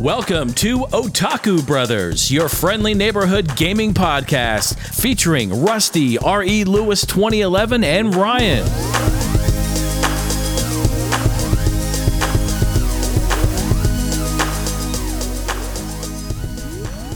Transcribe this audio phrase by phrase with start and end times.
[0.00, 6.64] Welcome to Otaku Brothers, your friendly neighborhood gaming podcast featuring Rusty, R.E.
[6.64, 8.66] Lewis 2011, and Ryan.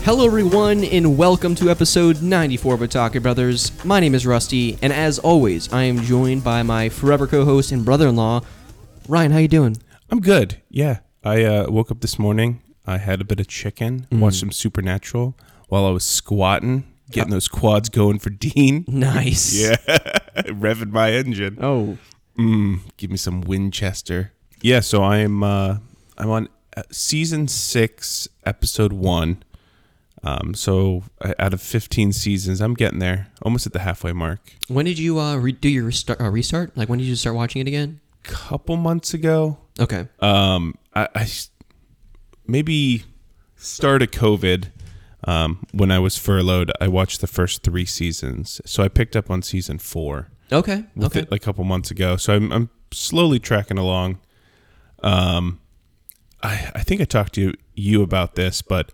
[0.03, 3.71] Hello, everyone, and welcome to episode 94 of Otaku Brothers.
[3.83, 7.83] My name is Rusty, and as always, I am joined by my forever co-host and
[7.83, 8.41] brother-in-law,
[9.07, 9.31] Ryan.
[9.31, 9.75] How you doing?
[10.11, 10.61] I'm good.
[10.69, 10.99] Yeah.
[11.23, 12.61] I uh, woke up this morning.
[12.87, 15.35] I had a bit of chicken, watched some Supernatural
[15.69, 18.85] while I was squatting, getting those quads going for Dean.
[18.87, 19.53] Nice.
[19.59, 19.75] Yeah.
[20.37, 21.57] Revving my engine.
[21.61, 21.97] Oh,
[22.37, 24.33] Mm, give me some Winchester.
[24.61, 25.77] Yeah, so I'm uh,
[26.17, 29.41] I'm on uh, season six, episode one.
[30.23, 34.39] Um, so uh, out of 15 seasons, I'm getting there, almost at the halfway mark.
[34.67, 36.75] when did you uh, re- do your restart, uh, restart?
[36.75, 38.01] Like, when did you start watching it again?
[38.23, 40.07] Couple months ago, Okay.
[40.19, 41.29] um, I, I
[42.47, 43.03] maybe
[43.55, 44.65] start of COVID
[45.23, 46.71] um, when I was furloughed.
[46.79, 50.83] I watched the first three seasons, so I picked up on season four Okay.
[51.01, 51.19] Okay.
[51.21, 52.17] it like a couple months ago.
[52.17, 54.19] So I'm, I'm slowly tracking along.
[55.01, 55.59] Um,
[56.43, 58.91] I I think I talked to you, you about this, but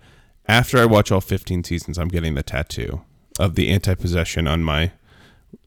[0.47, 3.01] after I watch all 15 seasons, I'm getting the tattoo
[3.39, 4.91] of the anti possession on my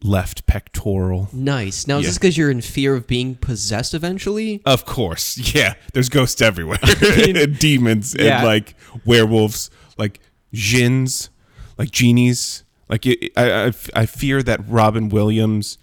[0.03, 1.29] left pectoral.
[1.33, 1.87] Nice.
[1.87, 2.09] Now, is Yeah.
[2.11, 4.61] this because you're in fear of being possessed eventually?
[4.67, 5.75] Of course, yeah.
[5.93, 8.39] There's ghosts everywhere, and demons, Yeah.
[8.39, 8.75] and like
[9.05, 10.21] werewolves, like
[10.53, 11.31] jinns,
[11.79, 12.65] like genies.
[12.89, 15.79] Like it, I, I, I fear that Robin Williams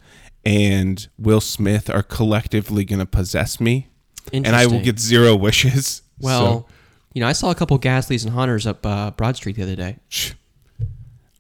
[0.46, 3.90] and Will Smith are collectively going to possess me,
[4.32, 4.84] and I will Interesting.
[4.84, 6.04] get zero wishes.
[6.20, 6.68] Well,
[7.14, 9.76] you know, I saw a couple Gastlys and Haunters up uh, Broad Street the other
[9.76, 9.98] day.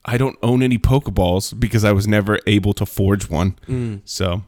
[0.05, 3.57] I don't own any Pokeballs because I was never able to forge one.
[3.67, 4.01] Mm.
[4.05, 4.43] So,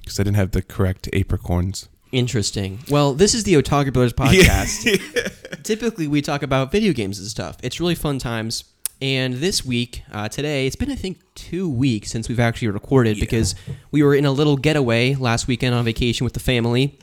[0.00, 1.88] because I didn't have the correct apricorns.
[2.12, 2.80] Interesting.
[2.88, 5.62] Well, this is the Otaku Brothers podcast.
[5.62, 7.56] Typically, we talk about video games and stuff.
[7.62, 8.64] It's really fun times.
[9.02, 13.20] And this week, uh, today, it's been, I think, two weeks since we've actually recorded
[13.20, 13.54] because
[13.90, 16.98] we were in a little getaway last weekend on vacation with the family.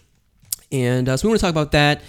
[0.71, 2.01] And uh, so we want to talk about that.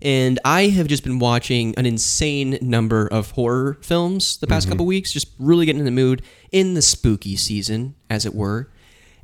[0.00, 4.86] And I have just been watching an insane number of horror films the past couple
[4.86, 6.22] weeks, just really getting in the mood
[6.52, 8.70] in the spooky season, as it were.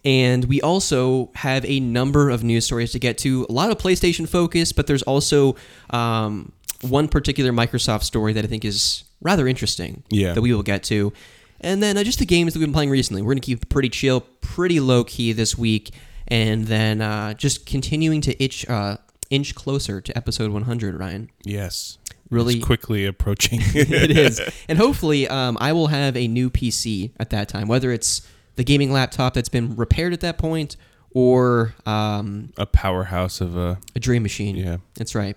[0.05, 3.47] And we also have a number of news stories to get to.
[3.49, 5.57] A lot of PlayStation focus, but there's also
[5.91, 6.53] um,
[6.83, 10.35] one particular Microsoft story that I think is rather interesting Yeah.
[10.35, 11.13] that we will get to.
[11.61, 13.23] And then uh, just the games that we've been playing recently.
[13.23, 15.93] We're going to keep it pretty chill, pretty low key this week.
[16.29, 18.99] And then uh, just continuing to itch, uh,
[19.31, 21.31] inch closer to episode 100, Ryan.
[21.45, 21.99] Yes.
[22.31, 23.61] Really- It's quickly approaching.
[23.75, 24.41] it is.
[24.69, 28.27] And hopefully, um, I will have a new PC at that time, whether it's
[28.57, 30.77] the gaming laptop that's been repaired at that point
[31.11, 34.57] or um, a powerhouse of a a dream machine.
[34.57, 34.79] Yeah.
[34.95, 35.37] That's right.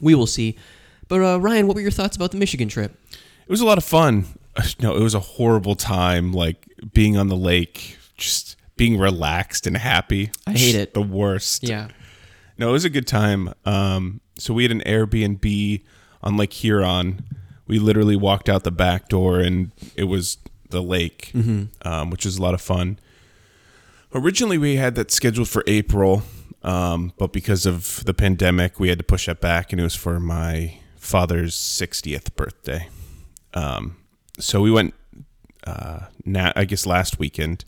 [0.00, 0.56] We will see.
[1.08, 2.94] But uh, Ryan, what were your thoughts about the Michigan trip?
[3.12, 4.26] It was a lot of fun.
[4.80, 6.32] No, it was a horrible time.
[6.32, 10.30] Like being on the lake, just being relaxed and happy.
[10.46, 10.94] I hate it.
[10.94, 11.62] The worst.
[11.66, 11.88] Yeah.
[12.58, 13.54] No, it was a good time.
[13.64, 15.82] Um, so we had an Airbnb
[16.22, 17.24] on Lake Huron.
[17.66, 20.38] We literally walked out the back door and it was
[20.70, 21.30] the lake,
[21.82, 22.98] um, which was a lot of fun.
[24.14, 26.22] Originally, we had that scheduled for April,
[26.62, 29.94] um, but because of the pandemic, we had to push that back, and it was
[29.94, 32.88] for my father's 60th birthday.
[33.54, 33.96] Um,
[34.38, 34.94] so we went,
[35.66, 37.64] uh, na- I guess, last weekend,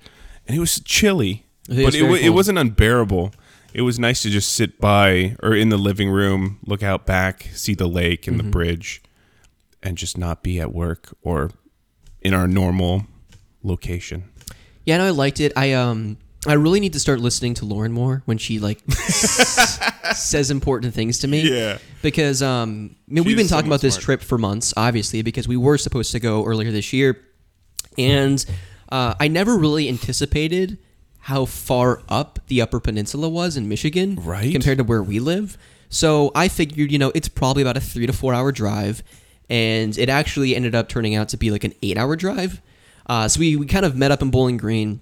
[0.49, 1.45] and it was chilly,
[1.85, 3.33] but it, wa- it wasn't unbearable.
[3.73, 7.49] It was nice to just sit by or in the living room, look out back,
[7.55, 8.47] see the lake and Mm-hmm.
[8.47, 9.03] the bridge,
[9.83, 11.51] and just not be at work or
[12.21, 13.07] in our normal
[13.63, 14.25] location.
[14.85, 15.53] Yeah, no, I liked it.
[15.57, 16.17] I um
[16.47, 19.79] I really need to start listening to Lauren more when she like s-
[20.19, 21.43] says important things to me.
[21.43, 21.79] Yeah.
[22.03, 24.05] Because um I mean we've been talking about this smart.
[24.05, 27.21] trip for months, obviously, because we were supposed to go earlier this year.
[27.99, 28.45] And
[28.91, 30.79] uh, I never really anticipated
[31.21, 34.53] how far up the Upper Peninsula was in Michigan, Right.
[34.53, 35.59] Compared to where we live.
[35.89, 39.03] So I figured, you know, it's probably about a three to four hour drive,
[39.49, 42.61] and it actually ended up turning out to be like an eight hour drive.
[43.07, 45.01] Uh, so we, we kind of met up in Bowling Green,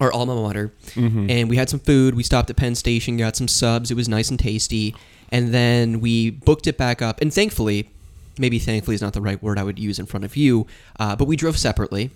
[0.00, 2.14] our alma mater, and we had some food.
[2.14, 3.90] We stopped at Penn Station, got some subs.
[3.90, 4.94] It was nice and tasty,
[5.30, 7.20] and then we booked it back up.
[7.20, 7.90] And thankfully,
[8.38, 10.66] maybe thankfully is not the right word I would use in front of you,
[10.98, 12.10] uh, but we drove separately.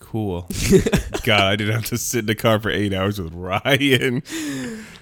[0.00, 0.46] Cool.
[1.24, 4.22] God, I didn't have to sit in the car for eight hours with Ryan.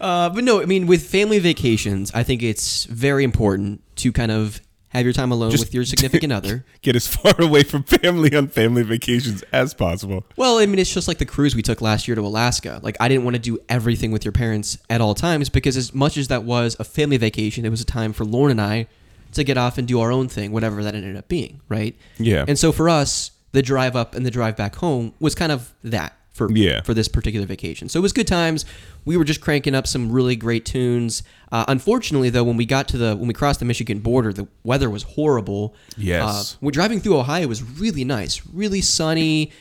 [0.01, 4.31] Uh, but no, I mean, with family vacations, I think it's very important to kind
[4.31, 6.65] of have your time alone Just- with your significant other.
[6.83, 10.25] Get as far away from family on family vacations as possible.
[10.37, 12.81] Well, I mean, it's just like the cruise we took last year to Alaska.
[12.83, 15.93] Like, I didn't want to do everything with your parents at all times because, as
[15.93, 18.87] much as that was a family vacation, it was a time for Lauren and I
[19.33, 21.97] to get off and do our own thing, whatever that ended up being, right?
[22.19, 22.45] Yeah.
[22.47, 25.73] And so for us, the drive up and the drive back home was kind of
[25.83, 26.83] that for Yeah.
[26.83, 27.89] for this particular vacation.
[27.89, 28.65] So it was good times.
[29.05, 31.23] We were just cranking up some really great tunes.
[31.53, 34.49] Uh, unfortunately, though, when we got to the when we crossed the Michigan border, the
[34.65, 35.75] weather was horrible.
[35.97, 36.55] Yes.
[36.55, 37.43] Uh, we're driving through Ohio.
[37.45, 39.53] It was really nice, really sunny,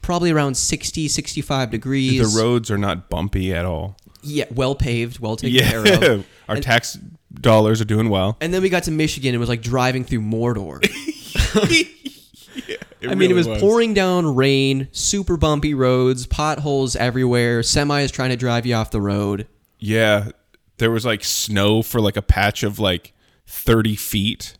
[0.00, 2.32] probably around 60, 65 degrees.
[2.34, 3.96] the roads are not bumpy at all.
[4.22, 5.86] Yeah, well paved, well taken care of.
[6.02, 6.22] Yeah.
[6.48, 6.98] Our And- tax
[7.40, 8.36] dollars are doing well.
[8.40, 10.80] And then we got to Michigan and it was like driving through Mordor.
[13.02, 18.12] It I mean, it really was, pouring down rain, super bumpy roads, potholes everywhere, semis
[18.12, 19.48] trying to drive you off the road.
[19.78, 20.30] Yeah,
[20.78, 23.12] there was like snow for like a patch of like
[23.46, 24.56] 30 feet.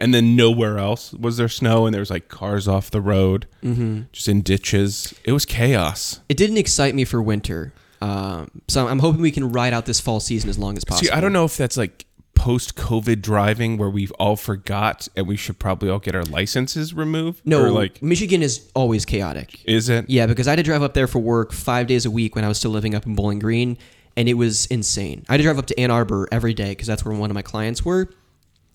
[0.00, 3.48] And then nowhere else was there snow, and there was like cars off the road,
[3.64, 4.02] mm-hmm.
[4.12, 5.12] just in ditches.
[5.24, 6.20] It was chaos.
[6.28, 7.72] It didn't excite me for winter.
[8.00, 11.08] Um, so I'm hoping we can ride out this fall season as long as possible.
[11.08, 12.06] See, I don't know if that's like
[12.38, 16.94] post COVID driving where we've all forgot and we should probably all get our licenses
[16.94, 17.42] removed.
[17.44, 19.60] No, or like, Michigan is always chaotic.
[19.64, 20.08] is it?
[20.08, 22.44] Yeah, because I had to drive up there for work five days a week when
[22.44, 23.76] I was still living up in Bowling Green,
[24.16, 25.24] and it was insane.
[25.28, 27.34] I had to drive up to Ann Arbor every day because that's where one of
[27.34, 28.08] my clients were,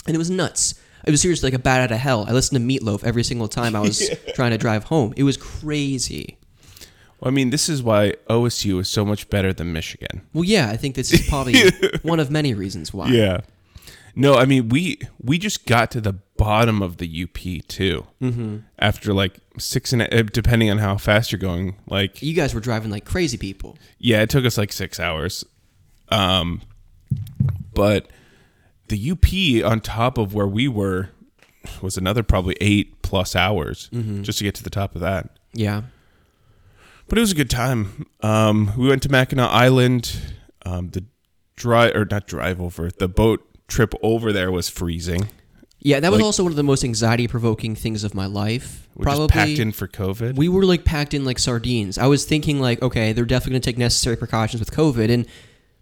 [0.05, 0.75] and it was nuts.
[1.05, 2.25] It was seriously like a bat out of hell.
[2.27, 5.13] I listened to Meatloaf every single time I was trying to drive home.
[5.15, 6.37] It was crazy.
[7.23, 10.21] I mean, this is why OSU is so much better than Michigan.
[10.33, 11.55] Well, yeah, I think this is probably
[12.03, 13.07] one of many reasons why.
[13.09, 13.41] Yeah.
[14.15, 18.05] No, I mean we we just got to the bottom of the UP too.
[18.21, 18.57] Mm-hmm.
[18.77, 22.59] After like six and a, depending on how fast you're going, like You guys were
[22.61, 23.75] driving like crazy people.
[23.97, 25.43] yeah, it took us like six hours.
[26.09, 26.61] Um,
[27.73, 28.07] but
[28.89, 31.09] the UP on top of where we were
[31.81, 33.89] was another probably eight plus hours
[34.21, 35.29] just to get to the top of that.
[35.53, 35.83] Yeah.
[37.13, 38.07] But it was a good time.
[38.21, 40.19] Um, we went to Mackinac Island.
[40.65, 41.03] Um, the
[41.55, 45.29] drive or not drive over the boat trip over there was freezing.
[45.79, 48.87] Yeah, that was Like- also one of the most anxiety provoking things of my life.
[48.95, 50.37] We're Probably packed in for COVID.
[50.37, 51.99] we were like packed in like sardines.
[51.99, 55.27] I was thinking like, okay, they're definitely going to take necessary precautions with COVID, and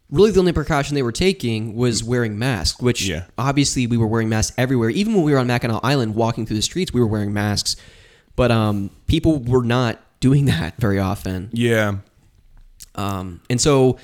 [0.10, 2.82] really the only precaution they were taking was wearing masks.
[2.82, 3.24] Which Yeah.
[3.38, 4.90] obviously we were wearing masks everywhere.
[4.90, 7.78] Even when we were on Mackinac Island walking through the streets, we were wearing masks.
[8.36, 11.50] But um, people were not doing that very often.
[11.52, 11.96] yeah,
[12.96, 13.98] Um, and so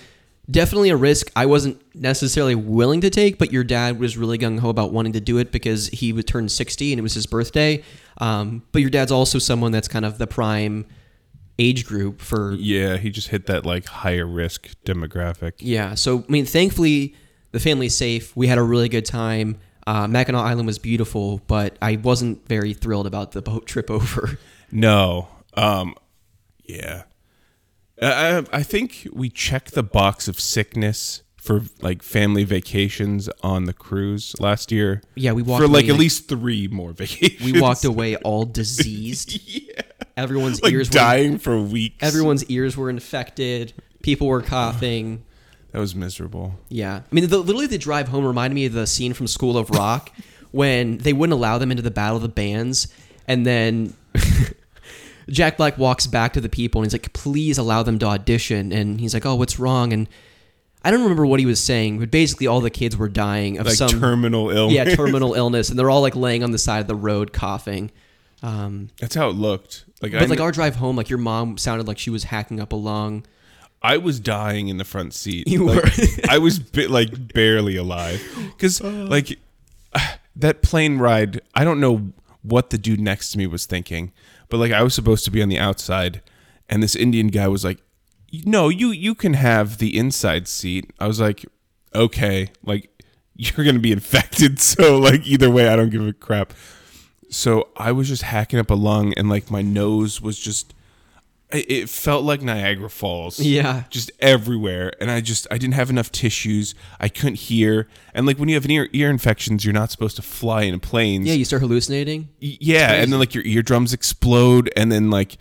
[0.50, 4.60] definitely a risk I wasn't necessarily willing to take, but your dad was really gung
[4.60, 7.25] ho about wanting to do it because he would turn 60 and it was his
[7.25, 7.84] birthday.
[8.19, 10.86] Um, but your dad's also someone that's kind of the prime
[11.60, 12.98] age group for, yeah.
[12.98, 15.54] He just hit that like higher risk demographic.
[15.60, 15.96] yeah.
[15.96, 17.16] So, I mean, thankfully
[17.52, 18.36] the family's safe.
[18.36, 19.58] We had a really good time.
[19.86, 24.38] Uh, Mackinac Island was beautiful, but I wasn't very thrilled about the boat trip over.
[24.72, 25.96] No, um,
[26.68, 27.04] yeah.
[28.02, 33.74] I, I think we checked the box of sickness for like family vacations on the
[33.74, 35.02] cruise last year.
[35.16, 35.68] Yeah, we walked away.
[35.68, 37.52] for like at least three more vacations.
[37.52, 39.40] We walked away all diseased.
[39.48, 39.81] yeah,
[40.18, 41.96] Everyone's like ears were dying for weeks.
[42.02, 43.74] Everyone's ears were infected.
[44.04, 45.24] People were coughing.
[45.72, 46.60] that was miserable.
[46.70, 47.02] Yeah.
[47.10, 49.70] I mean, the, literally, the drive home reminded me of the scene from School of
[49.70, 50.12] Rock
[50.52, 52.90] when they wouldn't allow them into the Battle of the Bands.
[53.28, 53.94] And then
[55.29, 58.71] Jack Black walks back to the people and he's like, please allow them to audition.
[58.71, 59.91] And he's like, oh, what's wrong?
[59.94, 60.07] And
[60.83, 63.65] I don't remember what he was saying, but basically, all the kids were dying of
[63.65, 64.74] Like some terminal illness.
[64.75, 67.91] yeah terminal illness, and they're all like laying on the side of the road coughing.
[68.43, 69.84] Um, That's how it looked.
[70.01, 72.60] Like I, but like our drive home, like your mom sounded like she was hacking
[72.60, 73.25] up a lung.
[73.81, 75.48] I was dying in the front seat.
[75.48, 75.91] You Like, were.
[76.29, 79.39] I was bit, like barely alive because like
[80.36, 81.41] that plane ride.
[81.55, 84.13] I don't know what the dude next to me was thinking,
[84.50, 86.22] but like I was supposed to be on the outside,
[86.70, 87.80] and this Indian guy was like,
[88.46, 91.46] "No, you you can have the inside seat." I was like,
[91.94, 92.89] "Okay, like
[93.36, 96.54] you're gonna be infected, so like either way, I don't give a crap."
[97.30, 100.74] So I was just hacking up a lung, and like my nose was just.
[101.50, 103.39] It felt like Niagara Falls.
[103.39, 103.84] Yeah.
[103.89, 104.92] just everywhere.
[105.00, 106.75] And i just i didn't have enough tissues.
[107.00, 107.88] I couldn't hear.
[108.13, 110.80] And like when you have an ear, ear infections you're not supposed to fly in
[110.82, 111.25] planes.
[111.25, 112.27] Yeah, you start hallucinating.
[112.42, 114.70] Y- yeah and then like your eardrums explode.
[114.75, 115.38] And then like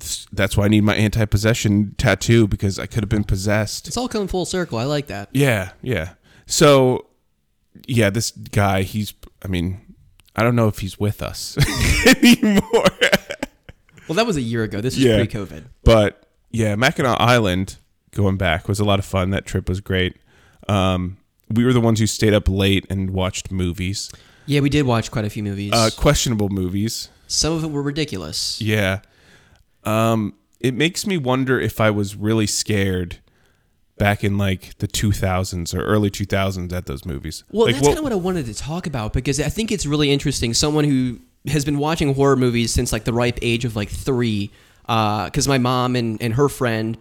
[0.00, 3.86] th- that's why i need my anti-possession tattoo because i could have been possessed.
[3.86, 4.78] It's all coming full circle.
[4.78, 5.28] I like that.
[5.32, 6.14] yeah yeah.
[6.46, 7.06] So
[7.86, 9.12] yeah this guy he's
[9.44, 9.94] i mean
[10.34, 11.56] i don't know if he's with us
[12.06, 12.62] anymore
[14.08, 14.80] Well, that was a year ago.
[14.80, 15.16] This is Yeah.
[15.18, 15.64] pre-COVID.
[15.84, 17.76] But yeah, Mackinac Island
[18.12, 19.30] going back was a lot of fun.
[19.30, 20.16] That trip was great.
[20.68, 21.18] Um,
[21.50, 24.10] we were the ones who stayed up late and watched movies,
[24.46, 25.72] Yeah, we did watch quite a few movies.
[25.72, 27.08] uh, questionable movies.
[27.26, 28.60] Some of them were ridiculous.
[28.60, 29.00] Yeah.
[29.84, 33.18] Um, it makes me wonder if I was really scared
[33.98, 37.44] back in like the 2000s or early 2000s at those movies.
[37.50, 39.86] Well, like, that's kind of what I wanted to talk about because I think it's
[39.86, 40.52] really interesting.
[40.54, 44.50] Someone who has been watching horror movies since like the ripe age of like three,
[44.88, 46.98] uh, because my mom and, and her friend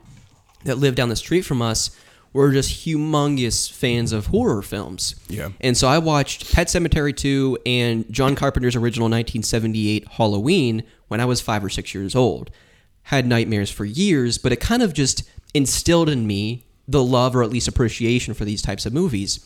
[0.64, 1.96] that lived down the street from us
[2.34, 5.16] were just humongous fans of horror films.
[5.30, 5.50] Yeah.
[5.62, 11.26] And so I watched Pet Sematary 2 and John Carpenter's original 1978 Halloween when I
[11.26, 12.52] was five or six years old.
[13.04, 17.44] Had nightmares for years, but it kind of just instilled in me the love or
[17.44, 19.40] at least appreciation for these types of movies.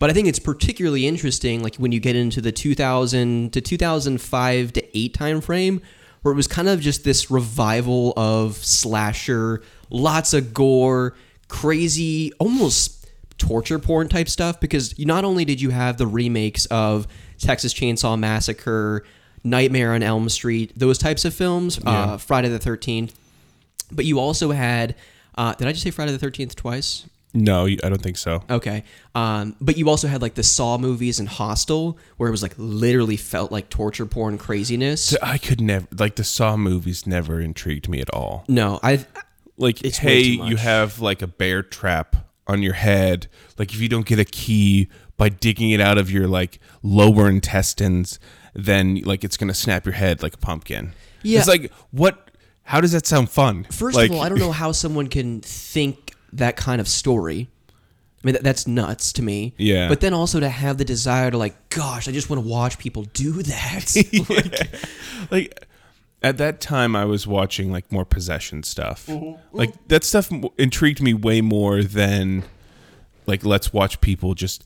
[0.00, 4.72] But I think it's particularly interesting, like when you get into the 2000 to 2005
[4.72, 5.82] to 8 time frame,
[6.22, 11.14] where it was kind of just this revival of slasher, lots of gore,
[11.48, 14.58] crazy, almost torture porn type stuff.
[14.58, 17.06] Because not only did you have the remakes of
[17.38, 19.04] Texas Chainsaw Massacre,
[19.44, 23.12] Nightmare on Elm Street, those types of films, uh, Friday the 13th,
[23.92, 24.94] but you also had,
[25.36, 27.06] uh, did I just say Friday the 13th twice?
[27.32, 28.42] No, I don't think so.
[28.50, 28.84] Okay.
[29.14, 32.54] Um, but you also had like the Saw movies and Hostel, where it was like
[32.56, 35.16] literally felt like torture porn craziness.
[35.22, 38.44] I could never like the Saw movies never intrigued me at all.
[38.48, 39.04] No, I.
[39.56, 43.26] Like, hey, you have like a bear trap on your head.
[43.58, 47.28] Like, if you don't get a key by digging it out of your like lower
[47.28, 48.18] intestines,
[48.54, 50.94] then like it's gonna snap your head like a pumpkin.
[51.22, 51.40] Yeah.
[51.40, 52.30] it's like what?
[52.62, 53.64] How does that sound fun?
[53.64, 57.48] First like, of all, I don't know how someone can think that kind of story.
[58.22, 59.54] I mean, that, that's nuts to me.
[59.56, 59.88] Yeah.
[59.88, 62.78] But then also to have the desire to like, gosh, I just want to watch
[62.78, 64.78] people do that.
[65.30, 65.66] like
[66.22, 69.06] at that time I was watching like more possession stuff.
[69.06, 69.56] Mm-hmm.
[69.56, 72.44] Like that stuff intrigued me way more than
[73.26, 74.64] like let's watch people just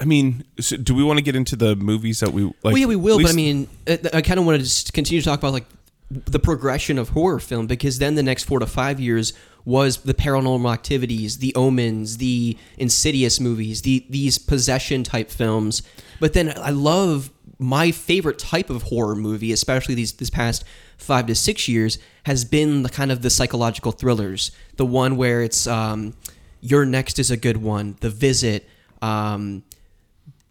[0.00, 2.54] I mean, so do we want to get into the movies that we like?
[2.64, 3.20] well, yeah, we will.
[3.20, 5.38] at But I mean, uh, I, I kind of want to just continue to talk
[5.38, 5.66] about like
[6.10, 9.32] the progression of horror film because then the next four to five years
[9.64, 15.82] was the paranormal activities, the omens, the insidious movies, the these possession type films.
[16.20, 20.64] But then I love my favorite type of horror movie, especially these this past
[20.98, 24.50] five to six years, has been the kind of the psychological thrillers.
[24.76, 26.14] The one where it's um,
[26.60, 27.96] your next is a good one.
[28.00, 28.68] The Visit.
[29.02, 29.62] Um,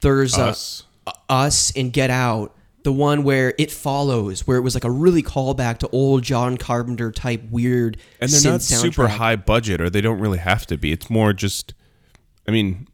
[0.02, 0.84] there's a- Us.
[1.30, 5.24] us and Get Out, the one where it follows, where it was like a really
[5.24, 10.02] callback to old John Carpenter type weird and they're not super high budget, or they
[10.02, 10.92] don't really have to be.
[10.92, 11.74] It's more just,
[12.48, 12.88] I mean,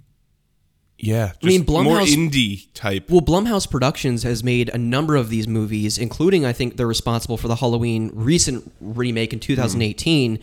[0.98, 3.10] yeah, just mean, more Blumhouse- indie type.
[3.10, 7.38] Well, Blumhouse Productions has made a number of these movies, including I think they're responsible
[7.38, 10.40] for the Halloween recent remake in 2018.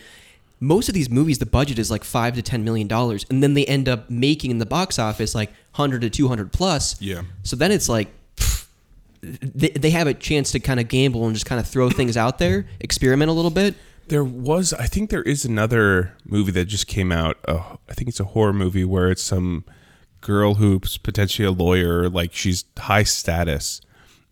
[0.59, 3.53] Most of these movies, the budget is like five to ten million dollars, and then
[3.53, 6.99] they end up making in the box office like hundred to two hundred plus.
[7.03, 7.23] Yeah.
[7.43, 8.09] So then it's like
[9.21, 12.17] they, they have a chance to kind of gamble and just kind of throw things
[12.17, 13.75] out there, experiment a little bit.
[14.09, 17.39] There was, I think there is another movie that just came out.
[17.47, 19.65] Uh, I think it's a horror movie where it's some
[20.21, 23.81] girl who's potentially a lawyer, like she's high status,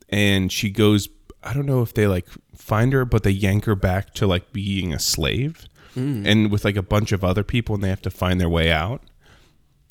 [0.08, 1.08] and she goes.
[1.46, 4.52] I don't know if they like find her, but they yank her back to like
[4.52, 8.10] being a slave, and with like a bunch of other people, and they have to
[8.10, 9.02] find their way out.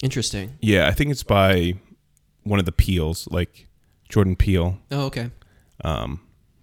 [0.02, 0.58] Interesting.
[0.62, 1.76] Yeah, I think it's by
[2.44, 3.68] one of the Peels, like
[4.14, 5.32] Jordan Peele, Oh, okay.
[5.84, 6.20] um,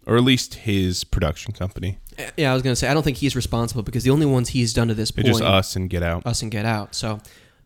[0.07, 1.99] or at least his production company.
[2.37, 4.73] Yeah, I was gonna say I don't think he's responsible because the only ones he's
[4.73, 6.25] done to this It's point, just us and Get Out.
[6.27, 6.95] us and Get Out.
[6.95, 7.19] So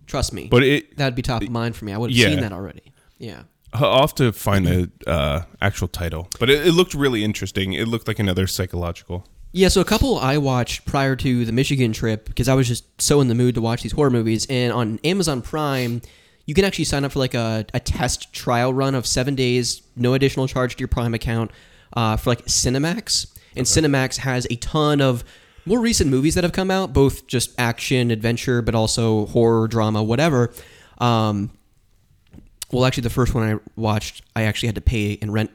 [0.06, 1.92] trust me, But it, that'd be top of mind for me.
[1.92, 2.28] I would have Yeah.
[2.30, 2.92] seen that already.
[3.18, 3.42] Yeah.
[3.74, 7.72] I'll have to find the uh, actual title, but it, it looked really interesting.
[7.74, 9.26] It looked like another psychological.
[9.52, 12.84] Yeah, so a couple I watched prior to the Michigan trip because I was just
[13.02, 14.46] so in the mood to watch these horror movies.
[14.48, 16.00] And on Amazon Prime,
[16.46, 19.82] you can actually sign up for like a, a test trial run of seven days,
[19.96, 21.50] no additional charge to your Prime account
[21.94, 23.32] uh, for like Cinemax.
[23.56, 25.24] And Cinemax has a ton of
[25.64, 30.02] more recent movies that have come out, both just action, adventure, but also horror, drama,
[30.02, 30.52] whatever.
[30.98, 31.50] Um,
[32.70, 35.50] well, actually, the first one I watched, I actually had to pay and rent.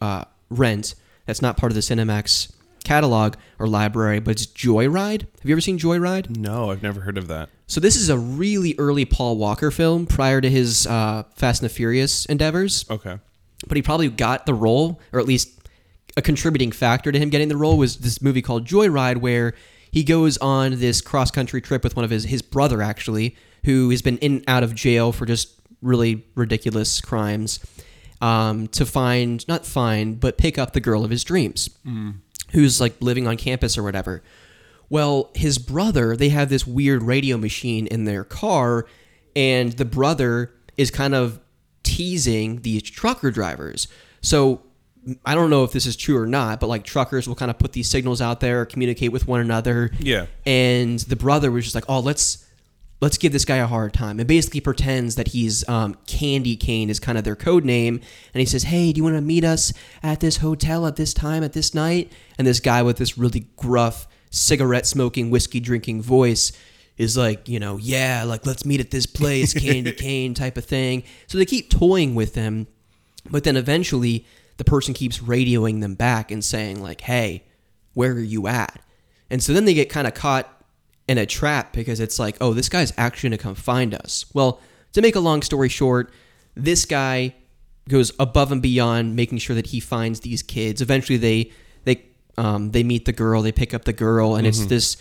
[0.00, 0.94] Uh, rent.
[1.26, 2.52] That's not part of the Cinemax
[2.84, 5.22] catalog or library, but it's Joyride.
[5.22, 6.36] Have you ever seen Joyride?
[6.36, 7.48] No, I've never heard of that.
[7.66, 11.70] So this is a really early Paul Walker film prior to his uh, Fast and
[11.70, 12.84] the Furious endeavors.
[12.90, 13.18] Okay.
[13.66, 15.50] But he probably got the role, or at least
[16.16, 19.54] a contributing factor to him getting the role was this movie called Joyride, where
[19.90, 23.90] he goes on this cross country trip with one of his his brother actually, who
[23.90, 27.60] has been in and out of jail for just really ridiculous crimes,
[28.20, 31.70] um, to find not find but pick up the girl of his dreams,
[32.52, 34.22] who's like living on campus or whatever.
[34.90, 38.86] Well, his brother, they have this weird radio machine in their car,
[39.34, 41.40] and the brother is kind of
[41.82, 43.88] teasing these trucker drivers.
[44.20, 44.62] So
[45.24, 47.58] I don't know if this is true or not, but like truckers will kind of
[47.58, 49.90] put these signals out there, communicate with one another.
[49.98, 50.26] Yeah.
[50.46, 52.44] And the brother was just like, "Oh, let's
[53.04, 54.18] let's give this guy a hard time.
[54.18, 58.00] And basically pretends that he's um, Candy Cane is kind of their code name.
[58.32, 59.72] And he says, hey, do you want to meet us
[60.02, 62.10] at this hotel at this time, at this night?
[62.38, 66.52] And this guy with this really gruff, cigarette smoking, whiskey drinking voice
[66.96, 70.64] is like, you know, yeah, like let's meet at this place, Candy Cane type of
[70.64, 71.02] thing.
[71.26, 72.66] So they keep toying with them,
[73.30, 74.26] but then eventually
[74.56, 77.44] the person keeps radioing them back and saying like, "Hey,
[77.94, 78.80] where are you at?"
[79.30, 80.48] And so then they get kind of caught
[81.08, 84.26] in a trap because it's like, "Oh, this guy's actually going to come find us."
[84.32, 84.60] Well,
[84.92, 86.12] to make a long story short,
[86.54, 87.34] this guy
[87.88, 90.80] goes above and beyond making sure that he finds these kids.
[90.80, 91.52] Eventually they they
[92.38, 94.96] um, they meet the girl, they pick up the girl and it's this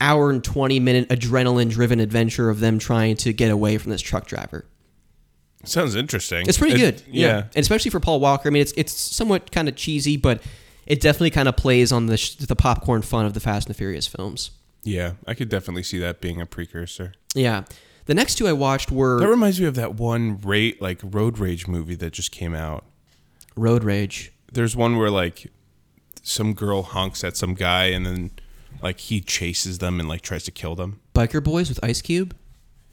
[0.00, 4.00] hour and 20 minute adrenaline driven adventure of them trying to get away from this
[4.00, 4.64] truck driver.
[5.64, 6.46] Sounds interesting.
[6.46, 7.02] It's pretty It- good.
[7.10, 7.38] yeah.
[7.54, 8.48] And especially for Paul Walker.
[8.48, 10.40] I mean, it's it's somewhat kind of cheesy, but
[10.86, 13.74] it definitely kind of plays on the sh- the popcorn fun of the Fast and
[13.74, 14.52] the Furious films.
[14.84, 17.12] Yeah, I could definitely see that being a precursor.
[17.34, 17.64] Yeah.
[18.06, 21.38] The next two I watched were That reminds me of that one rate like road
[21.38, 22.84] rage movie that just came out.
[23.56, 24.32] Road Rage.
[24.52, 25.50] There's one where like
[26.28, 28.30] some girl honks at some guy and then
[28.82, 31.00] like he chases them and like tries to kill them.
[31.14, 32.36] Biker Boys with Ice Cube.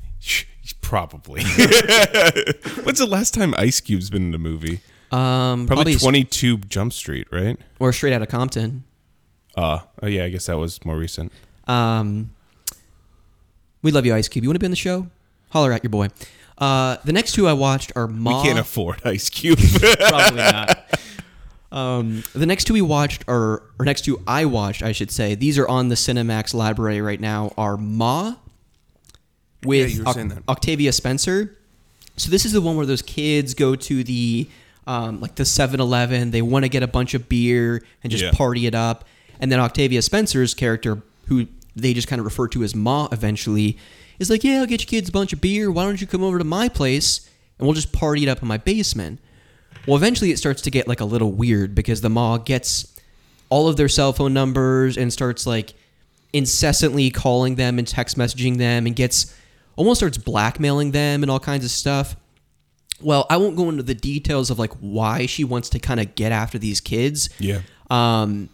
[0.81, 1.43] Probably.
[2.83, 4.79] What's the last time Ice Cube's been in a movie?
[5.11, 7.57] Um, Probably, probably, 22 Jump Street, right?
[7.79, 8.83] or Straight Outta Compton.
[9.55, 11.31] Uh, oh yeah, I guess that was more recent.
[11.67, 12.31] Um,
[13.81, 14.43] we love you, Ice Cube.
[14.43, 15.07] You want to be on the show?
[15.49, 16.09] Holler at your boy.
[16.57, 18.41] Uh, the next two I watched are Ma.
[18.41, 19.59] We can't afford Ice Cube.
[19.99, 20.99] Probably not.
[21.75, 25.35] Um, the next two we watched are, or next two I watched, I should say.
[25.35, 27.51] These are on the Cinemax library right now.
[27.57, 28.35] Are Ma
[29.63, 31.57] with you were Oc- Octavia Spencer.
[32.17, 34.47] So this is the one where those kids go to the
[34.87, 36.31] um, like the 7-Eleven.
[36.31, 38.31] They want to get a bunch of beer and just Yeah.
[38.31, 39.03] party it up.
[39.39, 43.77] And then Octavia Spencer's character, who they just kind of refer to as Ma eventually,
[44.19, 45.69] is like, "Yeah, I'll get you kids a bunch of beer.
[45.71, 47.27] Why don't you come over to my place
[47.59, 49.19] and we'll just party it up in my basement?"
[49.87, 52.95] Well, eventually it starts to get like a little weird because the Ma gets
[53.49, 55.73] all of their cell phone numbers and starts like
[56.33, 59.33] incessantly calling them and text messaging them and gets
[59.75, 62.15] almost starts blackmailing them and all kinds of stuff.
[63.01, 66.15] Well, I won't go into the details of like why she wants to kind of
[66.15, 67.29] get after these kids.
[67.39, 67.61] yeah.
[67.89, 68.49] Um,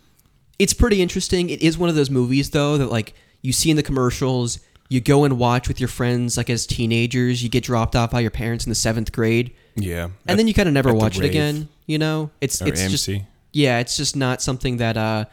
[0.59, 1.49] it's pretty interesting.
[1.49, 4.99] It is one of those movies though that like you see in the commercials, you
[5.01, 7.41] go and watch with your friends like as teenagers.
[7.41, 10.09] You get dropped off by your parents in the seventh grade, Yeah.
[10.27, 11.29] and then you kind of never watch it rave.
[11.31, 11.69] again.
[11.87, 13.09] You know, it's Or it's just
[13.53, 15.25] yeah, it's just not something that uh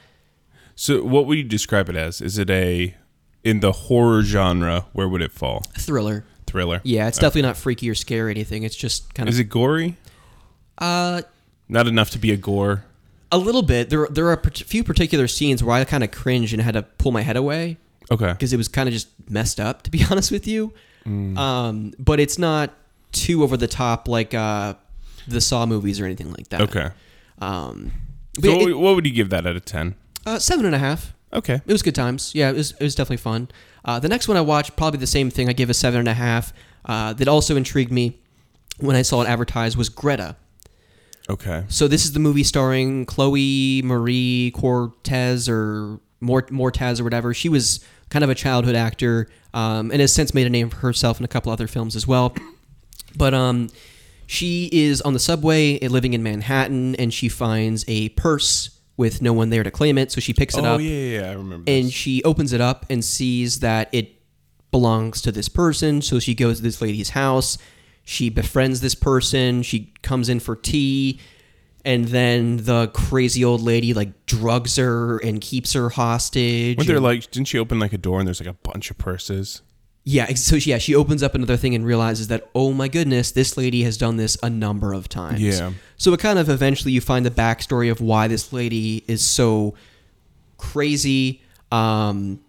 [0.74, 2.20] So what would you describe it as?
[2.20, 2.94] Is it a
[3.44, 5.62] in the horror genre, where would it fall?
[5.79, 6.24] thriller.
[6.46, 6.81] Thriller?
[6.83, 8.62] Yeah, it's definitely not freaky or scary or anything.
[8.62, 9.96] It's just kind of Is it gory?
[10.79, 11.22] uh
[11.68, 12.85] Not enough to be a gore.
[13.31, 13.90] a little bit.
[13.90, 16.74] There there are a part- few particular scenes where I kind of cringed and had
[16.74, 17.77] to pull my head away.
[18.11, 18.33] Okay.
[18.33, 20.72] because it was kind of just messed up to be honest with you
[21.07, 21.37] Mm.
[21.38, 22.74] um, but it's not
[23.12, 24.74] too over the top like uh,
[25.26, 26.90] the saw movies or anything like that Okay.
[27.40, 27.92] um,
[28.34, 29.94] but So what, it- what would you give that out of 10?
[30.26, 31.54] uh, seven and a half Okay.
[31.54, 33.48] it was good times yeah it was, it was definitely fun
[33.84, 36.08] uh, the next one i watched probably the same thing i give a seven and
[36.08, 36.52] a half
[36.86, 38.18] uh, that also intrigued me
[38.78, 40.36] when i saw it advertised was greta
[41.30, 41.64] Okay.
[41.68, 47.34] so this is the movie starring Chloe Marie Cortez or Mort- Mortez or whatever.
[47.34, 50.76] She was kind of a childhood actor um, and has since made a name for
[50.76, 52.34] herself in a couple other films as well.
[53.18, 53.68] But um,
[54.26, 59.22] she is on the subway uh, living in Manhattan and she finds a purse with
[59.22, 60.12] no one there to claim it.
[60.12, 61.92] So she picks it oh, up yeah, yeah, yeah, I remember and this.
[61.92, 64.20] she opens it up and sees that it
[64.70, 66.02] belongs to this person.
[66.02, 67.59] So she goes to this lady's house.
[68.04, 69.62] She befriends this person.
[69.62, 71.20] She comes in for tea.
[71.85, 76.76] And then the crazy old lady like drugs her and keeps her hostage.
[76.76, 78.90] Weren't there and- like, didn't she open like a door and there's like a bunch
[78.90, 79.62] of purses?
[80.10, 83.30] Yeah, so she- yeah, she opens up another thing and realizes that oh my goodness,
[83.30, 85.40] this lady has done this a number of times.
[85.40, 85.72] Yeah.
[85.98, 89.74] So it kind of eventually you find the backstory of why this lady is so
[90.56, 91.42] crazy.
[91.70, 92.40] Um,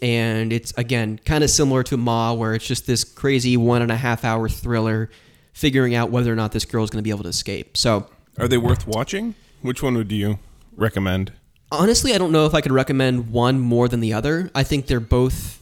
[0.00, 3.92] and it's again kind of similar to Ma, where it's just this crazy one and
[3.92, 5.10] a half hour thriller,
[5.52, 7.76] figuring out whether or not this girl is going to be able to escape.
[7.76, 9.34] So Are they worth watching?
[9.60, 10.38] Which one would you
[10.76, 11.32] recommend?
[11.70, 14.50] honestly, I don't know if I could recommend one more than the other.
[14.54, 15.61] I think they're both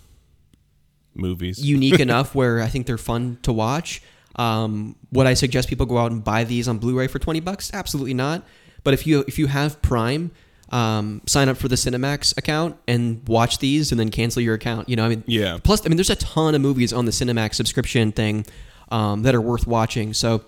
[1.20, 1.58] Movies.
[1.64, 4.02] unique enough where I think they're fun to watch.
[4.36, 7.70] Um, would I suggest people go out and buy these on Blu-ray for twenty bucks?
[7.74, 8.42] Absolutely not.
[8.84, 10.30] But if you if you have Prime,
[10.70, 14.88] um, sign up for the Cinemax account and watch these, and then cancel your account.
[14.88, 15.58] You know, I mean, Yeah.
[15.62, 18.46] Plus, I mean, there's a ton of movies on the Cinemax subscription thing
[18.90, 20.14] um, that are worth watching.
[20.14, 20.44] So,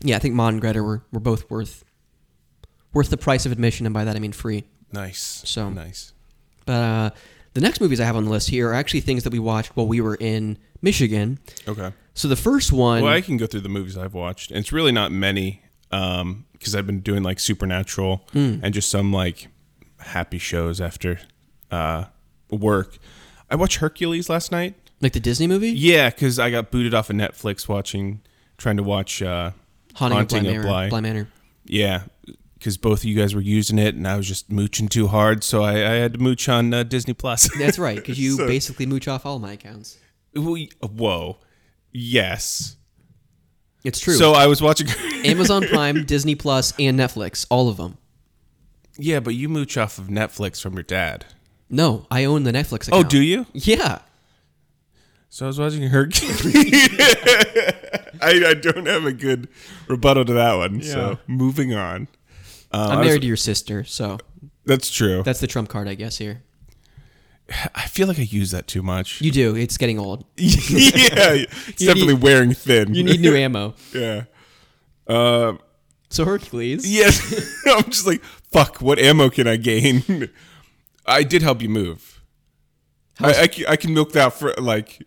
[0.00, 1.84] yeah, I think Mod and Greta were, were both worth
[2.92, 4.64] worth the price of admission, and by that I mean free.
[4.92, 5.42] nice.
[5.46, 6.12] So- nice.
[6.66, 7.10] But uh,
[7.54, 9.76] The next movies I have on the list here are actually things that we watched
[9.76, 11.38] while we were in Michigan.
[11.66, 11.92] Okay.
[12.14, 14.50] So the first one, Well, I can go through the movies I've watched.
[14.50, 18.58] And it's really not many because I've been doing like Supernatural Hmm.
[18.62, 19.48] and just some like
[19.98, 21.20] happy shows after
[21.70, 22.04] uh,
[22.50, 22.98] work.
[23.50, 24.74] I watched Hercules last night.
[25.00, 28.20] like the Disney movie, Yeah, because I got booted off of Netflix watching,
[28.58, 29.52] trying to watch uh,
[29.94, 30.88] Haunting, Haunting of Bly Manor.
[30.90, 31.28] Bly Manor.
[31.66, 32.02] Yeah,
[32.64, 35.44] because both of you guys were using it, and I was just mooching too hard,
[35.44, 37.46] so I, I had to mooch on uh, Disney Plus.
[37.58, 39.98] That's right, because you So- basically mooch off all my accounts.
[40.34, 41.36] We- Whoa,
[41.92, 42.76] yes.
[43.84, 44.14] It's true.
[44.14, 44.88] So I was watching.
[45.26, 47.98] Amazon Prime, Disney Plus, and Netflix, all of them.
[48.96, 51.26] yeah, but you mooch off of Netflix from your dad.
[51.68, 53.44] No, I own the Netflix Oh, do you?
[53.52, 53.98] Yeah.
[55.28, 56.38] So I was watching Hercules.
[58.22, 59.48] I, I don't have a good
[59.86, 60.80] rebuttal to that one.
[60.82, 62.08] So moving on.
[62.74, 64.18] Uh, I'm was- married to your sister, so
[64.66, 65.22] That's true.
[65.22, 66.18] that's the trump card, I guess.
[66.18, 66.42] Here,
[67.74, 69.20] I feel like I use that too much.
[69.20, 69.54] you do.
[69.54, 70.24] It's getting old.
[70.36, 72.94] yeah, it's You definitely need- wearing thin.
[72.94, 73.74] You need new ammo.
[73.94, 74.24] yeah.
[75.06, 75.54] Uh,
[76.08, 76.90] So Hercules.
[76.90, 77.20] yes.
[77.66, 78.78] I'm just like, fuck.
[78.80, 80.30] What ammo can I gain?
[81.06, 82.22] I did help you move.
[83.20, 83.32] I,
[83.68, 85.06] I, I can milk that for like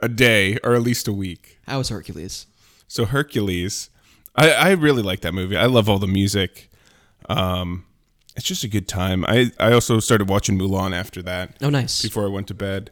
[0.00, 1.58] a day or at least a week.
[1.66, 2.46] How was Hercules?
[2.88, 3.88] So Hercules,
[4.34, 5.56] I, I really like that movie.
[5.56, 6.68] I love all the music.
[7.28, 7.84] Um,
[8.36, 9.24] it's just a good time.
[9.26, 12.00] I, I also started watching Mulan after that Oh, nice.
[12.02, 12.90] before I went to bed.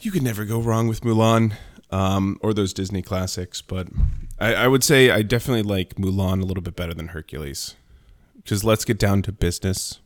[0.00, 1.54] You could never go wrong with Mulan
[1.90, 3.88] um, or those Disney classics, but
[4.38, 7.76] I, I would say I definitely like Mulan a little bit better than Hercules.
[8.36, 10.00] Because let's get down to business.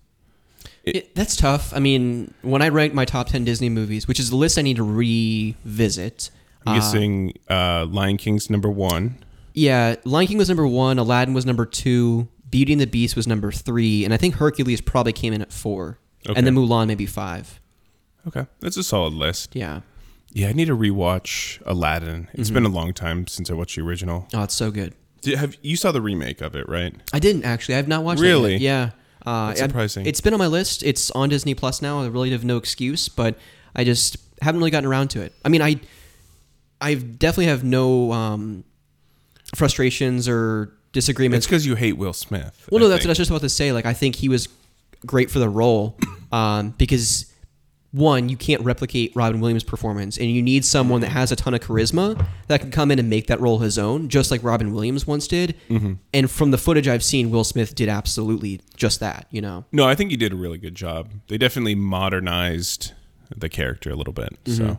[0.84, 1.72] It, that's tough.
[1.74, 4.62] I mean, when I rank my top 10 Disney movies, which is the list I
[4.62, 6.30] need to revisit.
[6.66, 9.18] I'm uh, guessing uh, Lion King's number one.
[9.54, 13.26] Yeah, Lion King was number one, Aladdin was number two, Beauty and the Beast was
[13.26, 15.98] number three, and I think Hercules probably came in at four.
[16.28, 16.36] Okay.
[16.38, 17.60] And then Mulan maybe five.
[18.26, 19.54] Okay, that's a solid list.
[19.54, 19.80] Yeah.
[20.32, 22.28] Yeah, I need to rewatch Aladdin.
[22.32, 22.54] It's Mm-hmm.
[22.54, 24.26] been a long time since I watched the original.
[24.34, 24.94] Oh, it's so good.
[25.22, 26.94] Did, have you saw the remake of it, right?
[27.12, 27.74] I didn't actually.
[27.74, 28.56] I have not watched Really?
[28.56, 28.90] Yeah.
[29.24, 30.06] Uh, That's I- surprising.
[30.06, 30.82] it's been on my list.
[30.82, 32.00] It's on Disney Plus now.
[32.02, 33.38] I really have no excuse, but
[33.74, 35.32] I just haven't really gotten around to it.
[35.44, 35.80] I mean, I
[36.80, 38.64] I definitely have no um,
[39.54, 40.72] frustrations or
[41.36, 42.68] It's because you hate Will Smith.
[42.70, 43.72] Well, I no, that's what I was just about to say.
[43.72, 44.48] Like, I think he was
[45.04, 45.96] great for the role
[46.32, 47.32] um, because
[47.92, 51.54] one, you can't replicate Robin Williams' performance, and you need someone that has a ton
[51.54, 54.74] of charisma that can come in and make that role his own, just like Robin
[54.74, 55.54] Williams once did.
[55.70, 55.94] Mm-hmm.
[56.12, 59.26] And from the footage I've seen, Will Smith did absolutely just that.
[59.30, 61.10] You know, No, I think he did a really good job.
[61.28, 62.92] They definitely modernized
[63.34, 64.36] the character a little bit.
[64.46, 64.78] So,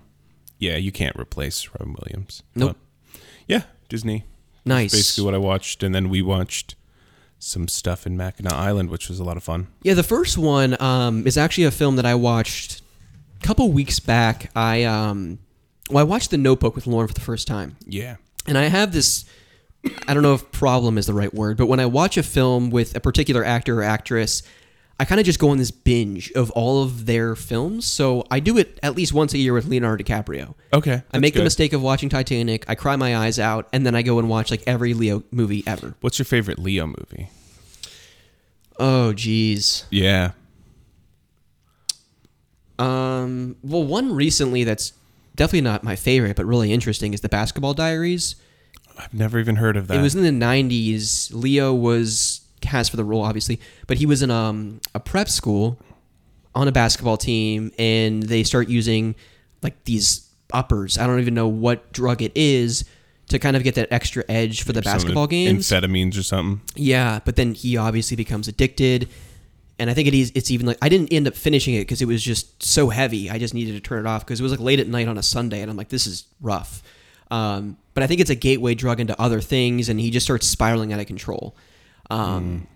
[0.59, 2.43] yeah, you can't replace Robin Williams.
[2.51, 2.59] Mm-hmm.
[2.59, 2.77] Nope.
[3.11, 4.25] But, yeah, Disney.
[4.67, 4.91] Nice.
[4.91, 6.75] Basically, what I watched, and then we watched
[7.39, 9.67] some stuff in Mackinac Island, which was a lot of fun.
[9.83, 12.81] Yeah, the first one um, is actually a film that I watched
[13.41, 14.51] a couple weeks back.
[14.55, 15.39] I um,
[15.89, 17.77] well, I watched The Notebook with Lauren for the first time.
[17.85, 18.17] Yeah.
[18.47, 19.25] And I have this
[20.07, 22.69] I don't know if problem is the right word, but when I watch a film
[22.69, 24.43] with a particular actor or actress,
[24.99, 27.85] I kind of just go on this binge of all of their films.
[27.85, 30.55] So I do it at least once a year with Leonardo DiCaprio.
[30.73, 31.03] Okay.
[31.11, 34.01] I make the mistake of watching Titanic, I cry my eyes out, and then I
[34.01, 35.93] go and watch like every Leo movie ever.
[36.01, 37.29] What's your favorite Leo movie?
[38.79, 39.85] Oh, geez.
[39.91, 40.31] Yeah.
[42.79, 44.93] Um, well, one recently that's
[45.35, 48.35] definitely not my favorite, but really interesting is The Basketball Diaries.
[48.97, 49.97] I've never even heard of that.
[49.97, 51.31] It was in the '90s.
[51.33, 55.79] Leo was cast for the role, obviously, but he was in um, a prep school
[56.53, 59.15] on a basketball team, and they start using
[59.61, 60.97] like these uppers.
[60.97, 62.85] I don't even know what drug it is
[63.29, 65.67] to kind of get that extra edge for the Some basketball games.
[65.67, 66.61] Amphetamines or something.
[66.75, 69.09] Yeah, but then he obviously becomes addicted,
[69.79, 70.31] and I think it is.
[70.35, 73.29] It's even like I didn't end up finishing it because it was just so heavy.
[73.29, 75.17] I just needed to turn it off because it was like late at night on
[75.17, 76.81] a Sunday, and I'm like, this is rough.
[77.29, 80.47] Um, but I think it's a gateway drug into other things, and he just starts
[80.47, 81.55] spiraling out of control.
[82.09, 82.67] Um,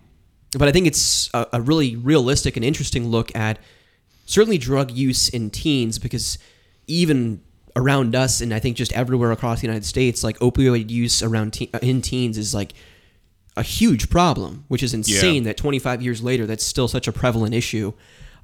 [0.58, 3.58] But I think it's a, a really realistic and interesting look at
[4.26, 6.38] certainly drug use in teens because
[6.86, 7.40] even
[7.74, 11.54] around us and I think just everywhere across the United States, like opioid use around
[11.54, 12.74] te- in teens is like
[13.56, 17.54] a huge problem, which is insane that 25 years later that's still such a prevalent
[17.54, 17.92] issue.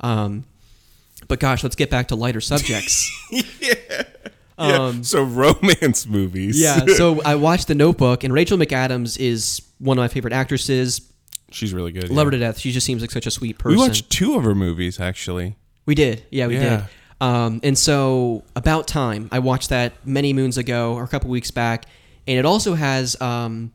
[0.00, 0.44] Um,
[1.26, 3.10] but gosh, let's get back to lighter subjects.
[3.60, 4.04] yeah.
[5.02, 6.60] So romance movies.
[6.60, 11.00] yeah, so I watched The Notebook, and Rachel McAdams is one of my favorite actresses.
[11.50, 12.10] she's really good.
[12.10, 12.58] Love her to death.
[12.58, 13.78] She just seems like such a sweet person.
[13.78, 15.56] We watched two of her movies actually.
[15.86, 16.24] We did.
[16.30, 16.76] Yeah, we Yeah.
[16.76, 16.84] did.
[17.20, 21.50] Um, and so, About Time, I watched that many moons ago or a couple weeks
[21.50, 21.86] back.
[22.28, 23.72] And it also has, um,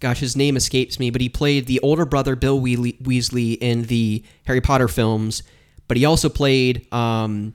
[0.00, 3.82] gosh, his name escapes me, but he played the older brother, Bill Weasley, Weasley in
[3.84, 5.42] the Harry Potter films.
[5.88, 7.54] but he also played um,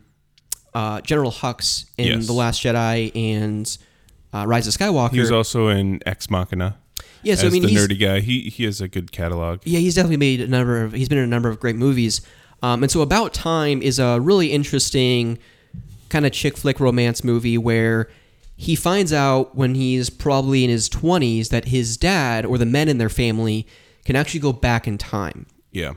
[0.74, 2.26] uh, General Hux in Yes.
[2.28, 3.78] The Last Jedi and
[4.34, 5.12] uh, Rise of Skywalker.
[5.12, 6.78] He was also in Ex Machina.
[7.24, 8.20] Yeah, so I mean, the he's, nerdy guy.
[8.20, 9.62] He he has a good catalog.
[9.64, 10.94] yeah, he's definitely made a number of.
[10.94, 12.22] He's been in a number of great movies.
[12.62, 15.38] Um, and so, About Time is a really interesting
[16.10, 18.10] kind of chick flick romance movie where
[18.56, 22.88] he finds out when he's probably in his 20s that his dad or the men
[22.88, 23.68] in their family
[24.06, 25.48] can actually go back in time.
[25.72, 25.94] Yeah.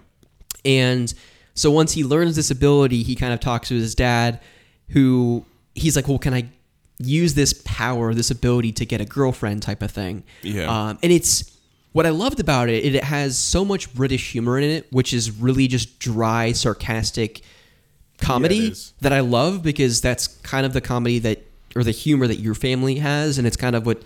[0.65, 1.13] And
[1.55, 4.41] so once he learns this ability, he kind of talks to his dad,
[4.89, 6.49] who he's like, "Well, can I
[6.99, 10.25] use this power, this ability to get a girlfriend?" type of thing.
[10.43, 10.65] Yeah.
[10.91, 11.53] Um, and it's
[11.93, 12.85] what I loved about it.
[12.95, 17.41] It has so much British humor in it, which is really just dry, sarcastic
[18.19, 21.43] comedy Yeah, that I love because that's kind of the comedy that
[21.75, 24.03] or the humor that your family has, and it's kind of what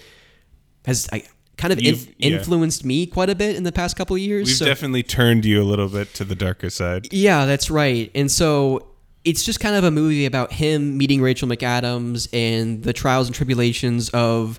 [0.87, 1.23] has I
[1.57, 2.31] kind of in, You've- yeah.
[2.39, 4.47] influenced me quite a bit in the past couple of years.
[4.49, 7.13] We've so- definitely turned you a little bit to the darker side.
[7.13, 8.11] yeah, that's right.
[8.15, 8.87] And so
[9.25, 13.35] it's just kind of a movie about him meeting Rachel McAdams and the trials and
[13.35, 14.59] tribulations of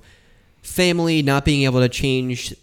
[0.62, 2.54] family not being able to change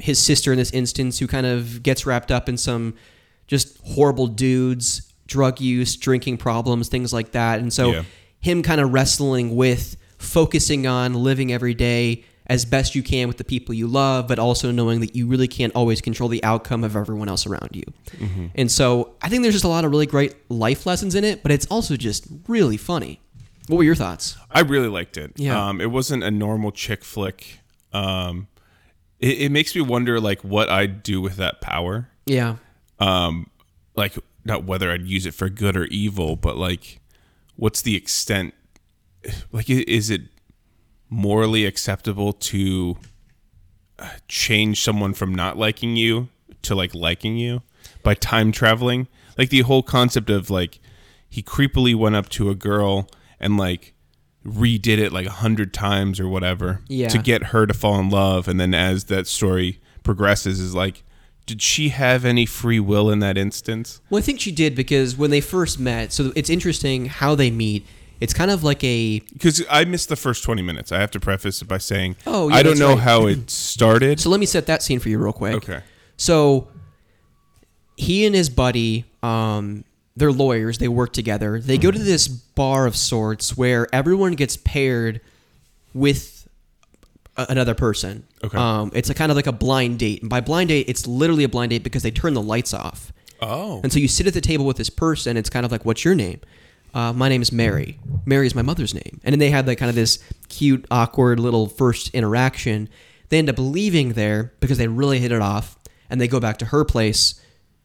[0.00, 2.94] his sister in this instance, who kind of gets wrapped up in some
[3.46, 7.60] just horrible dudes, drug use, drinking problems, things like that.
[7.60, 8.02] And so Yeah.
[8.40, 13.36] him kind of wrestling with focusing on living every day as best you can with
[13.36, 16.82] the people you love, but also knowing that you really can't always control the outcome
[16.82, 17.82] of everyone else around you.
[18.54, 21.42] And so I think there's just a lot of really great life lessons in it,
[21.42, 23.20] but it's also just really funny.
[23.66, 24.38] What were your thoughts?
[24.50, 25.32] I really liked it.
[25.36, 25.68] Yeah.
[25.68, 27.60] Um, it wasn't a normal chick flick.
[27.92, 28.48] Um,
[29.20, 32.08] it, it makes me wonder, like, what I'd do with that power.
[32.24, 32.56] Yeah.
[32.98, 33.50] Um,
[33.94, 37.00] like, not whether I'd use it for good or evil, but like,
[37.56, 38.54] what's the extent?
[39.52, 40.22] Like, is it
[41.10, 42.96] morally acceptable to
[43.98, 46.28] uh, change someone from not liking you
[46.62, 47.62] to like liking you
[48.02, 49.08] by time traveling?
[49.36, 50.78] Like the whole concept of like
[51.28, 53.08] he creepily went up to a girl
[53.40, 53.94] and like
[54.46, 57.08] redid it like a hundred times or whatever Yeah.
[57.08, 61.02] to get her to fall in love, and then as that story progresses, is like.
[61.46, 64.02] Did she have any free will in that instance?
[64.10, 67.50] Well, I think she did because when they first met, so it's interesting how they
[67.50, 67.86] meet.
[68.20, 70.90] It's kind of like a Because I missed the first 20 minutes.
[70.92, 72.98] I have to preface it by saying Oh, yeah, I don't know right.
[72.98, 74.18] how it started.
[74.20, 75.54] So let me set that scene for you real quick.
[75.54, 75.80] Okay.
[76.16, 76.68] So
[77.96, 79.84] he and his buddy, um,
[80.16, 80.78] they're lawyers.
[80.78, 81.60] They work together.
[81.60, 85.20] They go to this bar of sorts where everyone gets paired
[85.94, 86.48] with
[87.36, 88.24] a- another person.
[88.42, 88.58] Okay.
[88.58, 91.44] Um, it's a kind of like a blind date, and by blind date, it's literally
[91.44, 93.12] a blind date because they turn the lights off.
[93.40, 93.80] Oh.
[93.84, 95.36] And so you sit at the table with this person.
[95.36, 96.40] It's kind of like, what's your name?
[96.94, 97.98] Uh, my name is Mary.
[98.24, 99.20] Mary is my mother's name.
[99.24, 102.88] And then they had like kind of this cute, awkward little first interaction.
[103.28, 105.76] They end up leaving there because they really hit it off,
[106.08, 107.40] and they go back to her place,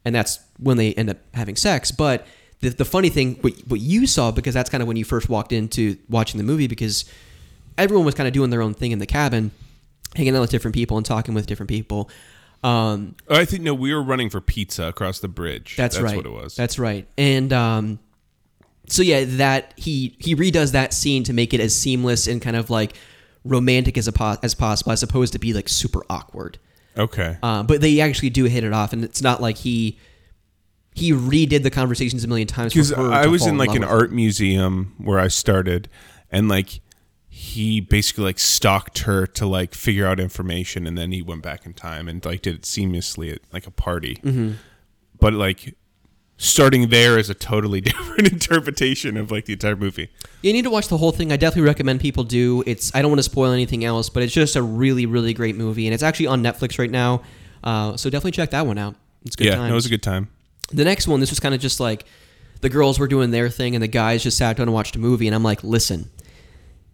[0.05, 1.91] and that's when they end up having sex.
[1.91, 2.25] But
[2.61, 5.27] the, the funny thing, what, what you saw, because that's kind of when you first
[5.27, 7.05] walked into watching the movie, because
[7.77, 9.51] everyone was kind of doing their own thing in the cabin,
[10.15, 12.09] hanging out with different people and talking with different people.
[12.63, 15.75] Um, I think, no, we were running for pizza across the bridge.
[15.75, 16.15] that's, right.
[16.15, 16.55] what it was.
[16.55, 17.05] That's right.
[17.17, 17.99] And um,
[18.87, 22.55] so yeah, that he he redoes that scene to make it as seamless and kind
[22.55, 22.95] of like
[23.43, 26.57] romantic as a po- as possible, as opposed to be like super awkward.
[26.97, 27.37] okay.
[27.41, 29.97] Um, but they actually do hit it off, and it's not like he
[30.95, 32.73] he redid the conversations a million times.
[32.73, 35.89] Because I was in like love an art museum where I started,
[36.31, 36.81] and like
[37.29, 41.65] he basically like stalked her to like figure out information, and then he went back
[41.65, 44.17] in time and like did it seamlessly at like a party.
[44.17, 44.53] Mm-hmm.
[45.19, 45.75] But like
[46.43, 50.09] starting there is a totally different interpretation of like the entire movie.
[50.41, 51.31] You need to watch the whole thing.
[51.31, 52.63] I definitely recommend people do.
[52.65, 55.55] It's I don't want to spoil anything else, but it's just a really really great
[55.55, 57.21] movie, and it's actually on Netflix right now.
[57.63, 58.95] Uh, so definitely check that one out.
[59.25, 59.69] It's good yeah, times.
[59.69, 60.29] no, it was a good time.
[60.71, 62.05] The next one, this was kind of just like
[62.61, 64.99] the girls were doing their thing and the guys just sat down and watched a
[64.99, 65.27] movie.
[65.27, 66.09] And I'm like, listen,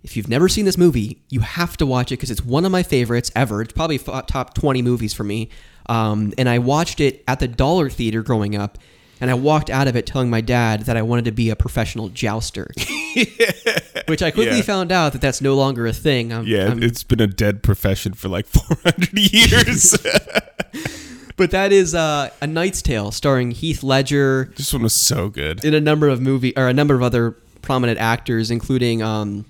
[0.04, 2.72] if you've never seen this movie, you have to watch it because it's one of
[2.72, 3.62] my favorites ever.
[3.62, 5.50] It's probably f- top 20 movies for me.
[5.88, 8.78] Um, and I watched it at the Dollar Theater growing up.
[9.22, 11.56] And I walked out of it telling my dad that I wanted to be a
[11.56, 12.72] professional jouster,
[14.08, 14.62] which I quickly Yeah.
[14.62, 16.32] found out that that's no longer a thing.
[16.32, 19.98] I'm, Yeah, I'm- it's been a dead profession for like 400 years.
[21.36, 25.64] but that is uh, a Knight's Tale starring Heath Ledger, this one was so good.
[25.66, 29.46] in a number of movie or a number of other prominent actors, including um,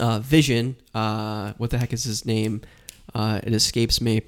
[0.00, 0.76] uh, Vision.
[0.94, 2.62] Uh, what the heck is his name?
[3.14, 4.22] Uh, it escapes me.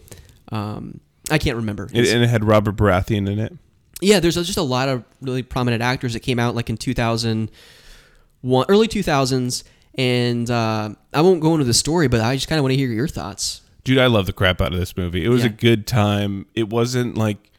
[0.53, 1.89] Um, I can't remember.
[1.93, 3.53] It, and it had Robert Baratheon in it.
[4.01, 8.65] Yeah, there's just a lot of really prominent actors that came out like in 2001,
[8.69, 9.65] early 2000s,
[9.97, 12.77] and uh, I won't go into the story, but I just kind of want to
[12.79, 13.63] hear your thoughts.
[13.85, 15.25] Dude, I love the crap out of this movie.
[15.25, 15.49] It was Yeah.
[15.51, 16.47] a good time.
[16.55, 17.51] It wasn't like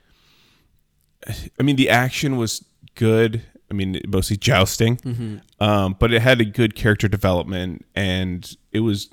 [1.60, 2.63] I mean the action was
[2.95, 5.41] good I mean, mostly jousting.
[5.62, 9.10] Um, but it had a good character development, and it was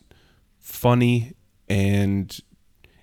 [0.59, 1.35] funny,
[1.69, 2.37] and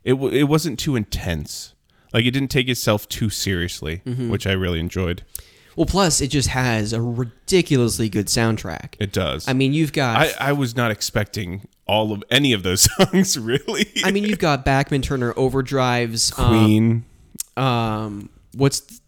[0.04, 1.74] it w- it wasn't too intense.
[2.16, 5.22] Like it didn't take itself too seriously, which I really enjoyed.
[5.76, 8.96] Well, plus it just has a ridiculously good soundtrack.
[9.00, 9.48] It does.
[9.48, 10.18] I mean, you've got.
[10.18, 13.86] I, I was not expecting all of any of those songs really.
[14.04, 16.40] I mean, you've got Bachman Turner overdrives.
[16.40, 17.06] um, Queen.
[17.58, 19.02] um what's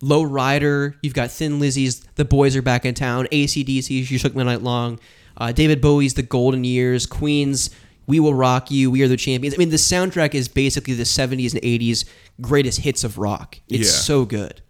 [0.00, 4.34] low rider you've got thin lizzy's the boys are back in town acdc's you shook
[4.34, 4.98] me night long
[5.36, 7.68] uh, david bowie's the golden years queen's
[8.10, 11.04] we will rock you we are the champions i mean the soundtrack is basically the
[11.04, 12.04] 70s and 80s
[12.40, 13.98] greatest hits of rock it's Yeah.
[14.10, 14.60] so good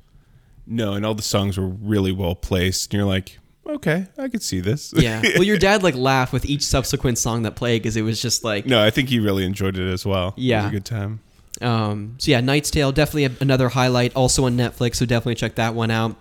[0.66, 2.92] No, and all the songs were really well placed.
[2.92, 4.92] And you're like, okay, I could see this.
[4.96, 8.22] yeah well your dad like laughed with each subsequent song that played because it was
[8.22, 10.34] just like no, I think he really enjoyed it as well.
[10.36, 10.60] Yeah.
[10.60, 11.20] It was a good time.
[11.60, 14.14] Um, so yeah, Knight's Tale definitely a, another highlight.
[14.14, 16.14] Also on Netflix, so definitely check that one out.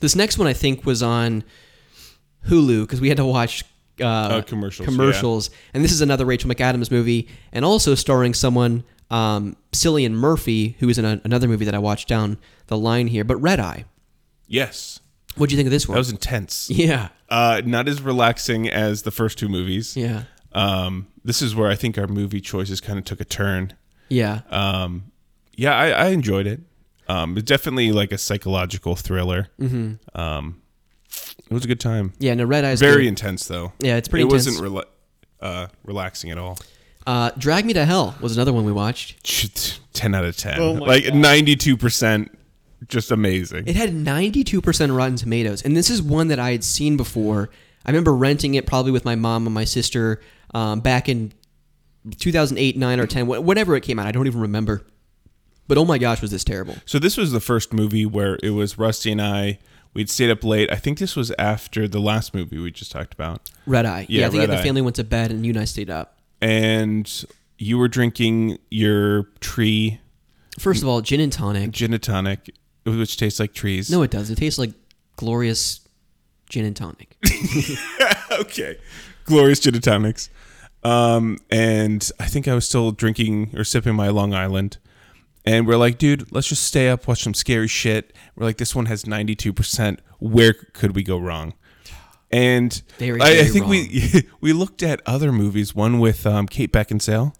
[0.00, 1.42] This next one I think was on
[2.48, 3.64] Hulu because we had to watch
[4.02, 8.84] uh, Oh, commercials, Commercials, and this is another Rachel McAdams movie, and also starring someone
[9.10, 12.38] um, Cillian Murphy, who is in a, another movie that I watched down
[12.68, 13.24] the line here.
[13.24, 13.84] But Red Eye,
[14.46, 15.00] Yes,
[15.36, 15.94] What do you think of this one?
[15.94, 16.68] that was intense.
[16.70, 19.96] yeah, Uh, not as relaxing as the first two movies.
[19.96, 23.74] yeah, Um, this is where I think our movie choices kind of took a turn.
[24.08, 24.40] yeah.
[24.50, 25.04] Um,
[25.54, 26.60] yeah, I, I enjoyed it.
[27.08, 29.48] Um, it's definitely like a psychological thriller.
[29.60, 30.18] Mm-hmm.
[30.18, 30.61] Um,
[31.52, 32.12] it was a good time.
[32.18, 33.08] yeah, no, Red Eye's Very good.
[33.08, 33.72] intense though.
[33.78, 34.46] Yeah, it's pretty It intense.
[34.46, 34.84] wasn't rela-
[35.40, 36.58] uh, relaxing at all.
[37.06, 39.80] Uh, Drag Me to Hell was another one we watched.
[39.92, 40.58] Ten out of ten.
[40.60, 42.36] Oh like ninety two percent.
[42.88, 43.68] Just amazing.
[43.68, 47.48] It had 92% Rotten Tomatoes, and this is one that I had seen before.
[47.86, 50.20] I remember renting it probably with my mom and my sister
[50.52, 51.32] um, back in
[52.18, 54.06] 2008, 9, or 10, wh- whatever it came out.
[54.08, 54.84] I don't even remember.
[55.68, 56.74] But oh my gosh, was this terrible.
[56.84, 59.60] So this was the first movie where it was Rusty and I.
[59.94, 60.70] We'd stayed up late.
[60.72, 63.50] I think this was after the last movie we just talked about.
[63.66, 64.06] Red Eye.
[64.08, 66.18] Yeah, Yeah, I think the family went to bed and you and I stayed up.
[66.40, 67.24] And
[67.58, 70.00] you were drinking your tree
[70.58, 71.70] First of all, gin and tonic.
[71.70, 73.90] gin and tonic, which tastes like trees.
[73.90, 74.30] No, it does.
[74.30, 74.72] It tastes like
[75.16, 75.80] glorious
[76.48, 77.16] gin and tonic.
[78.32, 78.76] okay.
[79.24, 80.28] Glorious gin and tonics.
[80.82, 84.78] Um, and I think I was still drinking or sipping my Long Island.
[85.44, 88.14] And we're like, dude, let's just stay up, watch some scary shit.
[88.36, 89.98] We're like, this one has 92%.
[90.20, 91.54] Where could we go wrong?
[92.30, 97.34] And I, I think we we looked at other movies, one with um, Kate Beckinsale.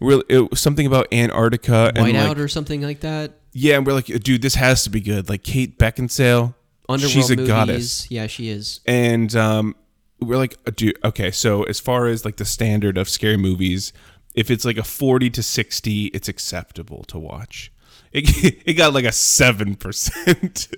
[0.00, 3.32] We're, it was something about Antarctica and Whiteout like, or something like that.
[3.52, 5.28] yeah, and we're like, dude, this has to be good.
[5.28, 6.54] Like Kate Beckinsale,
[6.88, 7.48] Underworld she's a movies.
[7.48, 8.80] goddess Yeah, she is.
[8.86, 9.76] and um,
[10.20, 11.30] we're like, dude, okay.
[11.30, 13.92] So as far as like the standard of scary movies,
[14.34, 17.72] if it's like a forty to sixty, it's acceptable to watch.
[18.12, 20.68] It it got like a seven percent,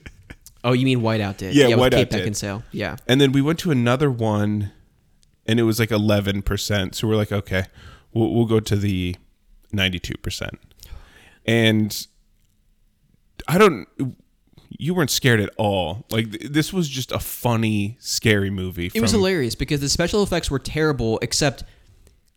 [0.63, 1.55] Oh, you mean Whiteout did?
[1.55, 2.33] Yeah, with Whiteout Kate did.
[2.33, 2.63] Beckinsale.
[2.71, 2.97] Yeah.
[3.07, 4.73] and then we went to another one,
[5.47, 6.95] and it was like eleven percent.
[6.95, 7.65] So we're like, okay,
[8.13, 9.17] we'll we'll go to the
[9.73, 10.59] ninety two percent,
[11.47, 12.07] and
[13.49, 13.87] I don't.
[14.79, 16.07] You weren't scared at all.
[16.11, 18.91] Like th- this was just a funny, scary movie.
[18.95, 21.65] It was hilarious because the special effects were terrible, except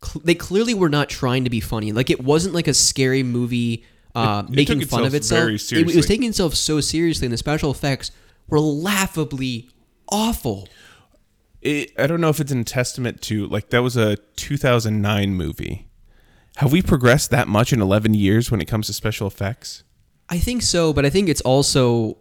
[0.04, 1.92] cl- they clearly were not trying to be funny.
[1.92, 3.86] Like it wasn't like a scary movie
[4.16, 7.34] uh, It- it making fun of itself It- It, was taking itself so seriously, and
[7.34, 8.12] the special effects
[8.48, 9.70] were laughably
[10.10, 10.68] awful.
[11.62, 15.88] it, I don't know if it's a testament to like that was a 2009 movie.
[16.58, 19.84] Have we progressed that much in 11 years when it comes to special effects?
[20.30, 22.18] I think so, but I think it's also,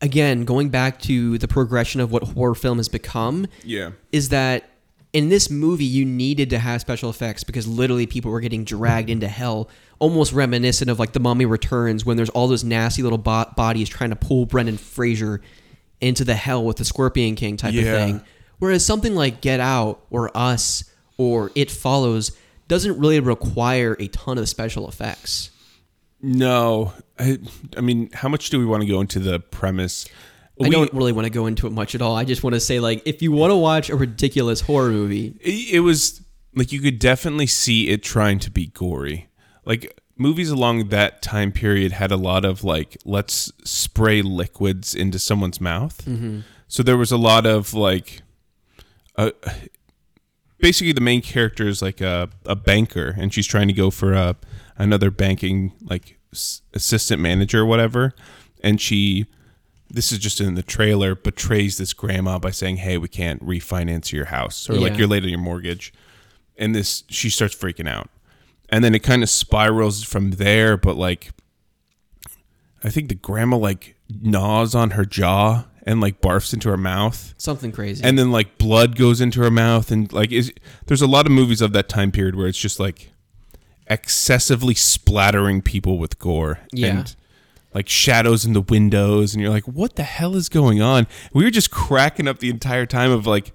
[0.00, 3.48] again, going back to the progression of what horror film has become.
[3.64, 3.90] Yeah.
[4.12, 4.69] is that
[5.12, 9.10] in this movie you needed to have special effects because literally people were getting dragged
[9.10, 9.68] into hell
[9.98, 13.88] almost reminiscent of like the mummy returns when there's all those nasty little bo- bodies
[13.88, 15.40] trying to pull brendan fraser
[16.00, 18.22] into the hell with the scorpion king type of thing.
[18.58, 20.84] Whereas something like get out or us
[21.16, 22.36] or it follows
[22.68, 25.50] doesn't really require a ton of special effects.
[26.22, 27.38] No, I,
[27.76, 30.08] I mean, how much do we want to go into the premise?
[30.60, 32.14] I We- don't really want to go into it much at all.
[32.16, 35.34] I just want to say, like, if you want to watch a ridiculous horror movie,
[35.40, 36.20] It, it was
[36.54, 39.28] like you could definitely see it trying to be gory.
[39.64, 45.18] Like movies along that time period had a lot of like let's spray liquids into
[45.18, 46.06] someone's mouth.
[46.68, 48.20] So there was a lot of like
[49.16, 49.30] uh,
[50.58, 54.12] basically the main character is like a, a banker and she's trying to go for
[54.12, 54.36] a
[54.76, 58.12] another banking like s- assistant manager or whatever
[58.62, 59.26] and she
[59.90, 64.12] this is just in the trailer betrays this grandma by saying hey we can't refinance
[64.12, 65.92] your house or like you're late on your mortgage
[66.56, 68.08] and this she starts freaking out
[68.68, 71.30] and then it kind of spirals from there but like
[72.84, 77.34] i think the grandma like gnaws on her jaw and like barfs into her mouth.
[77.38, 78.04] Something crazy.
[78.04, 80.52] And then like blood goes into her mouth and like is
[80.86, 83.10] there's a lot of movies of that time period where it's just like
[83.86, 86.60] excessively splattering people with gore.
[86.72, 86.88] Yeah.
[86.88, 87.16] And
[87.74, 91.06] like shadows in the windows and you're like, what the hell is going on?
[91.32, 93.52] We were just cracking up the entire time of like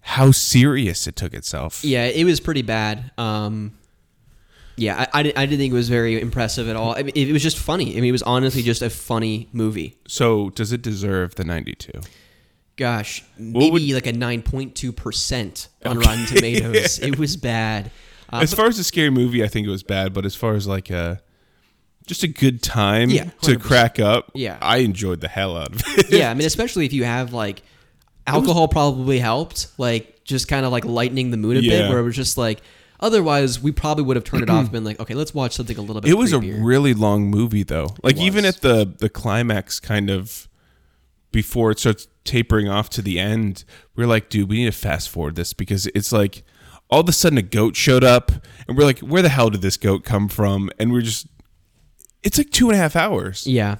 [0.00, 1.84] how serious it took itself.
[1.84, 3.10] yeah, it was pretty bad.
[3.18, 3.76] Um,
[4.76, 6.94] yeah, I, I, di- I didn't think it was very impressive at all.
[6.96, 7.92] I mean, it was just funny.
[7.92, 9.98] I mean, it was honestly just a funny movie.
[10.08, 11.90] So does it deserve the 92?
[12.76, 16.98] Gosh, maybe would- like a 9.2% on Rotten Tomatoes.
[17.02, 17.90] It was bad.
[18.32, 20.54] Uh, as far as a scary movie, I think it was bad, but as far
[20.54, 21.20] as like a
[22.10, 24.58] just a good time Yeah, to crack up, Yeah.
[24.60, 26.10] I enjoyed the hell out of it.
[26.10, 27.62] yeah, I mean, especially if you have like
[28.26, 32.02] alcohol probably helped, like just kind of like lightening the mood a bit, where it
[32.02, 32.62] was just like,
[32.98, 35.78] otherwise we probably would have turned it off and been like, okay, let's watch something
[35.78, 37.94] a little bit It was a really long movie though.
[38.02, 40.48] Like even at the the climax kind of
[41.30, 43.62] before it starts tapering off to the end,
[43.94, 46.42] we're like, dude, we need to fast forward this because it's like
[46.90, 48.32] all of a sudden a goat showed up
[48.66, 50.70] and we're like, where the hell did this goat come from?
[50.76, 51.28] And we're just
[52.22, 53.46] it's like two and a half hours.
[53.46, 53.76] yeah.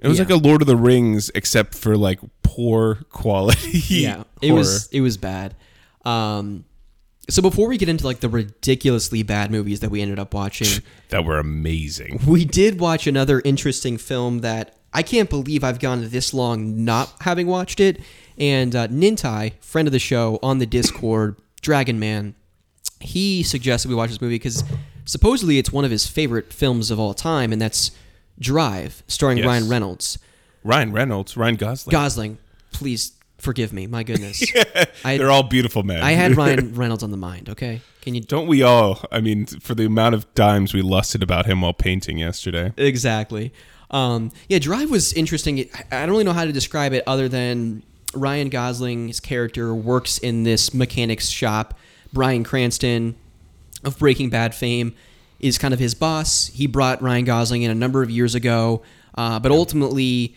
[0.00, 0.24] It was Yeah.
[0.26, 3.78] like a Lord of the Rings except for like poor quality.
[3.88, 5.54] yeah it was it was bad
[6.04, 6.64] um
[7.28, 10.82] so before we get into like the ridiculously bad movies that we ended up watching
[11.10, 12.20] that were amazing.
[12.26, 17.12] we did watch another interesting film that i can't believe i've gone this long not
[17.20, 18.00] having watched it
[18.38, 22.34] and uh, nintai friend of the show on the discord dragon man
[23.00, 24.64] he suggested we watch this movie because
[25.08, 27.90] supposedly it's one of his favorite films of all time and that's
[28.38, 29.46] drive starring Yes.
[29.46, 30.18] ryan reynolds
[30.64, 31.92] Ryan Reynolds, Ryan Gosling.
[31.92, 32.38] gosling
[32.72, 34.42] please forgive me my goodness
[35.04, 36.02] I- They're all beautiful men.
[36.02, 37.48] I had Ryan Reynolds on the mind.
[37.48, 38.20] Okay, can you?
[38.20, 39.00] Don't we all?
[39.12, 42.72] I mean, for the amount of times we lusted about him while painting yesterday.
[42.76, 43.52] Exactly.
[43.92, 45.60] Um, yeah, Drive was interesting.
[45.72, 47.82] I I don't really know how to describe it other than
[48.12, 51.78] Ryan Gosling's character works in this mechanics shop.
[52.12, 53.14] Bryan Cranston
[53.84, 54.94] of Breaking Bad fame
[55.40, 56.48] is kind of his boss.
[56.48, 58.82] He brought Ryan Gosling in a number of years ago,
[59.14, 60.36] uh, but ultimately.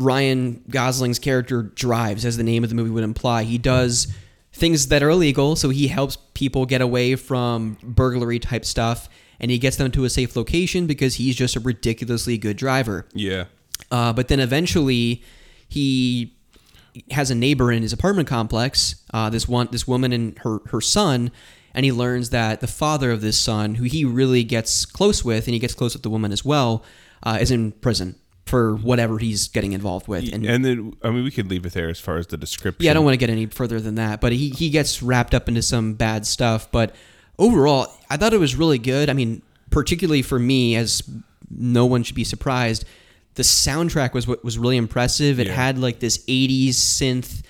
[0.00, 3.42] Ryan Gosling's character drives, as the name of the movie would imply.
[3.42, 4.06] He does
[4.52, 9.08] things that are illegal, so he helps people get away from burglary type stuff,
[9.40, 13.06] and he gets them to a safe location because he's just a ridiculously good driver.
[13.12, 13.46] Yeah.
[13.90, 15.22] Uh, but then eventually,
[15.68, 16.32] he
[17.10, 19.04] has a neighbor in his apartment complex.
[19.12, 21.32] Uh, this one, this woman and her her son,
[21.78, 25.46] and he learns that the father of this son, who he really gets close with,
[25.46, 26.82] and he gets close with the woman as well,
[27.22, 28.16] uh, is in prison
[28.46, 30.24] for whatever he's getting involved with.
[30.32, 32.84] And, And then, I mean, we could leave it there as far as the description.
[32.84, 35.34] yeah, I don't want to get any further than that, but he he gets wrapped
[35.34, 36.68] up into some bad stuff.
[36.72, 36.96] But
[37.38, 39.08] overall, I thought it was really good.
[39.08, 41.02] I mean, particularly for me, as
[41.50, 42.84] no one should be surprised,
[43.34, 45.38] the soundtrack was what was really impressive.
[45.38, 45.54] It Yeah.
[45.54, 47.42] had like this '80s synth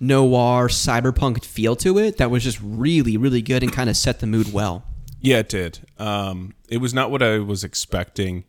[0.00, 4.20] noir cyberpunk feel to it that was just really really good and kind of set
[4.20, 4.82] the mood well.
[5.20, 5.80] Yeah, it did.
[5.98, 8.44] Um, it was not what I was expecting.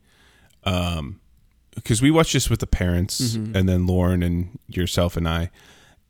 [0.64, 1.20] Um,
[1.76, 3.56] because we watched this with the parents Mm-hmm.
[3.56, 5.52] and then Lauren and yourself and I,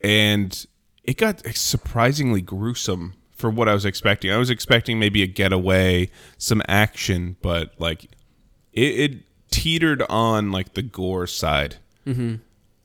[0.02, 0.66] and
[1.04, 4.32] it got surprisingly gruesome for what I was expecting.
[4.32, 8.06] I was expecting maybe a getaway, some action, but like
[8.74, 9.18] it, it
[9.50, 12.36] teetered on like the gore side, mm-hmm.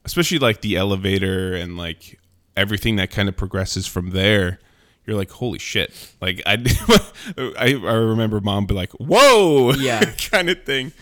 [0.05, 2.19] especially like the elevator and like
[2.57, 4.59] everything that kind of progresses from there.
[5.07, 5.93] You're like, holy shit!
[6.21, 6.55] Like I,
[7.59, 10.05] I, I remember mom be like, "Whoa!" Yeah.
[10.31, 10.93] kind of thing.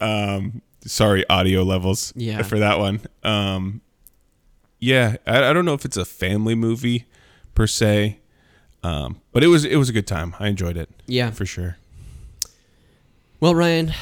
[0.00, 2.12] Um, sorry, audio levels.
[2.14, 2.42] Yeah.
[2.42, 3.00] for that one.
[3.22, 3.80] Um,
[4.80, 7.06] yeah, I, I don't know if it's a family movie
[7.54, 8.18] per se,
[8.82, 10.36] um, but it was it was a good time.
[10.38, 10.90] I enjoyed it.
[11.06, 11.30] Yeah.
[11.30, 11.78] for sure.
[13.40, 13.94] Well, Ryan,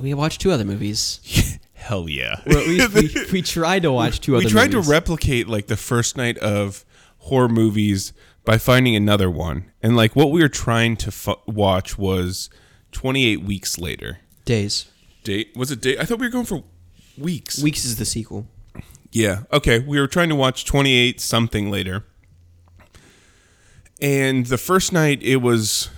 [0.00, 1.58] we watched two other movies.
[1.80, 2.40] Hell yeah.
[2.46, 4.44] Or at least we, we tried to watch two we other.
[4.46, 4.86] We tried movies.
[4.86, 6.84] to replicate like the first night of
[7.18, 8.12] horror movies
[8.44, 12.48] by finding another one, and like what we were trying to fu- watch was
[12.92, 14.18] 28 weeks later.
[14.44, 14.86] days.
[15.24, 15.98] Date was it date?
[15.98, 16.62] I thought we were going for
[17.18, 17.62] weeks.
[17.62, 18.46] Weeks is the sequel.
[19.12, 19.42] Yeah.
[19.52, 19.78] Okay.
[19.80, 22.04] We were trying to watch 28 something later.
[24.00, 25.90] And the first night it was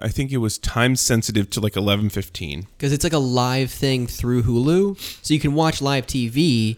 [0.00, 2.66] I think it was time sensitive to like 11:15.
[2.76, 6.76] because it's like a live thing through Hulu, so you can watch live TV,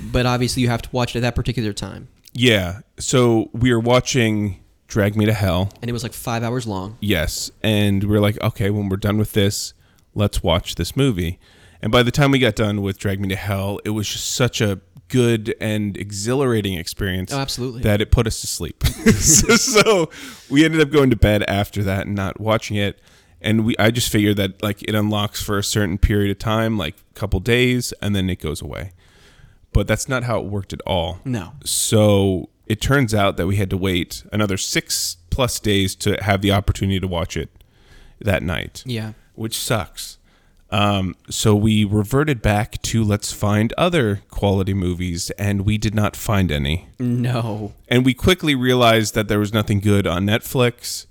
[0.00, 2.08] but obviously you have to watch it at that particular time.
[2.32, 2.80] Yeah.
[2.98, 5.70] So we were watching Drag Me to Hell.
[5.80, 6.98] And it was like five hours long.
[7.00, 7.50] Yes.
[7.62, 9.72] And we are like, okay, when we're done with this,
[10.14, 11.38] let's watch this movie.
[11.80, 14.32] And by the time we got done with Drag Me to Hell, it was just
[14.32, 17.32] such a good and exhilarating experience.
[17.32, 17.82] Oh, absolutely.
[17.82, 18.82] That it put us to sleep.
[18.84, 20.10] so, so
[20.50, 23.00] we ended up going to bed after that and not watching it.
[23.40, 26.76] And we, I just figured that like it unlocks for a certain period of time,
[26.78, 28.92] like a couple days, and then it goes away.
[29.72, 31.20] but that's not how it worked at all.
[31.24, 31.52] No.
[31.64, 36.40] So it turns out that we had to wait another six plus days to have
[36.40, 37.50] the opportunity to watch it
[38.20, 39.12] that night, Yeah.
[39.34, 40.15] which sucks.
[40.70, 46.16] Um, so we reverted back to let's find other quality movies, and we did not
[46.16, 46.88] find any.
[46.98, 47.72] No.
[47.88, 51.06] And we quickly realized that there was nothing good on Netflix.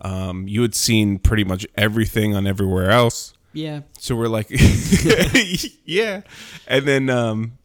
[0.00, 3.34] Um, you had seen pretty much everything on everywhere else.
[3.52, 3.80] Yeah.
[3.98, 4.48] So we're like,
[5.84, 6.22] yeah.
[6.66, 7.58] And then um,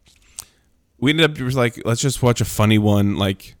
[0.98, 3.16] we ended up just like, let's just watch a funny one.
[3.16, 3.56] Like,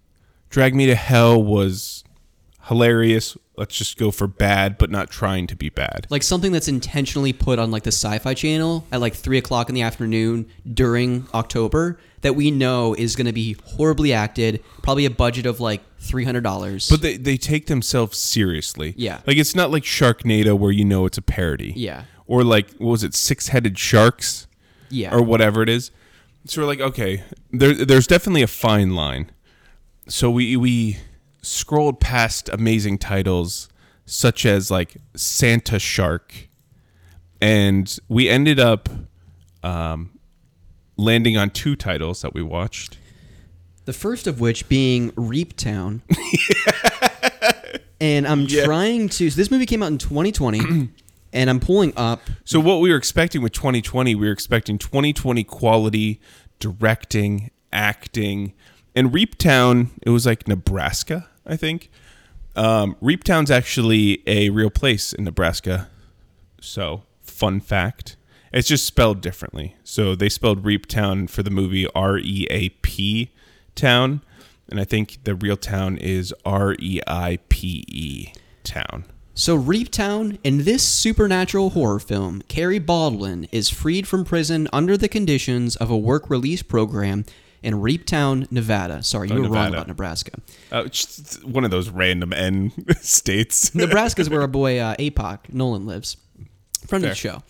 [0.48, 2.01] Drag Me to Hell was
[2.72, 3.36] hilarious.
[3.56, 6.06] Let's just go for bad, but not trying to be bad.
[6.10, 9.74] Like something that's intentionally put on like the Sci-Fi Channel at like three o'clock in
[9.74, 15.10] the afternoon during October that we know is going to be horribly acted, probably a
[15.10, 16.88] budget of like three hundred dollars.
[16.88, 18.94] But they, they take themselves seriously.
[18.96, 19.20] Yeah.
[19.26, 21.72] Like, it's not like Sharknado where you know it's a parody.
[21.76, 22.04] Yeah.
[22.26, 24.46] Or like, what was it, Six Headed Sharks?
[24.92, 25.90] yeah, or whatever it is.
[26.44, 29.30] So we're like, okay, there, there's definitely a fine line.
[30.08, 30.98] So we we
[31.42, 33.68] scrolled past amazing titles
[34.06, 36.48] such as like Santa Shark,
[37.40, 38.88] and we ended up
[39.62, 40.18] um,
[40.96, 42.98] landing on two titles that we watched.
[43.84, 46.02] the first of which being Reap Town.
[48.00, 49.30] and I'm trying to.
[49.30, 50.88] So this movie came out in 2020,
[51.32, 52.20] and I'm pulling up.
[52.44, 56.20] So what we were expecting with 2020, we were expecting 2020 quality
[56.58, 58.52] directing, acting,
[58.94, 59.90] and Reap Town.
[60.02, 61.90] It was like Nebraska, I think.
[62.54, 65.88] Um, Reap Town's actually a real place in Nebraska.
[66.60, 68.16] So fun fact,
[68.52, 69.76] it's just spelled differently.
[69.84, 73.30] So they spelled Reap Town for the movie R E A P
[73.74, 74.22] Town,
[74.68, 78.32] and I think the real town is R E I P E
[78.64, 79.04] Town.
[79.34, 84.94] So, Reap Town, in this supernatural horror film, Carrie Baldwin is freed from prison under
[84.98, 87.24] the conditions of a work release program
[87.62, 89.02] in Reap Town, Nevada.
[89.02, 90.32] Sorry, you Oh, were wrong about Nebraska.
[90.70, 90.88] Uh,
[91.44, 93.74] one of those random N states.
[93.74, 96.16] Nebraska's where our boy uh, APOC, Nolan, lives.
[96.86, 97.42] Friend of the show.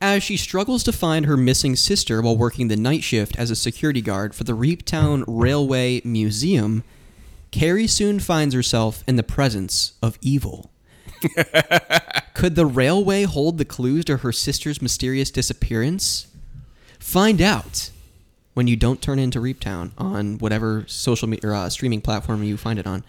[0.00, 3.56] As she struggles to find her missing sister while working the night shift as a
[3.56, 6.84] security guard for the Reap Town Railway Museum,
[7.50, 10.70] Carrie soon finds herself in the presence of evil.
[12.34, 16.28] Could the railway hold the clues to her sister's mysterious disappearance?
[17.00, 17.90] Find out
[18.58, 22.42] when you don't turn into Reap Town on whatever social media or uh, streaming platform
[22.42, 23.04] you find it on.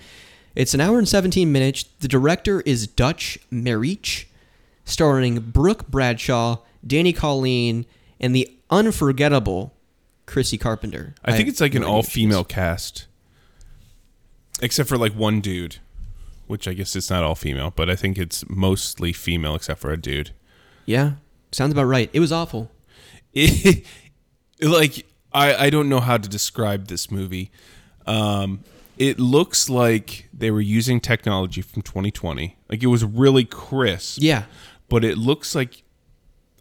[0.54, 1.86] It's an hour and 17 minutes.
[2.02, 4.26] The director is Dutch Marich,
[4.86, 7.88] starring Brooke Bradshaw, Danny Colleen,
[8.20, 9.74] and the unforgettable
[10.28, 11.16] Chrissy Carpenter.
[11.26, 13.08] I think have it's like an no idea who all female cast,
[14.62, 15.78] except for like one dude,
[16.46, 19.90] which I guess it's not all female, but I think it's mostly female except for
[19.90, 20.30] a dude.
[20.86, 21.14] Yeah,
[21.52, 22.12] sounds about right.
[22.14, 22.70] It was awful.
[23.34, 23.86] It,
[24.62, 27.52] like I I don't know how to describe this movie.
[28.06, 28.64] Um,
[28.98, 32.58] it looks like they were using technology from 2020.
[32.70, 34.20] Like it was really crisp.
[34.22, 34.44] Yeah,
[34.90, 35.84] but it looks like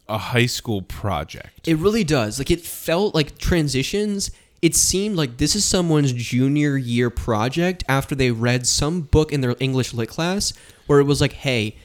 [0.09, 1.69] a high school project.
[1.69, 2.39] It really does.
[2.39, 4.31] Like it felt like transitions.
[4.61, 9.41] It seemed like this is someone's junior year project after they read some book in
[9.41, 10.53] their English lit class
[10.87, 11.77] where it was like, "Hey,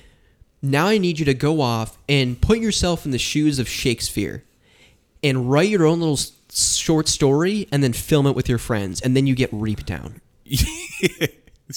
[0.62, 4.44] now I need you to go off and put yourself in the shoes of Shakespeare
[5.22, 6.20] and write your own little
[6.56, 10.22] short story and then film it with your friends and then you get Reap Down."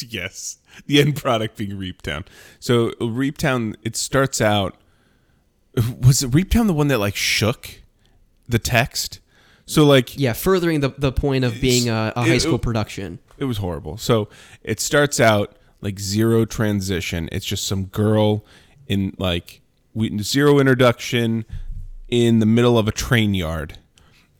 [0.08, 0.58] yes.
[0.86, 2.24] The end product being Reap Town.
[2.58, 4.76] So Reap Town, it starts out.
[6.00, 7.80] Was it Reap Town the one that like shook
[8.48, 9.20] the text?
[9.66, 13.18] So like Yeah, furthering the, the point of being a, a high It- school production.
[13.38, 13.96] it was horrible.
[13.98, 14.28] So
[14.62, 17.28] it starts out like zero transition.
[17.32, 18.44] It's just some girl
[18.86, 19.60] in like
[19.94, 21.44] we, zero introduction
[22.08, 23.78] in the middle of a train yard,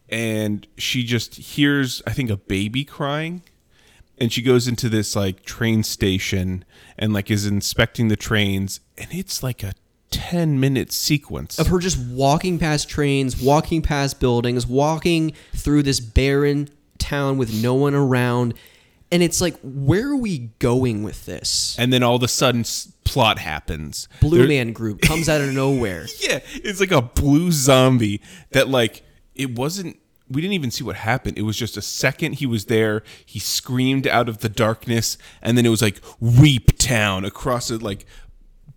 [0.09, 3.42] and she just hears I think a baby crying,
[4.18, 6.64] and she goes into this like train station
[6.98, 9.72] and like is inspecting the trains, and it's like a
[10.11, 16.00] ten minute sequence of her just walking past trains, walking past buildings, walking through this
[16.00, 18.54] barren town with no one around.
[19.12, 21.76] And it's like, where are we going with this?
[21.78, 24.09] and then all of a sudden s- plot happens.
[24.20, 26.07] Blue Man Group comes out of nowhere.
[26.20, 29.04] Yeah, it's like a blue zombie that like
[29.37, 31.39] it wasn't we didn't even see what happened.
[31.39, 35.57] It was just a second he was there, he screamed out of the darkness and
[35.57, 38.07] then it was like Reap Town across it like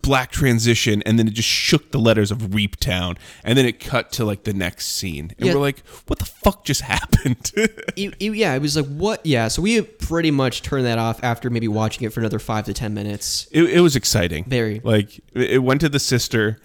[0.02, 3.80] black transition and then it just shook the letters of Reap Town and then it
[3.80, 5.32] cut to like the next scene.
[5.38, 5.54] And Yeah.
[5.54, 7.50] we're like what the fuck just happened?
[7.56, 9.26] It- it- yeah, it was like, what?
[9.26, 12.64] Yeah, so we pretty much turned that off after maybe watching it for another five
[12.66, 13.48] to 10 minutes.
[13.50, 14.44] it, it was exciting.
[14.44, 14.80] Very.
[14.84, 16.60] Like it went to the sister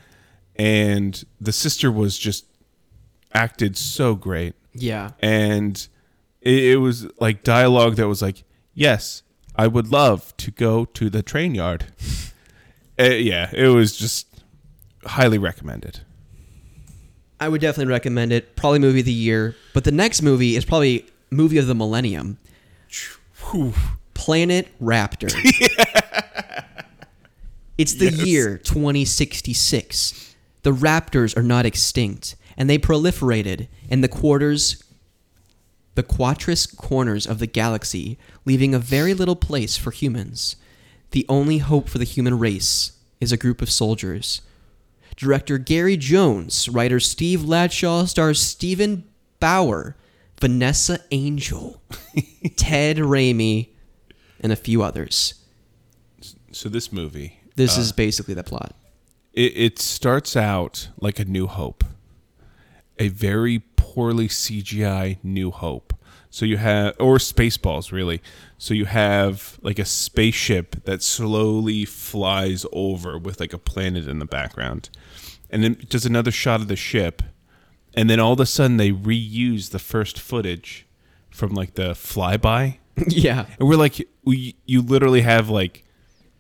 [0.56, 2.46] and the sister was just
[3.36, 4.54] acted so great.
[4.74, 5.12] Yeah.
[5.20, 5.88] and
[6.42, 9.24] it, it was like dialogue that was like, "Yes,
[9.56, 11.86] I would love to go to the train yard."
[13.00, 14.28] Uh, yeah, it was just
[15.06, 16.02] highly recommended.
[17.40, 18.56] I would definitely recommend it.
[18.56, 19.56] Probably movie of the year.
[19.74, 22.38] But the next movie is probably movie of the millennium.
[24.14, 25.32] Planet Raptor.
[27.78, 28.26] It's the Yes.
[28.26, 30.36] year 2066.
[30.64, 34.82] The raptors are not extinct, and they proliferated in the quarters
[35.96, 40.58] the quatrus corners of the galaxy, leaving a very little place for humans.
[41.12, 42.92] The only hope for the human race
[43.22, 44.42] is a group of soldiers.
[45.16, 49.06] Director Gary Jones, writer Steve Latshaw, stars Steven
[49.40, 49.96] Bauer,
[50.42, 51.82] Vanessa Angel,
[52.58, 53.70] Ted Raimi,
[54.42, 55.36] and a few others.
[56.52, 58.76] So this movie, This is uh, basically the plot.
[59.34, 61.86] it, it starts out like a New Hope,
[62.98, 65.94] a very poorly CGI New Hope.
[66.30, 68.22] So you have, or Spaceballs, really.
[68.58, 74.20] So you have like a spaceship that slowly flies over with like a planet in
[74.20, 74.90] the background,
[75.50, 77.24] and then it does another shot of the ship,
[77.94, 80.86] and then all of a sudden they reuse the first footage
[81.30, 83.46] from like the flyby, yeah.
[83.60, 85.86] and we're like, we, you literally have like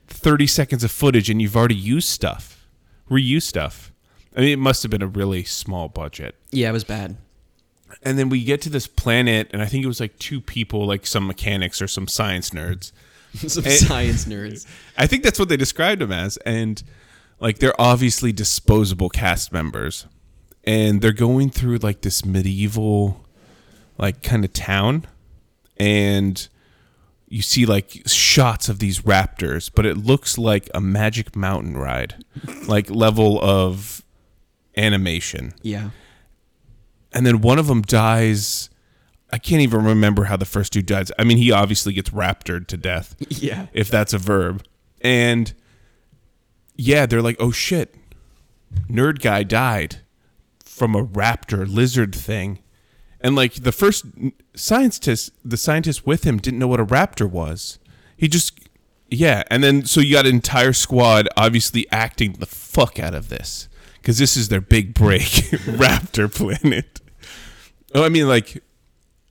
[0.07, 2.67] 30 seconds of footage and you've already used stuff,
[3.09, 3.91] reused stuff.
[4.35, 6.35] I mean, it must have been a really small budget.
[6.51, 7.17] Yeah, it was bad.
[8.03, 10.85] And then we get to this planet, and I think it was like two people,
[10.85, 12.91] like some mechanics or some science nerds.
[13.35, 13.69] Some Eh.
[13.75, 14.65] science nerds.
[14.97, 16.37] I think that's what they described them as.
[16.45, 16.81] And
[17.41, 20.05] like, they're obviously disposable cast members.
[20.63, 23.25] And they're going through like this medieval,
[23.97, 25.05] like, kind of town.
[25.77, 26.47] And
[27.27, 32.23] you see like shots of these raptors, but it looks like a Magic Mountain ride,
[32.67, 34.01] like level of
[34.77, 35.53] animation.
[35.61, 35.89] Yeah.
[37.13, 38.69] And then one of them dies.
[39.31, 41.11] I can't even remember how the first dude dies.
[41.17, 43.67] I mean, he obviously gets raptured to death, Yeah.
[43.73, 44.63] if that's a verb.
[45.01, 45.53] And
[46.75, 47.95] yeah, they're like, oh shit,
[48.89, 49.97] nerd guy died
[50.63, 52.59] from a raptor lizard thing.
[53.21, 54.05] And like the first
[54.55, 57.79] scientist, the scientist with him didn't know what a raptor was.
[58.17, 58.59] He just,
[59.09, 59.43] yeah.
[59.49, 63.67] And then so you got an entire squad obviously acting the fuck out of this
[64.05, 65.21] because this is their big break,
[65.65, 67.01] Raptor Planet.
[67.95, 68.61] Oh, I mean, like,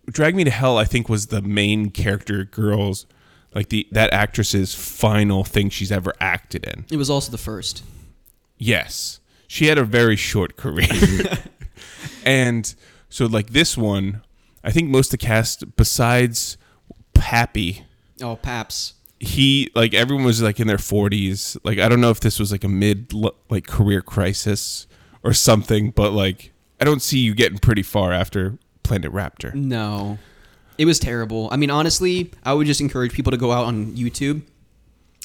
[0.07, 3.07] Drag Me to Hell, I think was the main character girl's,
[3.55, 6.87] like the that actress's final thing she's ever acted in.
[6.91, 7.85] It was also the first.
[8.59, 9.20] Yes.
[9.47, 10.89] She had a very short career.
[12.25, 12.75] and
[13.09, 14.22] so like this one,
[14.64, 16.57] I think most of the cast besides
[17.14, 17.85] Pappy,
[18.20, 18.95] Oh, Paps.
[19.27, 21.57] He like everyone was like in their 40s.
[21.64, 23.12] Like I don't know if this was like a mid
[23.49, 24.87] like career crisis
[25.22, 29.55] or something, but like I don't see you getting pretty far after Planet Raptor.
[29.55, 30.18] No.
[30.77, 31.49] It was terrible.
[31.53, 34.43] I mean, honestly, I would just encourage people to go out on YouTube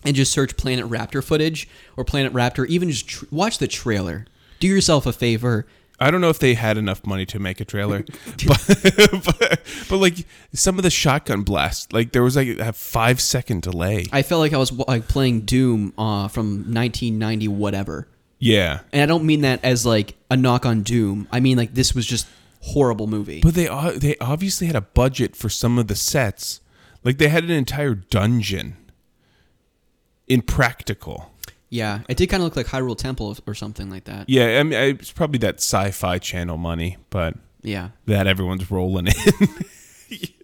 [0.05, 4.25] and just search Planet Raptor footage or Planet Raptor, even just tr- watch the trailer.
[4.59, 5.65] Do yourself a favor.
[5.99, 7.99] I don't know if they had enough money to make a trailer,
[8.47, 13.19] but, but but like some of the shotgun blasts, like there was like a five
[13.21, 14.05] second delay.
[14.11, 18.07] I felt like I was like playing Doom uh, from 1990 whatever.
[18.41, 21.27] Yeah, And I don't mean that as like a knock on Doom.
[21.31, 22.25] I mean like this was just
[22.61, 23.41] horrible movie.
[23.41, 26.61] but they they obviously had a budget for some of the sets.
[27.03, 28.75] Like they had an entire dungeon
[30.27, 31.31] in practical.
[31.69, 34.29] Yeah, it did kind of look like Hyrule Temple or something like that.
[34.29, 37.89] Yeah, I mean it's probably that sci-fi channel money, but Yeah.
[38.05, 39.47] that everyone's rolling in.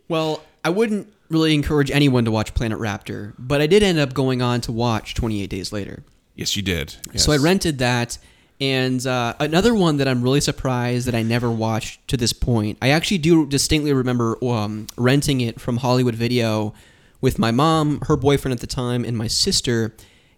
[0.08, 4.14] Well, I wouldn't really encourage anyone to watch Planet Raptor, but I did end up
[4.14, 6.04] going on to watch 28 Days Later.
[6.36, 6.96] yes, you did.
[7.16, 8.18] So I rented that.
[8.62, 12.78] And uh, another one that I'm really surprised that I never watched to this point.
[12.82, 16.74] I actually do distinctly remember um, renting it from Hollywood Video
[17.20, 19.94] with my mom, her boyfriend at the time, and my sister.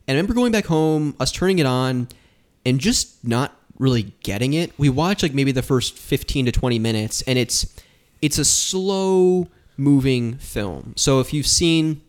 [0.08, 2.08] And I remember going back home, us turning it on,
[2.66, 4.72] and just not really getting it.
[4.78, 7.74] We watched like maybe the first 15 to 20 minutes, and it's
[8.22, 9.48] it's a slow
[9.78, 10.94] moving film.
[10.96, 12.02] So if you've seen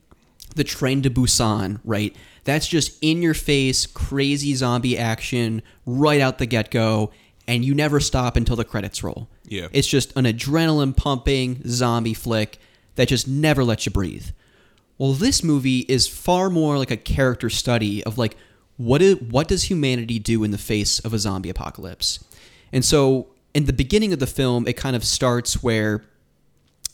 [0.54, 2.14] the Train to Busan, right?
[2.44, 7.12] That's just in your face, crazy zombie action right out the get go,
[7.46, 9.28] and you never stop until the credits roll.
[9.46, 9.68] Yeah.
[9.72, 12.58] It's just an adrenaline pumping zombie flick
[12.94, 14.26] that just never lets you breathe.
[14.98, 18.36] Well, this movie is far more like a character study of like
[18.76, 22.24] what is, what does humanity do in the face of a zombie apocalypse?
[22.72, 26.04] And so in the beginning of the film, it kind of starts where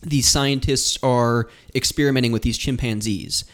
[0.03, 3.45] these scientists are experimenting with these chimpanzees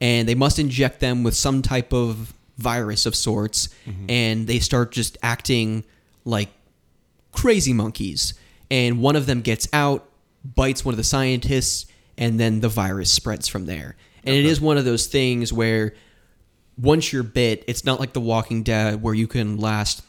[0.00, 4.06] and they must inject them with some type of virus of sorts mm-hmm.
[4.08, 5.84] and they start just acting
[6.24, 6.48] like
[7.32, 8.34] crazy monkeys
[8.70, 10.08] and one of them gets out,
[10.44, 11.86] bites one of the scientists,
[12.20, 13.96] and then the virus spreads from there.
[14.22, 15.94] And it is one of those things where
[16.78, 20.02] once you're bit, it's not like The Walking Dead where you can last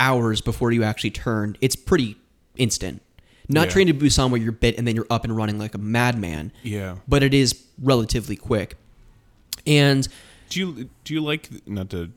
[0.00, 1.56] hours before you actually turn.
[1.60, 2.16] It's pretty
[2.56, 3.02] instant.
[3.48, 3.72] Not Yeah.
[3.72, 6.52] Train to Busan where you're bit and then you're up and running like a madman.
[6.62, 6.96] Yeah.
[7.08, 8.76] But it is relatively quick.
[9.66, 10.08] And
[10.48, 12.12] Do you do you like not to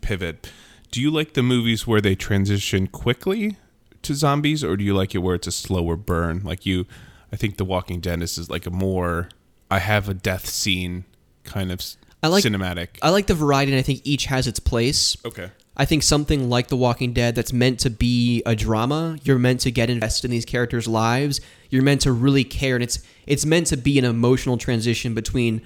[0.00, 0.50] pivot?
[0.90, 3.56] Do you like the movies where they transition quickly
[4.02, 6.42] to zombies, or do you like it where it's a slower burn?
[6.44, 6.86] Like you,
[7.32, 9.28] I think The Walking Dead is is like a more
[9.70, 11.04] I have a death scene
[11.44, 11.80] kind of
[12.22, 12.88] I like- cinematic.
[13.02, 15.16] I like the variety and I think each has its place.
[15.24, 15.50] okay.
[15.74, 19.60] I think something like The Walking Dead that's meant to be a drama, you're meant
[19.60, 21.40] to get invested in these characters' lives.
[21.70, 25.62] You're meant to really care and it's it's meant to be an emotional transition between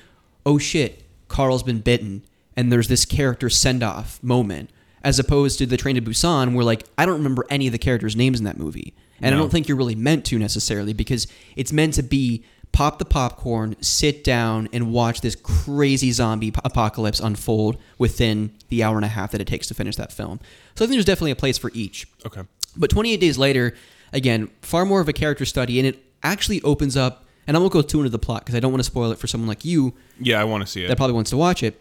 [0.46, 2.24] oh shit, Carl's been bitten
[2.56, 4.70] and there's this character send-off moment
[5.02, 7.78] as opposed to The Train to Busan where like I don't remember any of the
[7.78, 8.94] characters' names in that movie.
[9.20, 12.98] And I don't think you're really meant to necessarily because it's meant to be pop
[12.98, 18.96] the popcorn, sit down, and watch this crazy zombie p- apocalypse unfold within the hour
[18.96, 20.38] and a half that it takes to finish that film.
[20.74, 22.06] So I think there's definitely a place for each.
[22.26, 22.42] Okay.
[22.76, 23.74] But 28 Days Later,
[24.12, 27.24] again, far more of a character study, and it actually opens up.
[27.46, 29.18] And I won't go too into the plot because I don't want to spoil it
[29.18, 30.88] for someone like you Yeah, I want to see it.
[30.88, 31.80] that probably wants to watch it,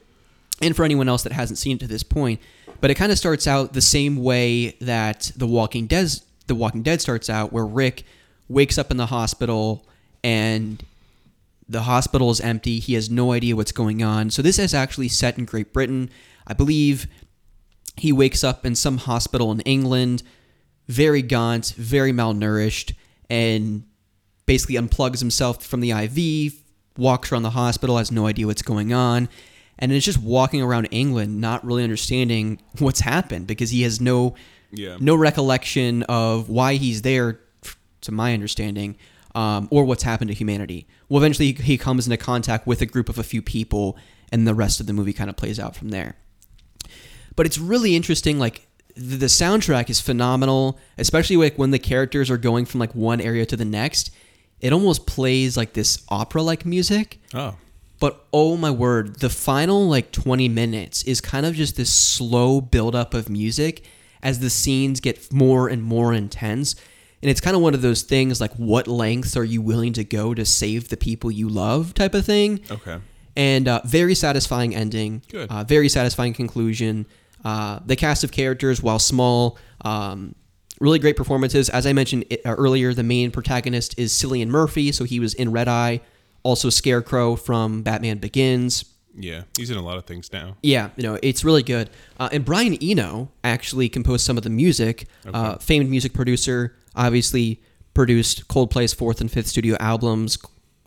[0.62, 2.40] and for anyone else that hasn't seen it to this point.
[2.80, 6.08] But it kind of starts out the same way that The Walking Dead,
[6.48, 8.04] The Walking Dead starts out, where Rick
[8.48, 9.86] wakes up in the hospital
[10.24, 10.84] and
[11.68, 12.80] the hospital is empty.
[12.80, 14.30] He has no idea what's going on.
[14.30, 16.10] So this is actually set in Great Britain.
[16.46, 17.08] I believe
[17.98, 20.22] he wakes up in some hospital in England,
[20.88, 22.94] very gaunt, very malnourished,
[23.30, 23.84] and
[24.46, 26.54] basically unplugs himself from the IV,
[26.98, 29.28] walks around the hospital, has no idea what's going on,
[29.80, 34.36] and is just walking around England, not really understanding what's happened because he has no
[34.76, 34.98] Yeah.
[35.00, 37.40] no recollection of why he's there,
[38.02, 38.98] to my understanding,
[39.34, 40.88] um, or what's happened to humanity.
[41.10, 43.98] Well, eventually he comes into contact with a group of a few people,
[44.32, 46.16] and the rest of the movie kind of plays out from there.
[47.36, 48.40] But it's really interesting.
[48.40, 52.96] Like the, the soundtrack is phenomenal, especially like when the characters are going from like
[52.96, 54.12] one area to the next.
[54.62, 57.20] It almost plays like this opera-like music.
[57.34, 57.56] oh.
[57.98, 62.60] But oh my word, the final like 20 minutes is kind of just this slow
[62.60, 63.86] buildup of music
[64.26, 66.76] as the scenes get more and more intense.
[67.22, 70.04] And it's kind of one of those things like, what lengths are you willing to
[70.04, 72.60] go to save the people you love type of thing?
[72.70, 72.98] Okay.
[73.38, 75.22] And uh, very satisfying ending.
[75.30, 75.50] Good.
[75.50, 77.06] Uh, very satisfying conclusion.
[77.44, 80.34] Uh, the cast of characters, while small, um,
[80.80, 81.70] really great performances.
[81.70, 85.52] As I mentioned uh, earlier, the main protagonist is Cillian Murphy, so he was in
[85.52, 86.02] Red Eye,
[86.42, 88.86] also Scarecrow from Batman Begins.
[89.18, 90.58] Yeah, he's in a lot of things now.
[90.62, 91.90] Yeah, you know, it's really good.
[92.20, 95.08] Uh, and Brian Eno actually composed some of the music.
[95.34, 97.62] Uh, famed music producer, obviously
[97.94, 100.38] produced Coldplay's fourth and fifth studio albums,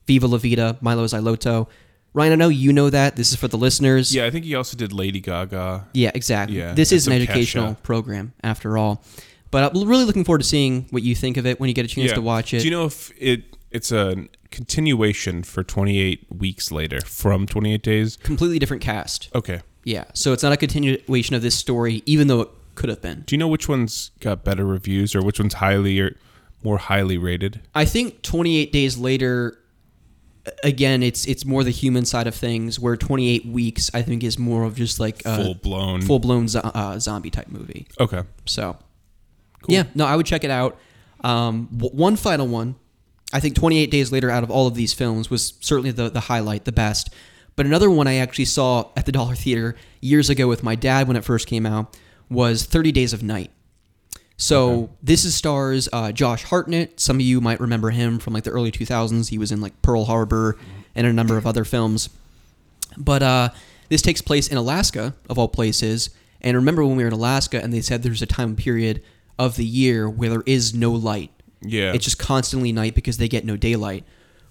[0.07, 1.69] Viva La Vida, Mylo Xyloto.
[2.15, 3.17] Ryan, I know you know that.
[3.17, 4.15] This is for the listeners.
[4.15, 5.87] Yeah, I think he also did Lady Gaga.
[5.93, 6.59] Yeah, exactly.
[6.59, 7.83] Yeah, this is an educational Kesha.
[7.83, 9.05] program, after all.
[9.51, 11.85] But I'm really looking forward to seeing what you think of it when you get
[11.85, 12.15] a chance Yeah.
[12.17, 12.59] to watch it.
[12.61, 18.17] Do you know if it it's a continuation for 28 weeks later from 28 days?
[18.17, 19.29] Completely different cast.
[19.35, 19.61] Okay.
[19.85, 23.23] Yeah, so it's not a continuation of this story, even though it could have been.
[23.27, 26.17] Do you know which one's got better reviews or which one's highly or
[26.63, 27.61] more highly rated?
[27.75, 29.59] I think 28 days later
[30.65, 34.39] again it's it's more the human side of things where 28 weeks I think is
[34.39, 36.01] more of just like a Full blown.
[36.01, 37.87] full-blown zo- uh, zombie type movie.
[38.01, 38.23] Okay.
[38.47, 38.77] So
[39.69, 40.79] Yeah, no, I would check it out.
[41.23, 42.77] Um, w- one final one.
[43.33, 46.21] I think 28 days later out of all of these films was certainly the the
[46.21, 47.13] highlight, the best.
[47.57, 51.09] But another one I actually saw at the Dollar Theater years ago with my dad
[51.09, 51.97] when it first came out
[52.31, 53.51] was 30 Days of Night.
[54.41, 57.01] So this is stars uh, Josh Hartnett.
[57.01, 59.31] Some of you might remember him from like the early 2000s.
[59.31, 60.57] He was in like Pearl Harbor
[60.95, 62.09] and a number of other films.
[62.97, 63.49] But uh,
[63.89, 66.11] this takes place in Alaska, of all places.
[66.41, 69.03] And remember when we were in Alaska and they said there's a time period
[69.39, 71.33] of the year where there is no light.
[71.63, 71.93] Yeah.
[71.93, 74.05] It's just constantly night because they get no daylight.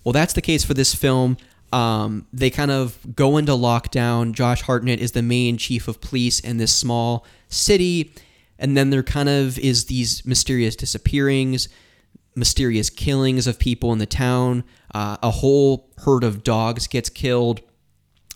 [0.03, 1.37] Well, that's the case for this film.
[1.73, 4.31] Um, they kind of go into lockdown.
[4.33, 8.13] Josh Hartnett is the main chief of police in this small city.
[8.59, 11.67] And then there kind of is these mysterious disappearings,
[12.35, 14.63] mysterious killings of people in the town.
[14.93, 17.59] Uh, a whole herd of dogs gets killed.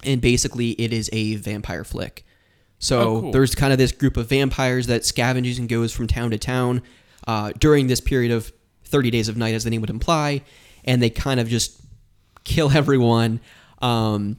[0.04, 2.26] And basically, it is a vampire flick.
[2.80, 3.32] So Oh, cool.
[3.32, 6.82] there's kind of this group of vampires that scavenges and goes from town to town
[7.28, 8.52] uh, during this period of
[8.92, 10.42] 30 days of night, as the name would imply,
[10.86, 11.80] and they kind of just
[12.44, 13.40] kill everyone
[13.82, 14.38] um,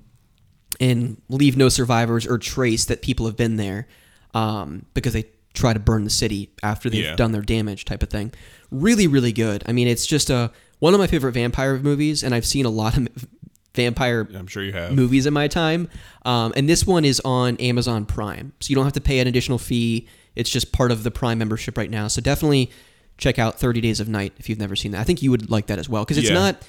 [0.80, 3.88] and leave no survivors or trace that people have been there
[4.34, 5.24] um, because they
[5.54, 7.16] try to burn the city after they've Yeah.
[7.16, 8.32] done their damage type of thing.
[8.70, 9.62] Really, really good.
[9.66, 12.70] I mean, it's just a one of my favorite vampire movies, and I've seen a
[12.70, 13.08] lot of
[13.74, 14.92] vampire I'm sure you have.
[14.92, 15.88] movies in my time.
[16.24, 19.26] Um, and this one is on Amazon Prime, so you don't have to pay an
[19.28, 20.08] additional fee.
[20.34, 22.08] It's just part of the Prime membership right now.
[22.08, 22.70] So definitely
[23.18, 25.00] check out 30 Days of Night if you've never seen that.
[25.00, 26.34] I think you would like that as well because it's Yeah.
[26.34, 26.62] not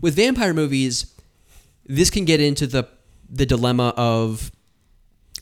[0.00, 1.06] with vampire movies.
[1.86, 2.88] This can get into the
[3.32, 4.50] the dilemma of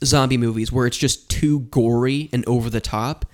[0.05, 3.25] zombie movies where it's just too gory and over the top.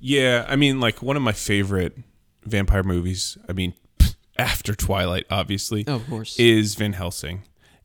[0.00, 1.96] Yeah, I mean, like one of my favorite
[2.44, 3.38] vampire movies.
[3.48, 3.72] I mean,
[4.38, 6.38] after Twilight, obviously, Oh, of course.
[6.38, 7.42] is Van Helsing.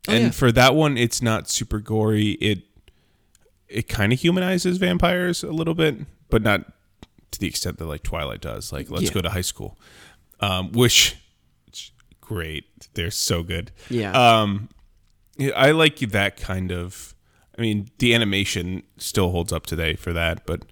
[0.08, 0.30] Oh, and yeah.
[0.32, 2.32] for that one, it's not super gory.
[2.42, 2.64] It
[3.70, 5.96] it kind of humanizes vampires a little bit,
[6.30, 6.66] but not
[7.32, 8.72] to the extent that like Twilight does.
[8.74, 9.12] Like, let's Yeah.
[9.14, 9.80] go to high school,
[10.40, 11.16] um, which
[11.68, 12.66] it's great.
[12.94, 13.72] They're so good.
[13.90, 14.12] Yeah.
[14.12, 14.70] Um,
[15.56, 17.16] I like that kind of.
[17.58, 20.64] I mean, the animation still holds up today for that, but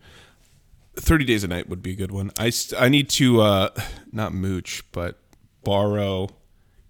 [0.96, 2.32] 30 Days a Night would be a good one.
[2.38, 3.70] I, st- I need to, uh,
[4.12, 5.20] not mooch, but
[5.64, 6.30] borrow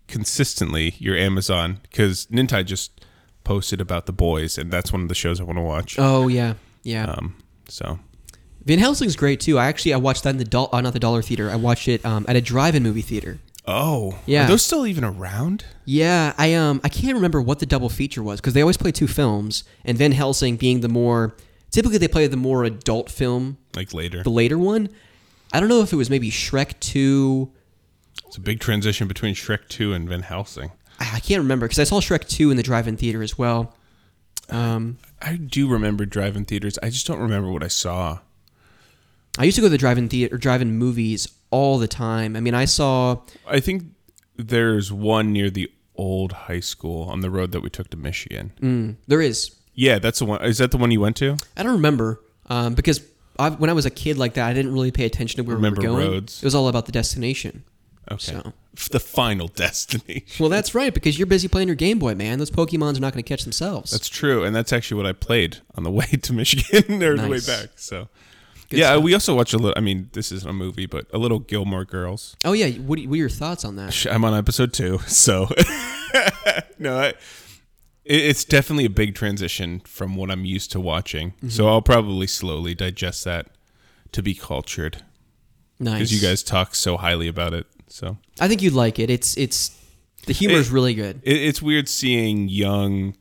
[0.08, 3.04] consistently your Amazon because Nintai just
[3.44, 5.98] posted about The Boys, and that's one of the shows I want to watch.
[6.00, 6.54] oh yeah,
[6.84, 7.06] yeah.
[7.06, 7.36] Um,
[7.68, 8.00] so,
[8.70, 9.58] Van Helsing's great too.
[9.58, 11.50] I actually I watched that in the doll, uh, not the dollar theater.
[11.50, 13.40] I watched it um, at a drive-in movie theater.
[13.66, 14.46] oh, Yeah.
[14.46, 15.66] Are those still even around?
[15.86, 18.92] Yeah, I um I can't remember what the double feature was because they always play
[18.92, 21.36] two films, and Van Helsing being the more
[21.72, 24.22] typically they play the more adult film, Like later.
[24.22, 24.90] the later one.
[25.52, 27.52] I don't know if it was maybe Shrek two.
[28.28, 30.70] It's a big transition between Shrek 2 and Van Helsing.
[31.00, 33.74] I I can't remember because I saw Shrek two in the drive-in theater as well.
[34.52, 36.78] Um, I do remember drive-in theaters.
[36.84, 38.20] I just don't remember what I saw.
[39.38, 42.36] I used to go to the drive-in theater, drive-in movies all the time.
[42.36, 43.84] I mean, I saw I think
[44.36, 48.54] there's one near the old high school on the road that we took to Michigan.
[48.62, 50.42] mm, there is Yeah, that's the one.
[50.44, 51.38] Is that the one you went to?
[51.58, 53.02] I don't remember um, because
[53.38, 55.56] I, when I was a kid like that, I didn't really pay attention to where
[55.56, 56.12] Remember we were going.
[56.12, 56.42] roads.
[56.42, 57.64] It was all about the destination.
[58.12, 58.34] Okay.
[58.34, 58.54] So.
[58.92, 60.26] The final destination.
[60.40, 62.40] Well, that's right because you're busy playing your Game Boy, man.
[62.40, 63.92] Those Pokemons are not going to catch themselves.
[63.92, 67.28] That's true, and that's actually what I played on the way to Michigan or the
[67.28, 67.72] way back.
[67.76, 68.08] So,
[68.70, 69.04] Good yeah, stuff.
[69.04, 69.74] we also watch a little.
[69.76, 72.36] I mean, this isn't a movie, but a little Gilmore Girls.
[72.46, 74.06] oh yeah, what, are- what are your thoughts on that?
[74.06, 75.48] I'm on episode two, so
[76.80, 77.16] no, I, it,
[78.06, 81.32] it's definitely a big transition from what I'm used to watching.
[81.32, 81.50] Mm-hmm.
[81.50, 83.48] So I'll probably slowly digest that
[84.12, 85.04] to be cultured
[85.80, 85.94] Nice.
[85.94, 87.66] because you guys talk so highly about it.
[87.88, 89.10] So I think you'd like it.
[89.10, 89.76] It's it's
[90.28, 91.22] the humor is really good.
[91.24, 93.16] it, it's weird seeing young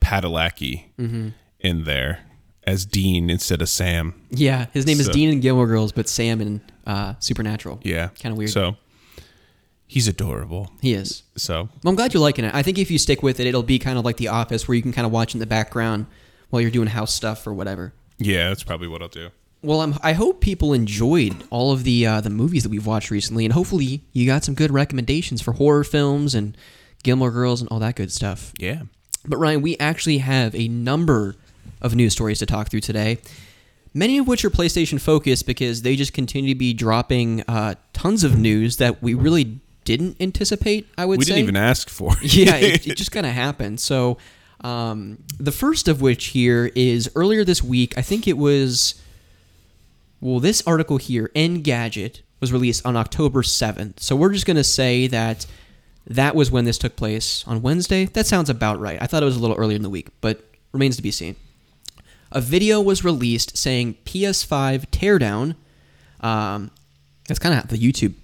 [0.00, 1.28] Padalecki Mm-hmm.
[1.60, 2.20] in there
[2.66, 4.14] as Dean instead of Sam.
[4.30, 7.80] Yeah, his name is Dean in Gilmore Girls, but Sam in uh, Supernatural.
[7.82, 8.50] Yeah, Kind of weird.
[8.50, 8.76] So
[9.86, 10.70] he's adorable.
[10.80, 11.22] he is.
[11.36, 12.54] So Well, I'm glad you're liking it.
[12.54, 14.74] I think if you stick with it, it'll be kind of like The Office, where
[14.74, 16.06] you can kind of watch in the background
[16.50, 17.92] while you're doing house stuff or whatever.
[18.18, 19.30] yeah, that's probably what I'll do.
[19.62, 23.10] Well, I'm, I hope people enjoyed all of the uh, the movies that we've watched
[23.10, 26.54] recently, and hopefully you got some good recommendations for horror films and
[27.02, 28.52] Gilmore Girls and all that good stuff.
[28.58, 28.82] Yeah.
[29.26, 31.36] But Ryan, we actually have a number
[31.84, 33.18] of news stories to talk through today.
[33.92, 38.24] Many of which are PlayStation focused because they just continue to be dropping uh, tons
[38.24, 40.88] of news that we really didn't anticipate.
[40.98, 42.12] I would We say we didn't even ask for.
[42.22, 43.78] yeah, it, it just kind of happened.
[43.78, 44.18] So,
[44.62, 47.96] um, the first of which here is earlier this week.
[47.96, 49.00] I think it was.
[50.20, 54.00] Well, this article here, Engadget, was released on October 7th.
[54.00, 55.46] So we're just going to say that
[56.06, 58.06] that was when this took place on Wednesday.
[58.06, 58.96] That sounds about right.
[59.02, 61.36] I thought it was a little earlier in the week, but remains to be seen.
[62.34, 65.54] A video was released saying PS5 teardown.
[66.20, 66.70] Um,
[67.28, 68.14] that's kind of the YouTube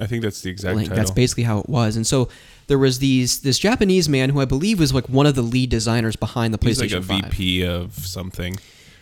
[0.00, 0.88] I think that's the exact link.
[0.88, 0.96] title.
[0.96, 1.96] That's basically how it was.
[1.96, 2.28] And so
[2.68, 5.68] there was these this Japanese man who I believe was like one of the lead
[5.68, 6.82] designers behind the PlayStation.
[6.82, 7.32] He's like a 5.
[7.32, 8.56] VP of something.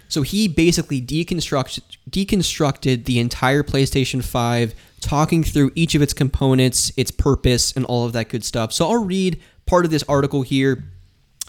[0.09, 6.91] So he basically deconstructed deconstructed the entire PlayStation 5, talking through each of its components,
[6.97, 8.73] its purpose, and all of that good stuff.
[8.73, 10.83] So I'll read part of this article here,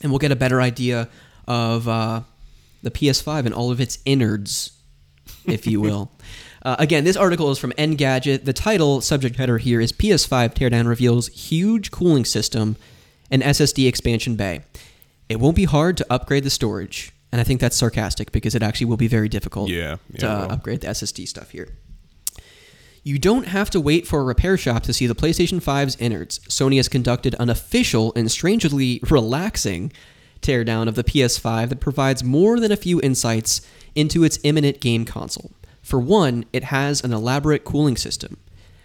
[0.04, 1.10] and we'll get a better idea
[1.48, 2.22] of uh,
[2.82, 4.72] the PS5 and all of its innards,
[5.46, 6.12] if you will.
[6.62, 8.44] Uh, again, this article is from Engadget.
[8.44, 12.76] The title, subject header here is PS5 Teardown reveals huge cooling system
[13.32, 14.64] and SSD expansion bay.
[15.30, 17.14] It won't be hard to upgrade the storage.
[17.32, 20.26] And I think that's sarcastic because it actually will be very difficult Yeah, yeah, to
[20.28, 20.52] will.
[20.52, 21.70] upgrade the SSD stuff here.
[23.04, 26.40] You don't have to wait for a repair shop to see the PlayStation 5's innards.
[26.50, 29.94] Sony has conducted an official and strangely relaxing
[30.42, 33.62] teardown of the PS5 that provides more than a few insights
[33.96, 35.52] into its imminent game console.
[35.82, 38.38] For one, it has an elaborate cooling system.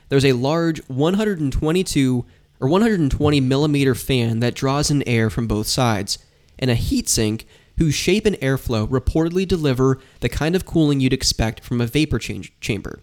[0.09, 2.25] There's a large 122
[2.61, 6.19] or 120 millimeter fan that draws in air from both sides,
[6.59, 7.45] and a heatsink
[7.79, 12.19] whose shape and airflow reportedly deliver the kind of cooling you'd expect from a vapor
[12.19, 13.01] chamber,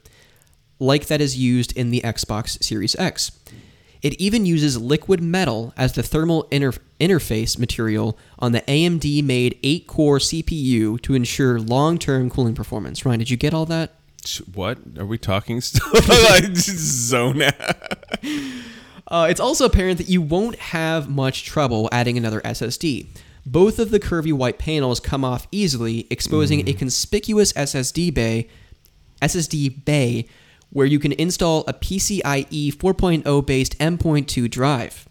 [0.80, 3.32] like that is used in the Xbox Series X.
[4.02, 9.60] It even uses liquid metal as the thermal inter- interface material on the AMD made
[9.62, 13.06] 8 core CPU to ensure long term cooling performance.
[13.06, 13.94] Ryan, did you get all that?
[14.54, 15.88] What are we talking still?
[16.56, 18.06] Zone out.
[19.08, 23.08] Uh, it's also apparent that you won't have much trouble adding another SSD.
[23.46, 28.48] Both of the curvy white panels come off easily, exposing a conspicuous SSD bay,
[29.22, 30.30] SSD bay,
[30.72, 35.08] where you can install a PCIe 4.0 based M.2 drive.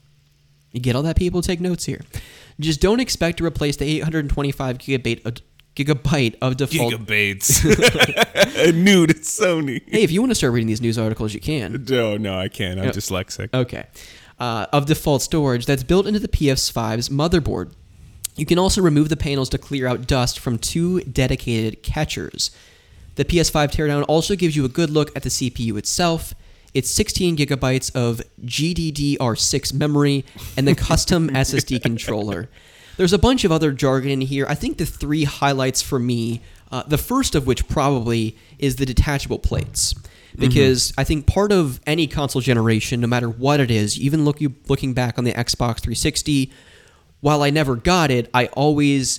[0.72, 1.42] You get all that, people?
[1.42, 2.00] Take notes here.
[2.58, 5.32] Just don't expect to replace the 825 gigabyte uh,
[5.76, 6.94] gigabyte of default.
[6.94, 7.62] gigabytes.
[7.64, 9.82] It's Sony.
[9.88, 11.84] hey, if you want to start reading these news articles, you can.
[11.88, 12.78] No, no, I can't.
[12.80, 13.52] I'm dyslexic.
[13.54, 13.86] Okay.
[14.38, 17.72] Uh, of default storage that's built into the PS5's motherboard.
[18.36, 22.50] You can also remove the panels to clear out dust from two dedicated catchers.
[23.20, 26.32] The PS5 teardown also gives you a good look at the CPU itself.
[26.72, 30.24] It's 16 gigabytes of GDDR6 memory
[30.56, 32.48] and the custom SSD controller.
[32.96, 34.46] There's a bunch of other jargon in here.
[34.48, 36.40] I think the three highlights for me,
[36.72, 39.94] uh, the first of which probably is the detachable plates.
[40.34, 44.40] Because I think part of any console generation, no matter what it is, even look
[44.40, 46.50] you looking back on the Xbox 360,
[47.20, 49.18] while I never got it, I always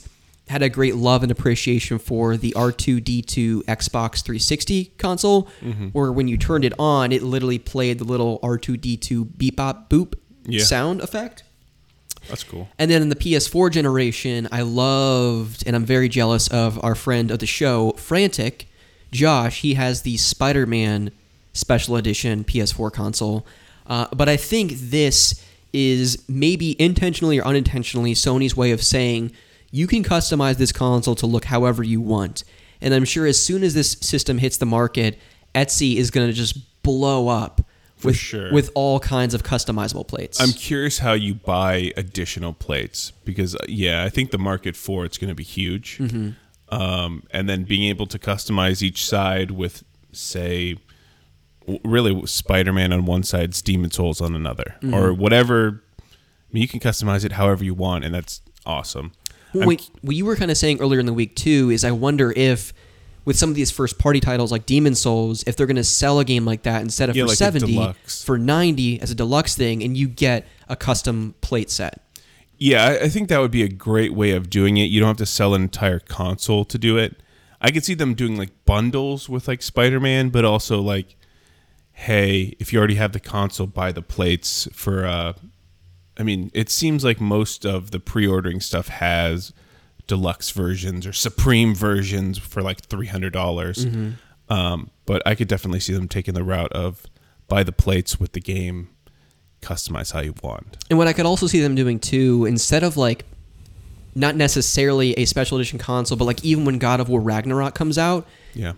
[0.52, 5.48] had a great love and appreciation for the R2D2 Xbox 360 console,
[5.94, 10.14] where when you turned it on, it literally played the little R2D2 beep bop boop
[10.46, 10.64] Yeah.
[10.64, 11.44] sound effect.
[12.30, 12.70] That's cool.
[12.78, 17.32] And then in the PS4 generation, I loved and I'm very jealous of our friend
[17.32, 18.68] of the show, Frantic,
[19.12, 19.62] Josh.
[19.62, 21.12] He has the Spider Man
[21.54, 23.46] Special Edition PS4 console.
[23.88, 25.44] Uh, but I think this
[25.74, 29.32] is maybe intentionally or unintentionally Sony's way of saying
[29.72, 32.44] you can customize this console to look however you want.
[32.82, 35.18] And I'm sure as soon as this system hits the market,
[35.56, 37.66] Etsy is going to just blow up
[38.04, 38.52] with, sure.
[38.52, 40.42] with all kinds of customizable plates.
[40.42, 45.06] I'm curious how you buy additional plates because, uh, yeah, I think the market for
[45.06, 46.00] it's going to be huge.
[46.70, 50.78] Um, and then being able to customize each side with, say,
[51.84, 55.84] really Spider Man on one side, Demon's Souls on another, or whatever.
[56.00, 56.04] I
[56.54, 59.12] mean, you can customize it however you want, and that's awesome.
[59.54, 61.92] Well, Wait, what you were kind of saying earlier in the week too is I
[61.92, 62.74] wonder if
[63.26, 66.20] with some of these first party titles like Demon's Souls, if they're going to sell
[66.20, 69.56] a game like that instead of Yeah, for like seventy for ninety as a deluxe
[69.56, 72.02] thing, and you get a custom plate set.
[72.58, 74.86] Yeah, I, I think that would be a great way of doing it.
[74.86, 77.22] You don't have to sell an entire console to do it.
[77.60, 81.16] I could see them doing like bundles with like Spider Man, but also like,
[81.94, 85.06] hey, if you already have the console, buy the plates for.
[85.06, 85.34] uh
[86.18, 89.54] I mean, it seems like most of the pre-ordering stuff has
[90.08, 93.86] deluxe versions or supreme versions for like three hundred dollars.
[94.50, 97.06] Um, but I could definitely see them taking the route of
[97.48, 98.90] buy the plates with the game,
[99.62, 100.78] customize how you want.
[100.90, 103.24] And what I could also see them doing too, instead of like
[104.14, 107.98] not necessarily a special edition console, but like even when God of War Ragnarok comes
[107.98, 108.74] out, Yeah.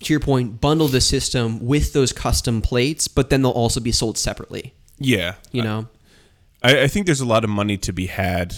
[0.00, 3.92] to your point, bundle the system with those custom plates, but then they'll also be
[3.92, 4.72] sold separately.
[4.98, 5.34] Yeah.
[5.52, 5.88] You know,
[6.66, 8.54] I, I think there's a lot of money to be had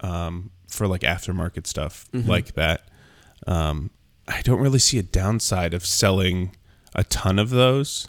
[0.00, 2.88] um, for like aftermarket stuff like that.
[3.46, 3.90] Um,
[4.26, 6.54] I don't really see a downside of selling
[6.94, 8.08] a ton of those,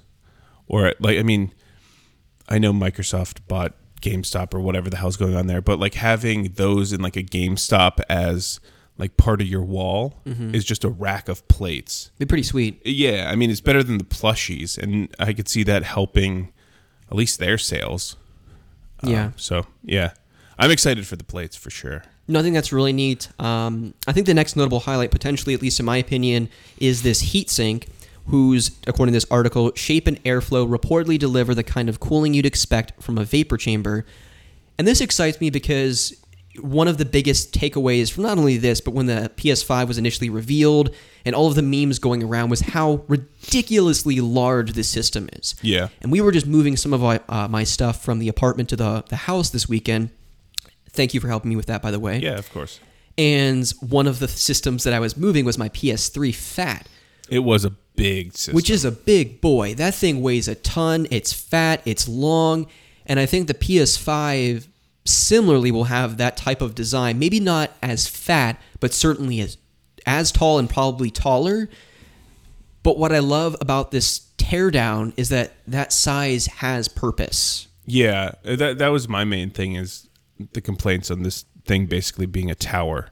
[0.68, 1.54] or like I mean,
[2.48, 6.54] I know Microsoft bought GameStop or whatever the hell's going on there, but like having
[6.56, 8.60] those in like a GameStop as
[8.98, 10.20] like part of your wall
[10.54, 12.12] is just a rack of plates.
[12.20, 12.82] be pretty sweet.
[12.86, 16.52] Yeah, I mean it's better than the plushies, and I could see that helping
[17.10, 18.18] at least their sales.
[19.04, 19.26] Yeah.
[19.26, 20.12] Um, so yeah,
[20.58, 22.04] I'm excited for the plates for sure.
[22.28, 23.28] No, I think that's really neat.
[23.40, 26.48] Um, I think the next notable highlight, potentially, at least in my opinion,
[26.78, 27.88] is this heatsink,
[28.28, 32.46] whose, according to this article, shape and airflow reportedly deliver the kind of cooling you'd
[32.46, 34.06] expect from a vapor chamber.
[34.78, 36.16] And this excites me because
[36.60, 40.30] one of the biggest takeaways from not only this, but when the PS5 was initially
[40.30, 40.94] revealed
[41.26, 45.56] and all of the memes going around was how ridiculously large this system is.
[45.62, 45.90] Yeah.
[46.02, 48.76] And we were just moving some of my, uh, my stuff from the apartment to
[48.76, 50.10] the, the house this weekend.
[50.92, 52.20] Thank you for helping me with that, by the way.
[52.20, 52.80] Yeah, of course.
[53.18, 56.88] And one of the systems that I was moving was my PS3 Fat,
[57.30, 58.56] It was a big system.
[58.56, 59.76] which is a big boy.
[59.76, 61.06] That thing weighs a ton.
[61.12, 61.82] It's fat.
[61.86, 62.68] It's long.
[63.06, 64.68] And I think the PS5
[65.06, 67.20] similarly will have that type of design.
[67.20, 69.58] Maybe not as fat, but certainly as
[70.06, 71.70] as tall and probably taller.
[72.84, 77.68] But what I love about this teardown is that that size has purpose.
[77.86, 80.08] yeah, that that was my main thing is
[80.54, 83.10] the complaints on this thing basically being a tower.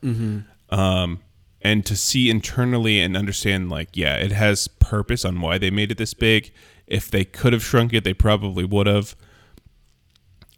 [0.70, 1.20] Um,
[1.62, 5.92] and to see internally and understand, like, yeah, it has purpose on why they made
[5.92, 6.52] it this big.
[6.86, 9.16] If they could have shrunk it, they probably would have.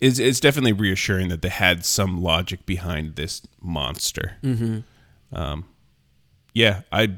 [0.01, 4.37] It's, it's definitely reassuring that they had some logic behind this monster.
[4.43, 4.79] Mm-hmm.
[5.35, 5.65] Um,
[6.53, 7.15] yeah, I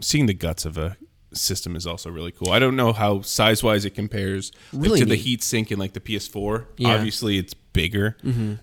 [0.00, 0.96] seeing the guts of a
[1.32, 2.50] system is also really cool.
[2.50, 5.20] I don't know how size wise it compares like, Really to the neat.
[5.20, 6.66] heat sink in like the PS4.
[6.76, 6.88] Yeah.
[6.88, 6.96] Mm-hmm.
[6.96, 8.16] Obviously, it's bigger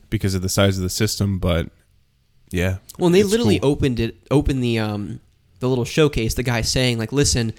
[0.09, 1.69] because of the size of the system, but
[2.51, 2.77] yeah.
[2.97, 3.71] Well, and they literally cool.
[3.71, 5.19] opened it, opened the um,
[5.59, 6.33] the little showcase.
[6.35, 7.53] The guy saying like, "Listen,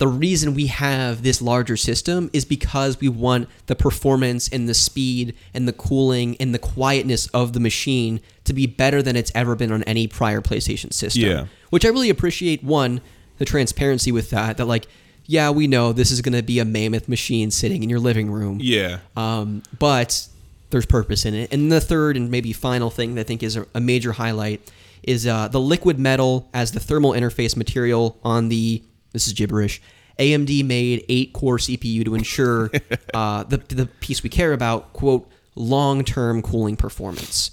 [0.00, 4.72] the reason we have this larger system is because we want the performance and the
[4.72, 9.30] speed and the cooling and the quietness of the machine to be better than it's
[9.34, 11.46] ever been on any prior PlayStation system." Yeah.
[11.68, 12.64] Which I really appreciate.
[12.64, 13.02] One,
[13.36, 14.56] the transparency with that.
[14.56, 14.86] That like,
[15.26, 18.30] yeah, we know this is going to be a mammoth machine sitting in your living
[18.30, 18.58] room.
[18.58, 19.00] Yeah.
[19.18, 20.26] Um, but
[20.70, 21.52] there's purpose in it.
[21.52, 24.66] And the third and maybe final thing that I think is a, a major highlight
[25.02, 28.82] is uh, the liquid metal as the thermal interface material on the
[29.12, 29.80] this is gibberish
[30.20, 32.70] AMD made eight core CPU to ensure
[33.14, 37.50] uh, the the piece we care about quote long term cooling performance.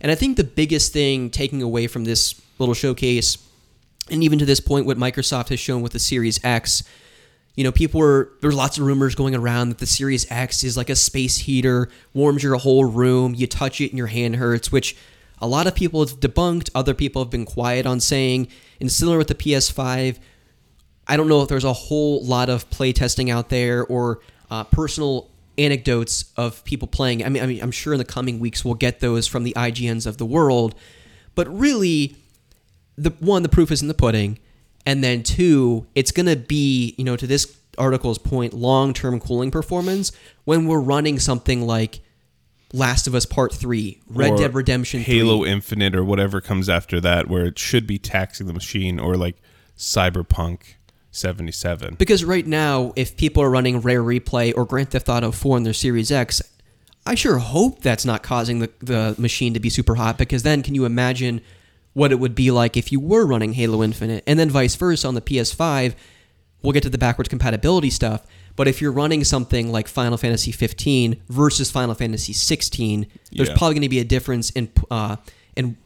[0.00, 3.38] And I think the biggest thing taking away from this little showcase,
[4.10, 6.84] and even to this point, what Microsoft has shown with the Series X,
[7.56, 10.76] you know, people were there's lots of rumors going around that the Series X is
[10.76, 14.70] like a space heater, warms your whole room, you touch it and your hand hurts,
[14.70, 14.96] which
[15.40, 18.48] a lot of people have debunked, other people have been quiet on saying.
[18.80, 20.18] And similar with the PS5,
[21.08, 24.64] I don't know if there's a whole lot of play testing out there or uh,
[24.64, 27.24] personal anecdotes of people playing.
[27.24, 29.52] I mean, I mean, I'm sure in the coming weeks we'll get those from the
[29.56, 30.74] IGNs of the world,
[31.34, 32.16] but really,
[32.96, 34.38] the one, the proof is in the pudding,
[34.84, 40.12] and then two, it's gonna be, you know, to this article's point, long-term cooling performance
[40.44, 42.00] when we're running something like
[42.72, 45.14] Last of Us Part Three, Red Or Dead Redemption, 3.
[45.14, 49.16] Halo Infinite or whatever comes after that, where it should be taxing the machine, or
[49.16, 49.36] like
[49.76, 50.74] Cyberpunk
[51.16, 51.94] 77.
[51.98, 55.62] Because right now, if people are running Rare Replay or Grand Theft Auto 4 on
[55.62, 56.42] their Series X,
[57.04, 60.62] I sure hope that's not causing the, the machine to be super hot because then
[60.62, 61.40] can you imagine
[61.92, 64.24] what it would be like if you were running Halo Infinite?
[64.26, 65.94] And then vice versa on the PS5,
[66.62, 68.26] we'll get to the backwards compatibility stuff.
[68.56, 73.54] But if you're running something like Final Fantasy 15 versus Final Fantasy 16, there's Yeah.
[73.56, 75.16] probably going to be a difference in, uh,
[75.54, 75.76] in,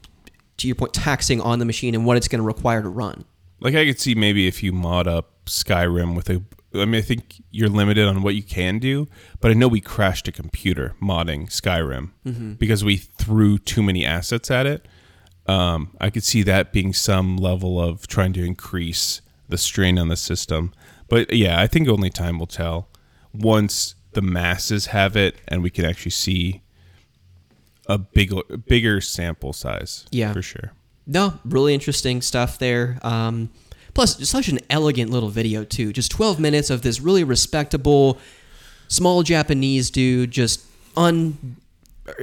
[0.59, 3.24] to your point, taxing on the machine and what it's going to require to run.
[3.61, 6.42] Like I could see maybe if you mod up Skyrim with a.
[6.72, 9.08] I mean, I think you're limited on what you can do,
[9.40, 12.52] but I know we crashed a computer modding Skyrim Mm-hmm.
[12.54, 14.86] because we threw too many assets at it.
[15.46, 20.06] Um, I could see that being some level of trying to increase the strain on
[20.08, 20.72] the system.
[21.08, 22.88] But yeah, I think only time will tell.
[23.34, 26.62] Once the masses have it and we can actually see
[27.88, 30.06] a bigger bigger sample size.
[30.12, 30.32] Yeah.
[30.32, 30.72] for sure.
[31.12, 32.98] No, really interesting stuff there.
[33.02, 33.50] Um,
[33.94, 35.92] plus, such an elegant little video too.
[35.92, 38.16] Just 12 minutes of this really respectable,
[38.86, 40.64] small Japanese dude just
[40.96, 41.56] un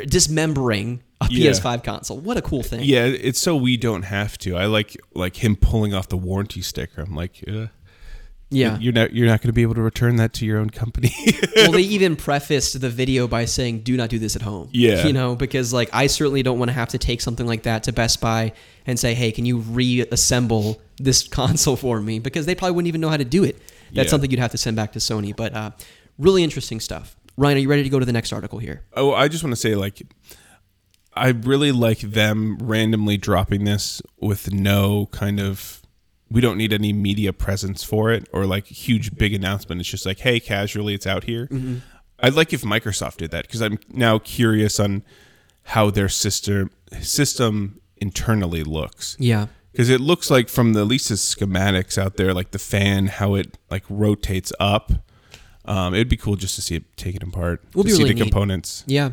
[0.05, 1.51] dismembering a Yeah.
[1.51, 2.19] PS5 console.
[2.19, 2.81] What a cool thing!
[2.83, 4.55] Yeah, it's so we don't have to.
[4.55, 7.01] I like like him pulling off the warranty sticker.
[7.01, 7.67] I'm like, uh,
[8.49, 8.77] yeah.
[8.79, 11.13] you're not you're not going to be able to return that to your own company.
[11.55, 15.05] well, they even prefaced the video by saying, "Do not do this at home." Yeah.
[15.05, 17.83] you know, because like I certainly don't want to have to take something like that
[17.83, 18.53] to Best Buy
[18.85, 23.01] and say, "Hey, can you reassemble this console for me?" Because they probably wouldn't even
[23.01, 23.57] know how to do it.
[23.93, 24.11] That's Yeah.
[24.11, 25.35] something you'd have to send back to Sony.
[25.35, 25.71] But uh,
[26.17, 27.15] really interesting stuff.
[27.37, 28.83] Ryan, are you ready to go to the next article here?
[28.95, 30.01] oh, I just want to say like,
[31.13, 35.81] I really like them randomly dropping this with no kind of.
[36.29, 39.79] We don't need any media presence for it or like huge big announcement.
[39.81, 41.47] It's just like, hey, casually, it's out here.
[42.19, 45.03] I'd like if Microsoft did that because I'm now curious on
[45.63, 46.71] how their system
[47.01, 49.15] system internally looks.
[49.19, 53.35] Yeah, because it looks like from the the schematics out there, like the fan, how
[53.35, 54.91] it like rotates up.
[55.65, 58.19] Um, it'd be cool just to see it taken apart, Would to see really the
[58.21, 58.31] neat.
[58.31, 59.11] components, yeah,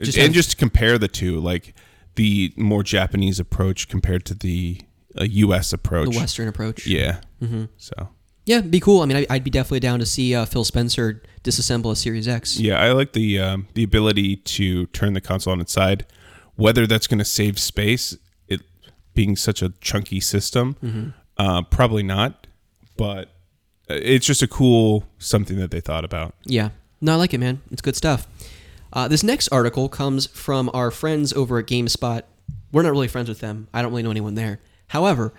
[0.00, 1.74] Just and have- just to compare the two, like
[2.14, 4.80] the more Japanese approach compared to the
[5.20, 5.72] uh, U.S.
[5.72, 6.10] approach.
[6.12, 6.86] the Western approach.
[6.86, 7.20] yeah.
[7.42, 7.64] Mm-hmm.
[7.76, 8.08] So
[8.44, 9.02] yeah, be cool.
[9.02, 12.26] I mean, I- I'd be definitely down to see uh, Phil Spencer disassemble a Series
[12.28, 12.58] X.
[12.58, 16.06] yeah, I like the um, the ability to turn the console on its side.
[16.56, 18.16] Whether that's going to save space,
[18.48, 18.62] it
[19.14, 21.08] being such a chunky system, Mm-hmm.
[21.36, 22.46] uh, probably not.
[22.96, 23.28] But
[23.88, 26.34] uh, it's just a cool something that they thought about.
[26.44, 26.70] Yeah.
[27.00, 27.60] No, I like it, man.
[27.70, 28.26] It's good stuff.
[28.92, 32.22] Uh, this next article comes from our friends over at GameSpot.
[32.72, 33.68] We're not really friends with them.
[33.72, 34.58] I don't really know anyone there.
[34.88, 35.32] However,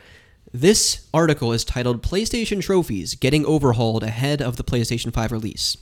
[0.51, 5.77] this article is titled PlayStation Trophies Getting Overhauled Ahead of the PlayStation 5 Release.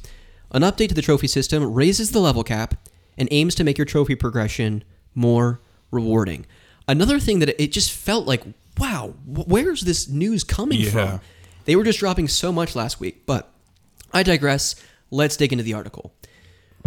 [0.51, 2.75] An update to the trophy system raises the level cap
[3.17, 4.83] and aims to make your trophy progression
[5.15, 5.59] more
[5.91, 6.45] rewarding.
[6.87, 8.43] Another thing that it just felt like,
[8.77, 10.89] wow, where's this news coming Yeah.
[10.89, 11.21] from?
[11.65, 13.51] They were just dropping so much last week, but
[14.13, 14.75] I digress.
[15.11, 16.13] Let's dig into the article.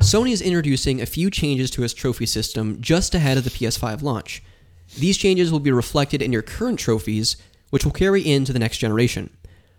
[0.01, 4.01] Sony is introducing a few changes to its trophy system just ahead of the PS5
[4.03, 4.43] launch.
[4.99, 7.37] These changes will be reflected in your current trophies,
[7.71, 9.31] which will carry into the next generation.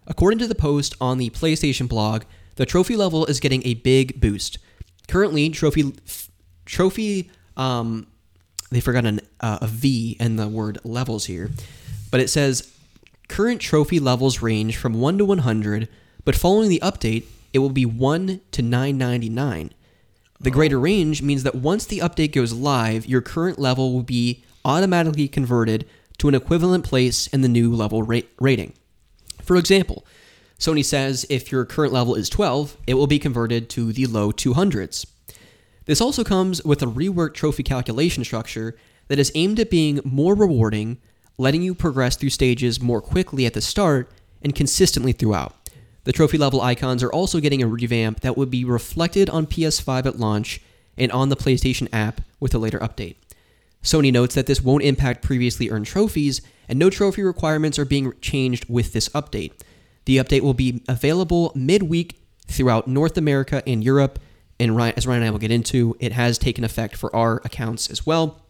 [0.08, 2.24] According to the post on the PlayStation blog,
[2.56, 4.58] the trophy level is getting a big boost.
[5.08, 5.94] Currently, trophy
[6.66, 8.08] trophy um,
[8.72, 11.52] they forgot an, uh, a V in the word levels here,
[12.10, 12.74] but it says
[13.28, 15.90] current trophy levels range from 1 to 100,
[16.24, 19.74] but following the update, it will be 1 to 999.
[20.40, 24.44] The greater range means that once the update goes live, your current level will be
[24.66, 28.74] automatically converted to an equivalent place in the new level rate rating.
[29.42, 30.06] For example,
[30.60, 34.32] Sony says if your current level is 12, it will be converted to the low
[34.32, 35.06] 200s.
[35.86, 38.78] This also comes with a reworked trophy calculation structure
[39.08, 41.00] that is aimed at being more rewarding,
[41.38, 44.12] letting you progress through stages more quickly at the start
[44.44, 45.56] and consistently throughout.
[46.04, 50.06] The trophy level icons are also getting a revamp that would be reflected on PS5
[50.06, 50.62] at launch
[50.98, 53.16] and on the PlayStation app with a later update.
[53.84, 58.14] Sony notes that this won't impact previously earned trophies, and no trophy requirements are being
[58.22, 59.54] changed with this update.
[60.06, 64.20] The update will be available midweek throughout North America and Europe,
[64.60, 67.38] and Ryan, as Ryan and I will get into, it has taken effect for our
[67.44, 68.46] accounts as well.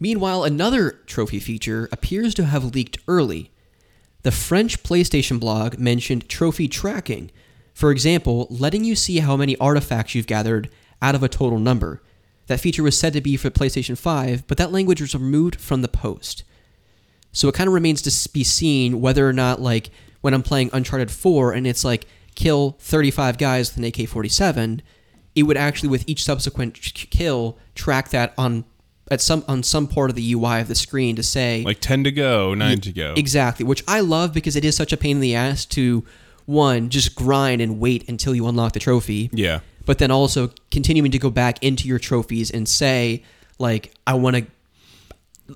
[0.00, 3.50] Meanwhile, another trophy feature appears to have leaked early.
[4.22, 7.30] The French PlayStation blog mentioned trophy tracking,
[7.74, 10.70] for example, letting you see how many artifacts you've gathered
[11.02, 12.02] out of a total number.
[12.46, 15.82] That feature was said to be for PlayStation 5, but that language was removed from
[15.82, 16.44] the post.
[17.32, 19.90] So it kind of remains to be seen whether or not, like,
[20.20, 24.82] when I'm playing Uncharted 4 and it's like kill 35 guys with an AK 47,
[25.34, 28.64] it would actually, with each subsequent kill, track that on
[29.08, 32.04] at some on some part of the UI of the screen to say Like 10
[32.04, 33.14] to go, 9 to go.
[33.16, 36.04] Exactly, which I love because it is such a pain in the ass to
[36.44, 39.30] one just grind and wait until you unlock the trophy.
[39.32, 39.60] Yeah.
[39.86, 43.22] But then also continuing to go back into your trophies and say
[43.58, 44.46] like I want to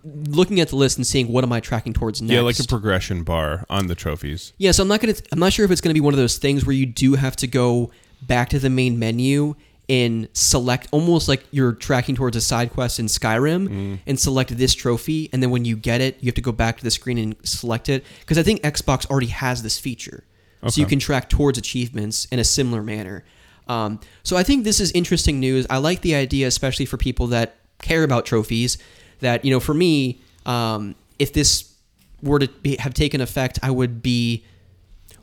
[0.05, 2.33] looking at the list and seeing what am I tracking towards next.
[2.33, 4.53] Yeah, like a progression bar on the trophies.
[4.59, 5.15] Yeah, so I'm not gonna.
[5.33, 7.37] I'm not sure if it's gonna be one of those things where you do have
[7.37, 7.91] to go
[8.23, 9.55] back to the main menu
[9.89, 13.99] and select almost like you're tracking towards a side quest in Skyrim mm.
[14.07, 16.77] and select this trophy, and then when you get it, you have to go back
[16.79, 18.05] to the screen and select it.
[18.21, 20.25] Because I think Xbox already has this feature,
[20.69, 23.25] so you can track towards achievements in a similar manner.
[23.71, 25.65] Um, so I think this is interesting news.
[25.71, 28.79] I like the idea, especially for people that care about trophies.
[29.21, 31.73] That you know, for me, um, if this
[32.21, 34.45] were to be, have taken effect, I would be,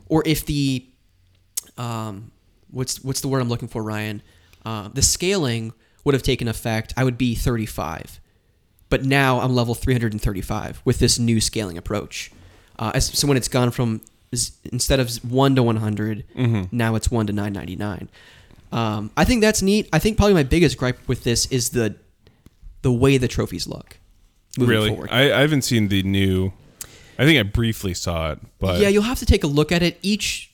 [0.08, 0.86] or if the,
[1.76, 2.30] um,
[2.70, 4.22] what's what's the word I'm looking for, Ryan?
[4.64, 5.72] Uh, the scaling
[6.04, 8.18] would have taken effect, I would be 35.
[8.88, 12.30] But now I'm level 335 with this new scaling approach.
[12.78, 14.00] Uh, as, so when it's gone from
[14.72, 16.24] instead of one to 100,
[16.72, 18.08] now it's one to 999.
[18.72, 19.88] Um, I think that's neat.
[19.92, 21.96] I think probably my biggest gripe with this is the
[22.82, 23.98] the way the trophies look.
[24.58, 24.90] Really?
[24.90, 25.10] forward.
[25.10, 26.52] I, I haven't seen the new.
[27.18, 29.82] I think I briefly saw it, but yeah, you'll have to take a look at
[29.82, 29.98] it.
[30.02, 30.52] Each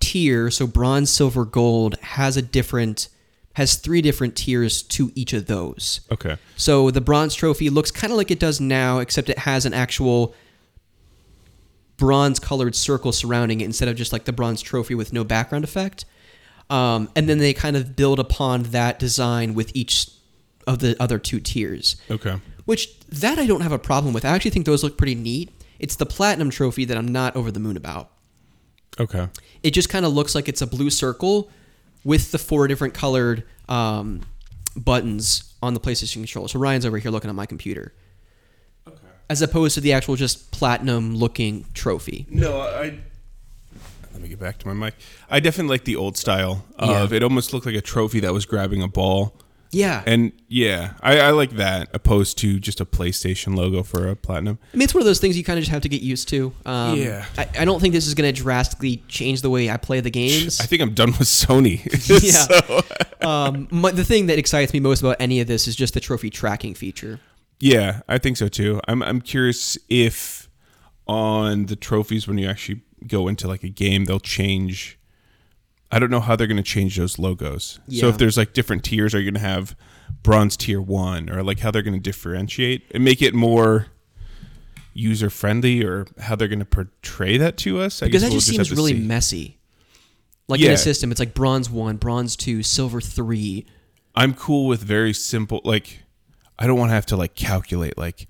[0.00, 3.08] tier, so bronze, silver, gold, has a different
[3.54, 6.00] has three different tiers to each of those.
[6.10, 6.36] okay.
[6.56, 9.72] So the bronze trophy looks kind of like it does now, except it has an
[9.72, 10.34] actual
[11.96, 15.64] bronze colored circle surrounding it instead of just like the bronze trophy with no background
[15.64, 16.04] effect.
[16.70, 20.10] Um, and then they kind of build upon that design with each
[20.66, 21.96] of the other two tiers.
[22.10, 22.40] Okay.
[22.64, 24.24] Which that I don't have a problem with.
[24.24, 25.52] I actually think those look pretty neat.
[25.78, 28.10] It's the platinum trophy that I'm not over the moon about.
[28.98, 29.28] Okay.
[29.62, 31.50] It just kind of looks like it's a blue circle
[32.04, 34.22] with the four different colored um,
[34.76, 36.48] buttons on the PlayStation controller.
[36.48, 37.92] So Ryan's over here looking at my computer.
[38.86, 38.98] Okay.
[39.28, 42.26] As opposed to the actual just platinum looking trophy.
[42.30, 42.98] No, I.
[44.24, 44.94] Let me get back to my mic.
[45.28, 47.02] I definitely like the old style Yeah.
[47.02, 47.22] of it.
[47.22, 49.36] Almost looked like a trophy that was grabbing a ball,
[49.70, 50.02] Yeah.
[50.06, 54.58] and yeah, I, I like that opposed to just a PlayStation logo for a platinum.
[54.72, 56.28] I mean, it's one of those things you kind of just have to get used
[56.30, 56.54] to.
[56.64, 57.26] Um, Yeah.
[57.36, 60.08] I, I don't think this is going to drastically change the way I play the
[60.10, 60.58] games.
[60.58, 61.82] I think I'm done with Sony.
[62.72, 62.80] Yeah.
[63.28, 66.00] Um, my, the thing that excites me most about any of this is just the
[66.00, 67.20] trophy tracking feature.
[67.60, 68.80] yeah, I think so too.
[68.88, 70.48] I'm I'm curious if
[71.06, 74.98] on the trophies when you actually go into like a game they'll change.
[75.90, 77.78] I don't know how they're going to change those logos.
[77.88, 79.76] So if there's like different tiers, are you going to have
[80.22, 83.86] bronze tier one, or like how they're going to differentiate and make it more
[84.92, 88.02] user friendly, or how they're going to portray that to us?
[88.02, 89.00] I Because that we'll just seems really see.
[89.00, 89.58] messy.
[90.48, 93.64] Like in a system, it's like bronze one, bronze two, silver three.
[94.14, 95.60] I'm cool with very simple.
[95.64, 96.02] Like,
[96.58, 98.26] I don't want to have to like calculate like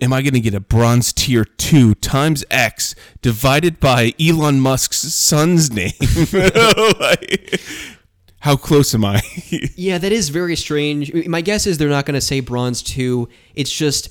[0.00, 4.98] am I going to get a bronze tier 2 times X divided by Elon Musk's
[4.98, 5.92] son's name?
[8.40, 9.20] How close am I?
[9.76, 11.12] Yeah, that is very strange.
[11.26, 13.28] My guess is they're not going to say bronze 2.
[13.54, 14.10] It's just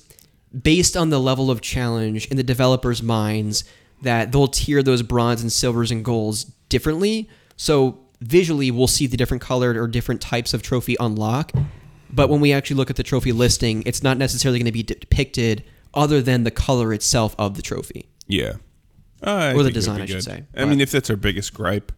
[0.63, 3.63] based on the level of challenge in the developers' minds
[4.01, 7.29] that they'll tier those bronze and silvers and golds differently.
[7.57, 11.51] So visually, we'll see the different colored or different types of trophy unlock.
[12.09, 14.83] But when we actually look at the trophy listing, it's not necessarily going to be
[14.83, 15.63] depicted
[15.97, 18.07] other than the color itself of the trophy.
[18.27, 18.53] yeah.
[19.23, 20.43] Or the design, I should say.
[20.55, 21.91] I mean, if that's our biggest gripe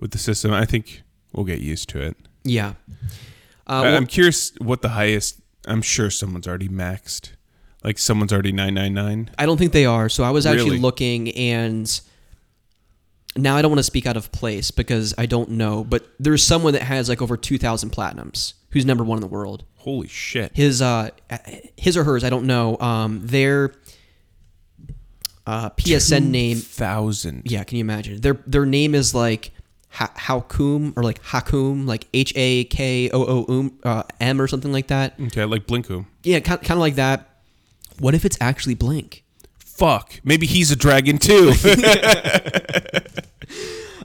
[0.00, 1.02] with the system, I think
[1.32, 2.16] we'll get used to it.
[2.42, 2.74] Yeah.
[3.68, 5.40] Uh, well- I'm curious what the highest.
[5.68, 7.30] I'm sure someone's already maxed.
[7.84, 9.30] Like someone's already 999.
[9.38, 10.08] I don't think they are.
[10.08, 10.78] So I was actually Really?
[10.80, 12.00] looking, and
[13.36, 15.84] now I don't want to speak out of place because I don't know.
[15.84, 19.64] But there's someone that has like over 2,000 platinums, who's number one in the world.
[19.76, 20.52] Holy shit.
[20.54, 21.10] His, uh,
[21.76, 22.76] his or hers, I don't know.
[22.78, 23.72] Um, their
[25.46, 26.58] uh, PSN name.
[26.58, 27.42] Thousand.
[27.44, 28.20] Yeah, can you imagine?
[28.20, 29.52] Their their name is like
[29.90, 34.72] Ha- Hakum or like Hakum, like H A K O O uh, M or something
[34.72, 35.14] like that.
[35.18, 36.06] Okay, like Blinkum.
[36.22, 37.30] Yeah, kind of like that.
[37.98, 39.24] What if it's actually Blink?
[39.76, 40.20] Fuck.
[40.24, 41.52] Maybe he's a dragon too.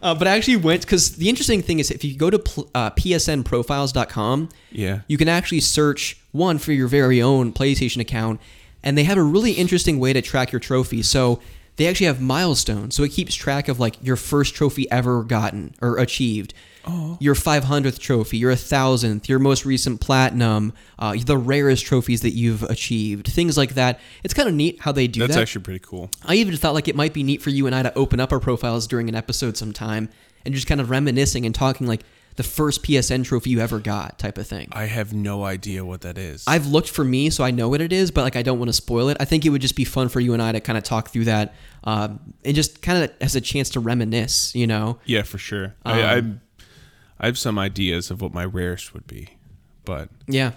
[0.01, 2.69] Uh, but I actually went because the interesting thing is if you go to pl-
[2.73, 5.01] uh, psnprofiles.com, yeah.
[5.07, 8.41] you can actually search one for your very own PlayStation account,
[8.83, 11.07] and they have a really interesting way to track your trophies.
[11.07, 11.39] So
[11.81, 15.73] they actually have milestones, so it keeps track of like your first trophy ever gotten
[15.81, 16.53] or achieved.
[17.19, 22.61] Your 500th trophy, your 1000th, your most recent platinum, uh, the rarest trophies that you've
[22.63, 23.99] achieved, things like that.
[24.23, 25.39] It's kind of neat how they do That's that.
[25.39, 26.11] That's actually pretty cool.
[26.23, 28.31] I even thought like it might be neat for you and I to open up
[28.31, 30.09] our profiles during an episode sometime
[30.45, 32.01] and just kind of reminiscing and talking like
[32.35, 34.69] the first PSN trophy you ever got type of thing.
[34.71, 36.43] I have no idea what that is.
[36.47, 38.69] I've looked for me, so I know what it is, but like I don't want
[38.69, 39.17] to spoil it.
[39.19, 41.09] I think it would just be fun for you and I to kind of talk
[41.09, 41.53] through that,
[41.83, 44.55] um, and just kind of as a chance to reminisce.
[44.55, 45.75] You know, yeah, for sure.
[45.85, 46.23] Um, I, I
[47.19, 49.29] I have some ideas of what my rarest would be,
[49.85, 50.51] but yeah,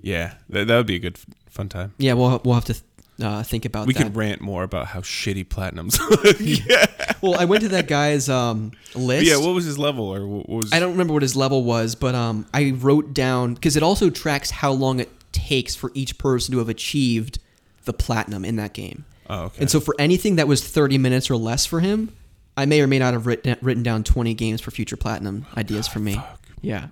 [0.00, 1.18] yeah, that, that would be a good
[1.50, 1.94] fun time.
[1.98, 2.12] yeah.
[2.12, 2.76] We'll we'll have to
[3.22, 4.02] uh, think about We that.
[4.02, 5.98] could rant more about how shitty platinums.
[6.10, 6.36] look.
[6.38, 6.86] yeah.
[7.22, 9.26] well, I went to that guy's um, list.
[9.26, 9.36] Yeah.
[9.38, 10.72] What was his level or what was?
[10.72, 14.10] I don't remember what his level was, but um, I wrote down because it also
[14.10, 17.38] tracks how long it takes for each person to have achieved
[17.84, 19.04] the platinum in that game.
[19.28, 19.62] Oh, okay.
[19.62, 22.14] And so for anything that was 30 minutes or less for him,
[22.56, 25.88] I may or may not have written written down 20 games for future platinum ideas
[25.88, 26.20] for me.
[26.62, 26.88] Yeah.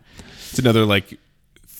[0.51, 1.19] it's another like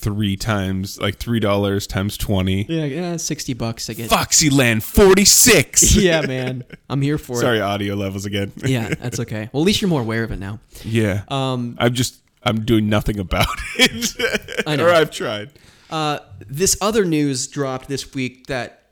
[0.05, 2.67] three times, like three dollars times twenty.
[2.69, 4.11] Yeah, yeah, 60 bucks I get.
[4.11, 5.97] Foxyland forty six.
[6.09, 6.63] yeah, man.
[6.89, 7.41] I'm here for it.
[7.41, 8.53] Sorry, audio levels again.
[8.65, 9.49] Yeah, that's okay.
[9.53, 10.61] Well, at least you're more aware of it now.
[10.85, 11.23] yeah.
[11.29, 13.47] Um, I'm just I'm doing nothing about
[13.79, 14.65] it.
[14.67, 14.87] I know.
[14.87, 15.51] or I've tried.
[15.91, 18.83] Uh, this other news dropped this week that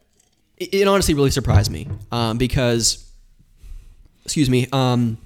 [0.57, 3.11] it, it honestly really surprised me um, because,
[4.25, 5.19] excuse me, um,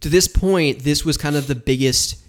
[0.00, 2.22] to this point, this was kind of the biggest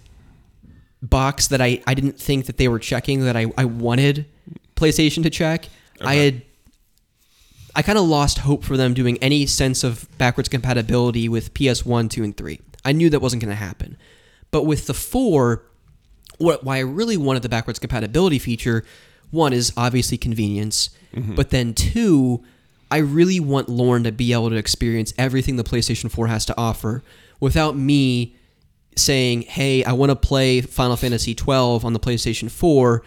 [1.02, 4.26] box that I, I didn't think that they were checking that I, I wanted
[4.76, 5.68] PlayStation to check.
[6.00, 6.42] I had
[7.74, 12.10] I kind of lost hope for them doing any sense of backwards compatibility with PS1,
[12.10, 12.60] 2, and 3.
[12.84, 13.96] I knew that wasn't going to happen.
[14.50, 15.62] But with the 4,
[16.38, 18.84] what why I really wanted the backwards compatibility feature,
[19.30, 21.34] one is obviously convenience, mm-hmm.
[21.34, 22.42] but then two,
[22.90, 26.54] I really want Lauren to be able to experience everything the PlayStation 4 has to
[26.58, 27.04] offer
[27.38, 28.36] without me
[28.96, 33.02] saying, "Hey, I want to play Final Fantasy 12 on the PlayStation 4."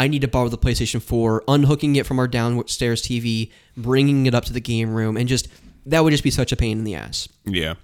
[0.00, 4.34] I need to borrow the PlayStation 4, unhooking it from our downstairs TV, bringing it
[4.34, 5.48] up to the game room, and just
[5.86, 7.28] that would just be such a pain in the ass.
[7.44, 7.74] Yeah.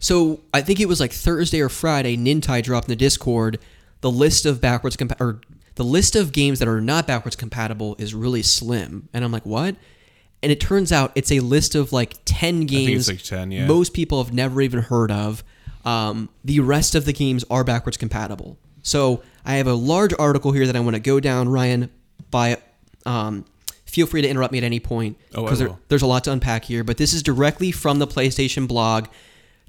[0.00, 2.16] So I think it was like Thursday or Friday.
[2.16, 3.58] Nintai dropped in the Discord
[4.00, 5.40] the list of backwards compa- or
[5.76, 9.46] the list of games that are not backwards compatible is really slim, and I'm like,
[9.46, 9.76] what?
[10.42, 13.08] And it turns out it's a list of like ten games.
[13.08, 13.66] like 10, yeah.
[13.66, 15.42] Most people have never even heard of.
[15.84, 18.58] Um, the rest of the games are backwards compatible.
[18.82, 21.90] So I have a large article here that I want to go down, Ryan.
[22.30, 22.58] By
[23.06, 23.44] um,
[23.84, 26.32] feel free to interrupt me at any point Oh, because there, there's a lot to
[26.32, 26.82] unpack here.
[26.84, 29.06] But this is directly from the PlayStation blog,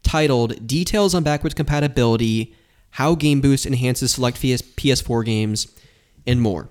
[0.04, 2.54] titled "Details on Backwards Compatibility:
[2.92, 5.68] How Game Boost Enhances Select PS- PS4 Games,
[6.26, 6.70] and More."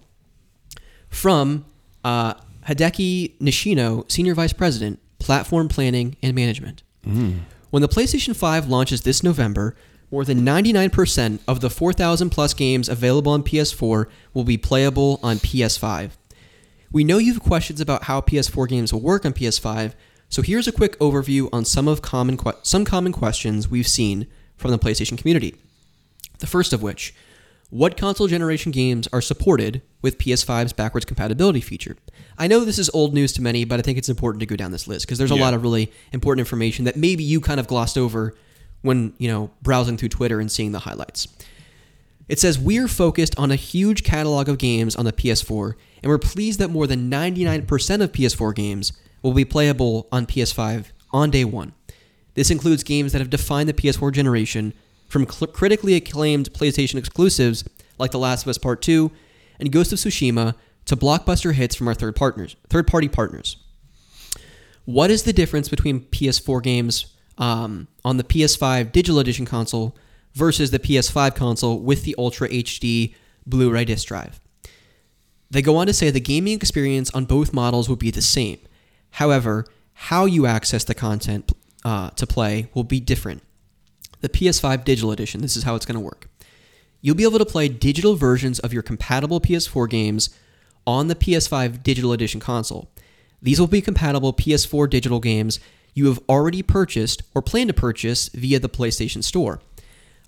[1.10, 1.64] From
[2.02, 2.34] uh,
[2.66, 6.82] Hideki Nishino, Senior Vice President, Platform Planning and Management.
[7.74, 9.74] When the PlayStation 5 launches this November,
[10.08, 15.38] more than 99% of the 4,000 plus games available on PS4 will be playable on
[15.38, 16.12] PS5.
[16.92, 19.94] We know you have questions about how PS4 games will work on PS5,
[20.28, 24.28] so here's a quick overview on some of common que- some common questions we've seen
[24.56, 25.56] from the PlayStation community.
[26.38, 27.12] The first of which,
[27.70, 31.96] What console generation games are supported with PS5's backwards compatibility feature?
[32.38, 34.56] I know this is old news to many, but I think it's important to go
[34.56, 35.40] down this list because there's a Yeah.
[35.42, 38.34] lot of really important information that maybe you kind of glossed over
[38.82, 41.28] when, you know, browsing through Twitter and seeing the highlights.
[42.28, 46.18] It says we're focused on a huge catalog of games on the PS4, and we're
[46.18, 48.92] pleased that more than 99% of PS4 games
[49.22, 51.72] will be playable on PS5 on day one.
[52.34, 54.72] This includes games that have defined the PS4 generation,
[55.08, 57.62] from cl- critically acclaimed PlayStation exclusives
[57.98, 59.12] like The Last of Us Part 2
[59.60, 60.54] and Ghost of Tsushima
[60.86, 63.56] to blockbuster hits from our third partners, third-party partners.
[64.84, 67.06] What is the difference between PS4 games
[67.38, 69.96] um, on the PS5 Digital Edition console
[70.34, 73.14] versus the PS5 console with the Ultra HD
[73.46, 74.40] Blu ray disc drive?
[75.50, 78.58] They go on to say the gaming experience on both models will be the same.
[79.12, 81.52] However, how you access the content
[81.84, 83.42] uh, to play will be different.
[84.20, 86.28] The PS5 Digital Edition, this is how it's going to work.
[87.00, 90.30] You'll be able to play digital versions of your compatible PS4 games
[90.86, 92.90] on the PS5 Digital Edition console.
[93.42, 95.60] These will be compatible PS4 digital games
[95.94, 99.60] you have already purchased or plan to purchase via the PlayStation Store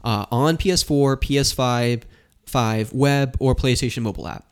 [0.04, 2.02] uh, on PS4, PS5,
[2.46, 4.46] 5, web, or PlayStation mobile app.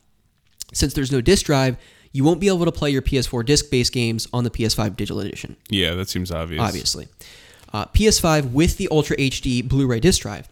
[0.73, 1.77] Since there's no disc drive,
[2.13, 5.21] you won't be able to play your PS4 disc based games on the PS5 Digital
[5.21, 6.61] Edition Yeah, that seems obvious.
[6.61, 7.09] obviously.
[7.73, 10.49] Uh, PS5 with the Ultra HD Blu ray disc drive.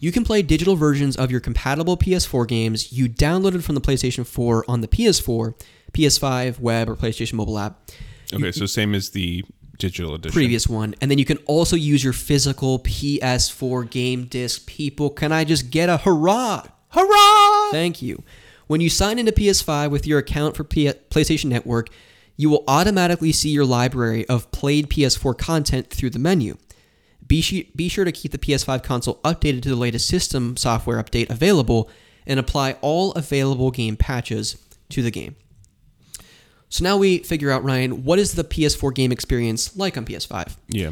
[0.00, 4.26] You can play digital versions of your compatible PS4 games you downloaded from the PlayStation
[4.26, 5.54] 4 on the PS4,
[5.92, 7.78] PS5, web, or PlayStation mobile app,
[8.32, 9.44] Okay, so same as the
[9.78, 10.32] digital edition.
[10.32, 10.94] previous one.
[11.00, 14.66] And then you can also use your physical PS4 game disc.
[14.66, 16.64] People, can I just get a hurrah?
[16.90, 17.70] Hurrah!
[17.70, 18.22] Thank you.
[18.68, 21.88] When you sign into PS5 with your account for P- PlayStation Network,
[22.36, 26.56] you will automatically see your library of played PS4 content through the menu.
[27.30, 31.00] Be, she- be sure to keep the PS5 console updated to the latest system software
[31.00, 31.88] update available
[32.26, 34.56] and apply all available game patches
[34.88, 35.36] to the game.
[36.68, 40.56] So now we figure out, Ryan, what is the PS4 game experience like on PS5?
[40.66, 40.90] Yeah.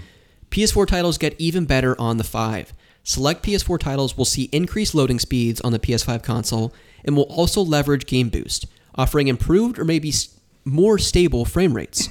[0.52, 2.73] PS4 titles get even better on the 5.
[3.02, 6.73] Select PS4 titles will see increased loading speeds on the PS5 console
[7.05, 10.12] and will also leverage Game Boost, offering improved or maybe
[10.65, 12.09] more stable frame rates.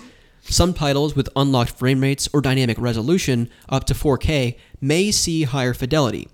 [0.49, 5.73] Some titles with unlocked frame rates or dynamic resolution up to 4K may see higher
[5.73, 6.29] fidelity.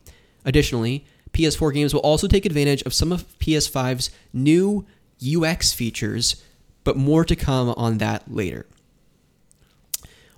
[0.45, 4.85] Additionally, PS4 games will also take advantage of some of PS5's new
[5.25, 6.43] UX features,
[6.83, 8.67] but more to come on that later.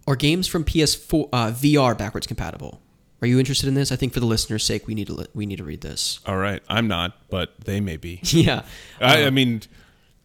[0.08, 2.80] Are games from PS4 uh, VR backwards compatible?
[3.22, 3.92] Are you interested in this?
[3.92, 6.20] I think for the listener's sake, we need to li- we need to read this.
[6.28, 6.62] All right.
[6.70, 8.20] I'm not, but they may be.
[8.24, 8.64] yeah,
[9.02, 9.62] I, Uh, I mean,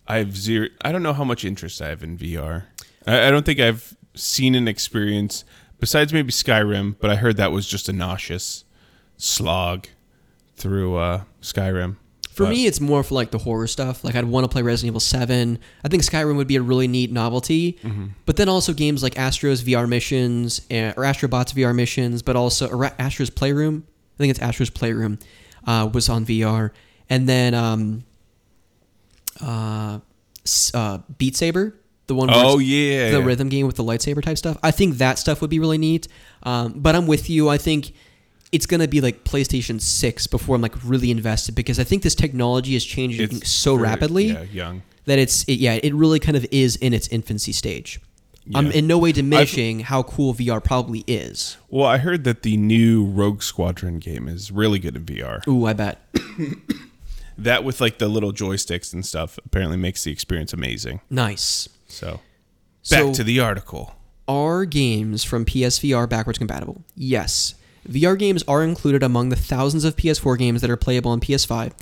[0.06, 0.68] I have zero.
[0.82, 2.64] I don't know how much interest I have in VR.
[3.10, 5.44] I, I don't think I've seen an experience
[5.78, 8.64] besides maybe Skyrim, but I heard that was just a nauseous
[9.16, 9.86] slog
[10.56, 11.96] through uh, Skyrim.
[12.30, 14.04] for But- me, it's more for like the horror stuff.
[14.04, 15.58] Like I'd want to play Resident Evil Seven.
[15.84, 17.78] I think Skyrim would be a really neat novelty.
[17.82, 18.06] Mm-hmm.
[18.26, 22.82] But then also games like Astro's VR missions eh, or Astrobot's VR missions, but also
[22.98, 23.84] Astro's Playroom.
[23.86, 25.18] I think it's Astro's Playroom
[25.66, 26.72] uh, was on VR,
[27.08, 28.04] and then um,
[29.40, 30.00] uh,
[30.74, 31.74] uh, Beat Saber,
[32.10, 32.28] the one.
[32.30, 34.58] Oh yeah, the rhythm game with the lightsaber type stuff.
[34.62, 36.06] I think that stuff would be really neat.
[36.42, 37.48] Um, but I'm with you.
[37.48, 37.92] I think
[38.52, 42.14] it's gonna be like PlayStation Six before I'm like really invested because I think this
[42.16, 44.82] technology is changing It's so very- rapidly Yeah, young.
[45.06, 48.00] that it's it, yeah it really kind of is in its infancy stage.
[48.52, 51.56] I'm in no way diminishing how cool VR probably is.
[51.68, 55.46] Well, I heard that the new Rogue Squadron game is really good in VR.
[55.46, 56.00] Ooh, I bet.
[57.38, 61.00] That with like the little joysticks and stuff apparently makes the experience amazing.
[61.08, 61.70] Nice.
[61.90, 62.20] So,
[62.90, 63.94] back So- to the article.
[64.28, 66.84] Are games from PSVR backwards compatible?
[66.94, 67.54] Yes.
[67.88, 71.72] VR games are included among the thousands of PS4 games that are playable on PS5,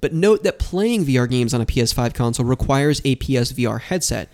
[0.00, 4.28] but note that playing VR games on a PS5 console requires a PSVR headset,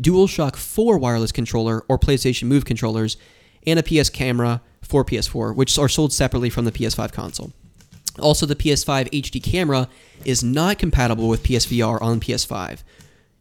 [0.00, 3.16] DualShock 4 wireless controller or PlayStation Move controllers,
[3.66, 7.52] and a PS camera for PS4, which are sold separately from the PS5 console.
[8.18, 9.88] Also, the PS5 HD camera
[10.24, 12.82] is not compatible with PSVR on PS5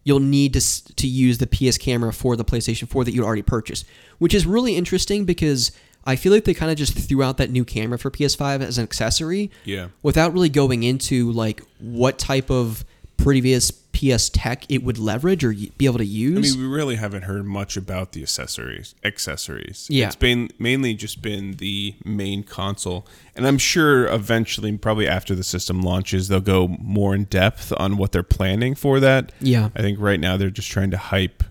[0.04, 3.42] you'll need to, to use the PS camera for the PlayStation 4 that you'd already
[3.42, 3.86] purchased,
[4.18, 5.72] which is really interesting because
[6.06, 8.78] I feel like they kind of just threw out that new camera for PS5 as
[8.78, 9.90] an accessory Yeah.
[10.02, 12.86] without really going into like what type of
[13.24, 16.38] previous PS tech it would leverage or be able to use.
[16.38, 18.96] I mean, we really haven't heard much about the accessories.
[19.04, 19.88] Accessories.
[19.90, 20.08] Yeah.
[20.08, 23.06] It's been mainly just been the main console,
[23.36, 27.98] and I'm sure eventually, probably after the system launches, they'll go more in depth on
[27.98, 29.32] what they're planning for that.
[29.42, 29.70] yeah.
[29.76, 31.44] I think right now they're just trying to hype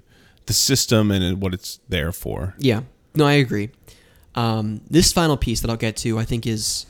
[0.46, 2.54] the system and what it's there for.
[2.58, 2.82] Yeah.
[3.14, 3.70] No, I agree.
[4.34, 6.86] Um, this final piece that I'll get to, I think, is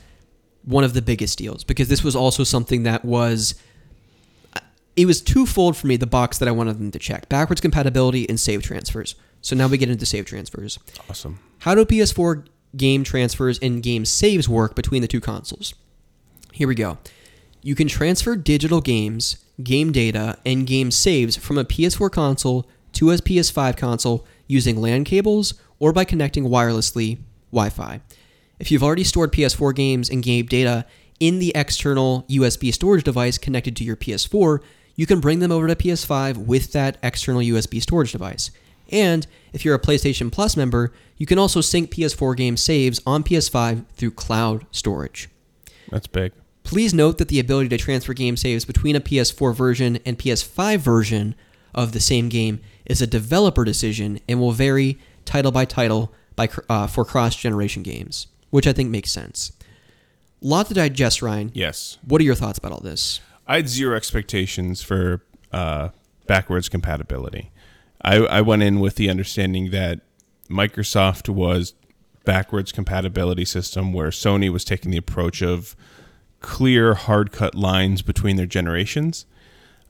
[0.63, 3.55] one of the biggest deals because this was also something that was
[4.99, 8.27] it was twofold for me the box that I wanted them to check backwards compatibility
[8.27, 9.15] and save transfers.
[9.39, 10.77] So now we get into save transfers.
[11.09, 11.39] Awesome.
[11.59, 12.45] How do PS4
[12.75, 15.73] game transfers and game saves work between the two consoles?
[16.51, 16.97] Here we go.
[17.61, 23.11] You can transfer digital games, game data, and game saves from a PS4 console to
[23.11, 27.19] a PS5 console using LAN cables or by connecting wirelessly
[27.53, 28.01] Wi Fi.
[28.59, 30.85] If you've already stored PS4 games and game data
[31.21, 34.59] in the external USB storage device connected to your PS4,
[34.99, 38.51] you can bring them over to PS5 with that external USB storage device.
[38.91, 43.23] And if you're a PlayStation Plus member, you can also sync PS4 game saves on
[43.23, 45.29] PS5 through cloud storage.
[45.89, 46.33] That's big.
[46.63, 50.79] Please note that the ability to transfer game saves between a PS4 version and PS5
[50.79, 51.33] version
[51.73, 56.49] of the same game is a developer decision and will vary title by title by,
[56.67, 59.53] uh, for cross generation games, which I think makes sense.
[60.41, 61.51] Lot to digest, Ryan.
[61.53, 61.97] Yes.
[62.05, 63.21] What are your thoughts about all this?
[63.49, 65.89] I had zero expectations for uh,
[66.27, 67.51] backwards compatibility.
[68.01, 70.01] I, I went in with the understanding that
[70.49, 71.73] Microsoft was
[72.25, 75.75] backwards compatibility system where Sony was taking the approach of
[76.41, 79.25] clear hard cut lines between their generations.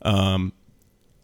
[0.04, 0.54] Um,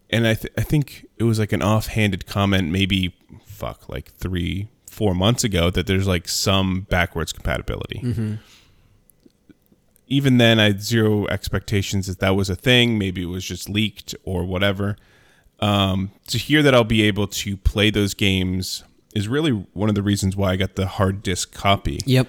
[0.09, 4.67] and I, th- I think it was like an offhanded comment, maybe fuck, like three,
[4.91, 8.01] four months ago, that there's like some backwards compatibility.
[10.07, 12.97] Even then, I had zero expectations that that was a thing.
[12.97, 14.97] Maybe it was just leaked or whatever.
[15.59, 18.83] Um, to hear that I'll be able to play those games
[19.15, 22.01] is really one of the reasons why I got the hard disk copy.
[22.05, 22.27] Yep.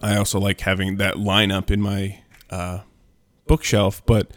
[0.00, 2.80] I also like having that lineup in my uh,
[3.46, 4.04] bookshelf.
[4.06, 4.30] But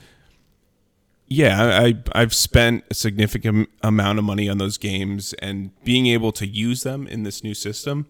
[1.28, 6.08] yeah, I, I I've spent a significant amount of money on those games, and being
[6.08, 8.08] able to use them in this new system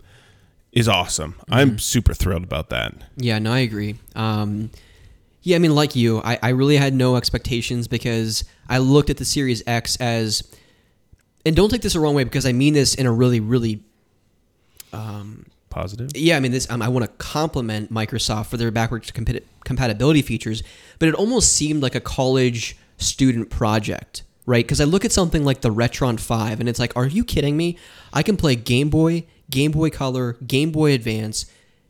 [0.72, 1.36] is awesome.
[1.50, 2.94] I'm super thrilled about that.
[3.18, 3.96] Yeah, no, I agree.
[4.16, 4.72] Um,
[5.42, 9.18] yeah, I mean, like you, I, I really had no expectations because I looked at
[9.18, 10.44] the Series X as,
[11.46, 13.82] and don't take this the wrong way because I mean this in a really, really,
[15.70, 16.12] Positive.
[16.16, 16.70] yeah, I mean this.
[16.70, 20.64] Um, I want to compliment Microsoft for their backwards compat- compatibility features,
[21.00, 24.66] but it almost seemed like a college student project, right?
[24.66, 27.56] Because I look at something like the Retron Five, and it's like, are you kidding
[27.56, 27.78] me?
[28.12, 31.46] I can play Game Boy, Game Boy Color, Game Boy Advance,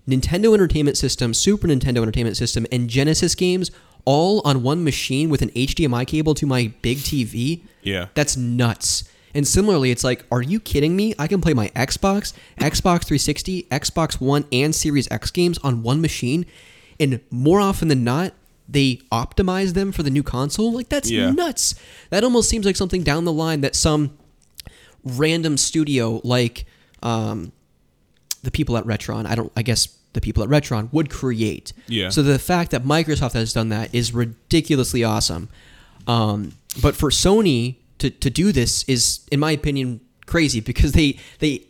[0.07, 3.71] Nintendo Entertainment System, Super Nintendo Entertainment System, and Genesis games
[4.03, 7.61] all on one machine with an HDMI cable to my big TV.
[7.83, 8.07] Yeah.
[8.15, 9.03] That's nuts.
[9.33, 11.13] And similarly, it's like, are you kidding me?
[11.17, 16.01] I can play my Xbox, Xbox 360, Xbox One, and Series X games on one
[16.01, 16.45] machine.
[16.99, 18.33] And more often than not,
[18.67, 20.73] they optimize them for the new console.
[20.73, 21.31] Like, that's Yeah.
[21.31, 21.75] nuts.
[22.09, 24.17] That almost seems like something down the line that some
[25.03, 26.65] random studio like
[27.03, 27.51] um,
[28.43, 31.73] the people at Retron, I don't I guess the people at Retron would create.
[31.87, 32.09] Yeah.
[32.09, 35.49] So the fact that Microsoft has done that is ridiculously awesome.
[36.07, 41.17] Um, but for Sony to, to do this is, in my opinion, crazy because they
[41.39, 41.65] they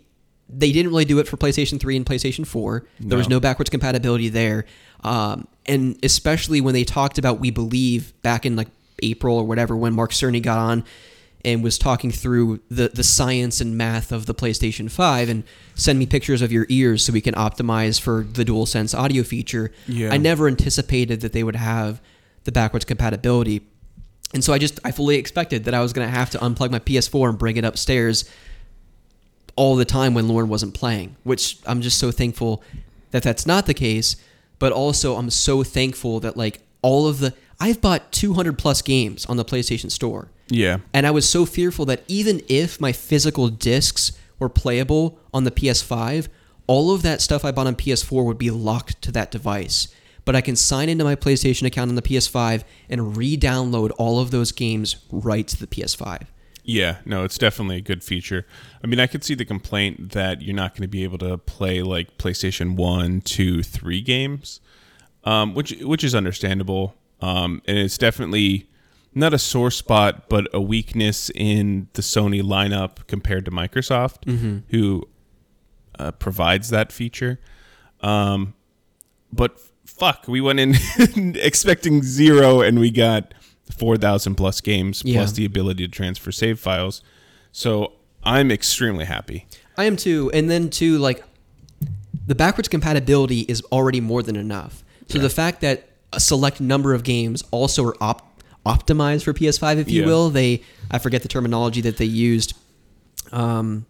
[0.50, 2.86] they didn't really do it for PlayStation 3 and PlayStation 4.
[3.00, 3.36] There was No.
[3.36, 4.66] no backwards compatibility there.
[5.04, 8.68] Um, and especially when they talked about We Believe back in like
[9.02, 10.84] April or whatever, when Mark Cerny got on
[11.44, 15.44] and was talking through the, the science and math of the PlayStation 5 and
[15.76, 19.72] send me pictures of your ears so we can optimize for the DualSense audio feature.
[19.88, 20.14] Yeah.
[20.14, 22.02] I never anticipated that they would have
[22.44, 23.62] the backwards compatibility.
[24.34, 26.72] And so I just I fully expected that I was going to have to unplug
[26.72, 28.30] my PS4 and bring it upstairs
[29.56, 32.64] all the time when Lauren wasn't playing, which I'm just so thankful
[33.12, 34.16] that that's not the case.
[34.60, 39.26] But also, I'm so thankful that like all of the I've bought 200 plus games
[39.28, 40.80] on the PlayStation Store, Yeah.
[40.94, 45.52] and I was so fearful that even if my physical discs were playable on the
[45.52, 46.28] PS5,
[46.68, 49.88] all of that stuff I bought on PS4 would be locked to that device.
[50.26, 54.32] But I can sign into my PlayStation account on the PS5 and re-download all of
[54.32, 56.28] those games right to the PS5.
[56.64, 58.46] Yeah, no, it's definitely a good feature.
[58.84, 61.38] I mean, I could see the complaint that you're not going to be able to
[61.40, 64.60] play like PlayStation 1, 2, 3 games,
[65.24, 66.96] um, which which is understandable.
[67.20, 68.70] Um, and it's definitely
[69.14, 74.30] not a sore spot, but a weakness in the Sony lineup compared to Microsoft,
[74.70, 75.08] who
[76.00, 77.40] uh, provides that feature.
[78.02, 78.54] Um,
[79.34, 80.76] but fuck, we went in
[81.36, 83.34] expecting zero, and we got
[83.78, 85.20] four thousand plus games Yeah.
[85.20, 87.02] plus the ability to transfer save files.
[87.52, 87.94] So
[88.24, 89.46] I'm extremely happy.
[89.78, 90.32] I am too.
[90.34, 91.24] And then too, like
[92.28, 94.84] the backwards compatibility is already more than enough.
[95.08, 98.31] So the fact that a select number of games also are op-
[98.66, 100.08] optimized for PS5, if you Yeah.
[100.08, 102.54] will, they I forget the terminology that they used.
[103.32, 103.86] Um,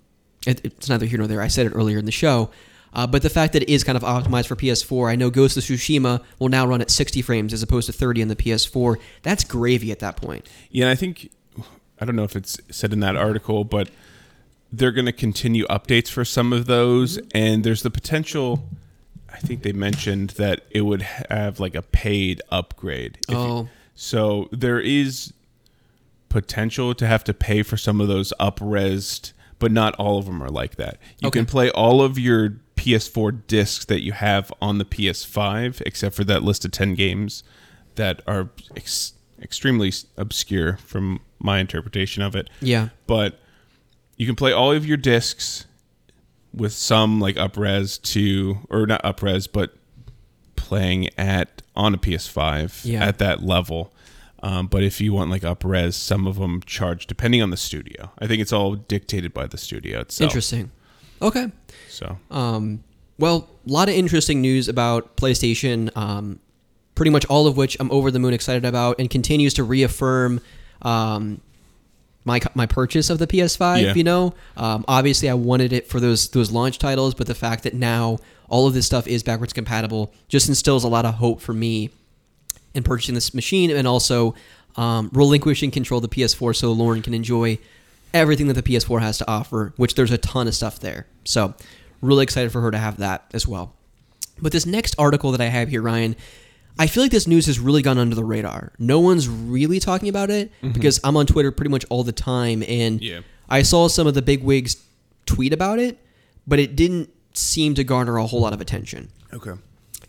[0.45, 1.41] it, it's neither here nor there.
[1.41, 2.49] I said it earlier in the show.
[2.93, 5.56] Uh, but the fact that it is kind of optimized for PS4, I know Ghost
[5.56, 8.98] of Tsushima will now run at 60 frames as opposed to 30 on the PS4.
[9.23, 10.48] That's gravy at that point.
[10.69, 11.31] Yeah, I think
[12.02, 13.89] I don't know if it's said in that article, but
[14.73, 18.68] they're going to continue updates for some of those, and there's the potential.
[19.34, 23.18] I think they mentioned that it would have like a paid upgrade.
[23.30, 23.69] If you- Oh.
[23.95, 25.34] So there is
[26.30, 30.41] potential to have to pay for some of those upresed, but not all of them
[30.41, 30.97] are like that.
[31.19, 31.39] You Okay.
[31.39, 36.23] can play all of your PS4 discs that you have on the PS5, except for
[36.23, 37.43] that list of 10 games
[37.95, 42.49] that are ex- extremely obscure from my interpretation of it.
[42.61, 42.89] Yeah.
[43.07, 43.39] But
[44.15, 45.65] you can play all of your discs
[46.53, 49.76] with some like upres to, or not upres, but
[50.55, 53.06] playing at on a PS5 Yeah.
[53.06, 53.93] at that level.
[54.43, 58.11] Um, but if you want like upres, some of them charge depending on the studio.
[58.19, 60.30] I think it's all dictated by the studio itself.
[60.30, 60.72] Interesting.
[61.22, 61.52] Okay.
[61.89, 62.84] So Um,
[63.19, 65.95] well, a lot of interesting news about PlayStation.
[65.95, 66.39] Um,
[66.95, 70.41] pretty much all of which I'm over the moon excited about, and continues to reaffirm
[70.81, 71.41] um,
[72.26, 73.81] my my purchase of the PS5.
[73.81, 73.93] Yeah.
[73.93, 77.64] You know, um, obviously I wanted it for those those launch titles, but the fact
[77.64, 78.18] that now
[78.52, 81.90] all of this stuff is backwards compatible just instills a lot of hope for me
[82.76, 84.36] in purchasing this machine, and also
[84.76, 87.57] um, relinquishing control of the PS4 so Lauren can enjoy
[88.14, 91.06] everything that the PS4 has to offer, which there's a ton of stuff there.
[91.26, 91.53] So,
[92.02, 93.73] really excited for her to have that as well.
[94.41, 96.15] But this next article that I have here, Ryan,
[96.80, 98.72] I feel like this news has really gone under the radar.
[98.80, 102.64] No one's really talking about it because I'm on Twitter pretty much all the time,
[102.68, 103.19] and Yeah.
[103.49, 104.78] I saw some of the big wigs
[105.26, 105.98] tweet about it,
[106.48, 109.53] but it didn't seem to garner a whole lot of attention okay.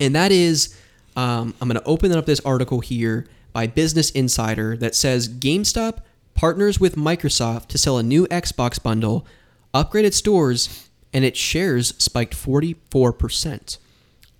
[0.00, 0.76] and that is
[1.16, 5.98] um, I'm going to open up this article here by Business Insider that says GameStop
[6.34, 9.26] partners with Microsoft to sell a new Xbox bundle,
[9.74, 13.78] upgraded stores, and its shares spiked 44%.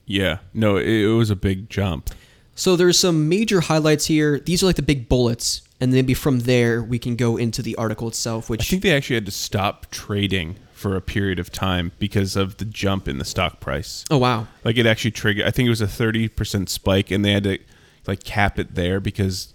[0.07, 0.39] Yeah.
[0.55, 2.11] No, it, it was a big jump.
[2.55, 4.39] So there's some major highlights here.
[4.41, 7.77] These are like the big bullets, and maybe from there we can go into the
[7.77, 11.51] article itself, Which I think they actually had to stop trading for a period of
[11.51, 14.05] time because of the jump in the stock price.
[14.11, 15.47] oh wow, Like it actually triggered.
[15.47, 17.59] I think it was a thirty percent spike, and they had to
[18.07, 19.55] like cap it there because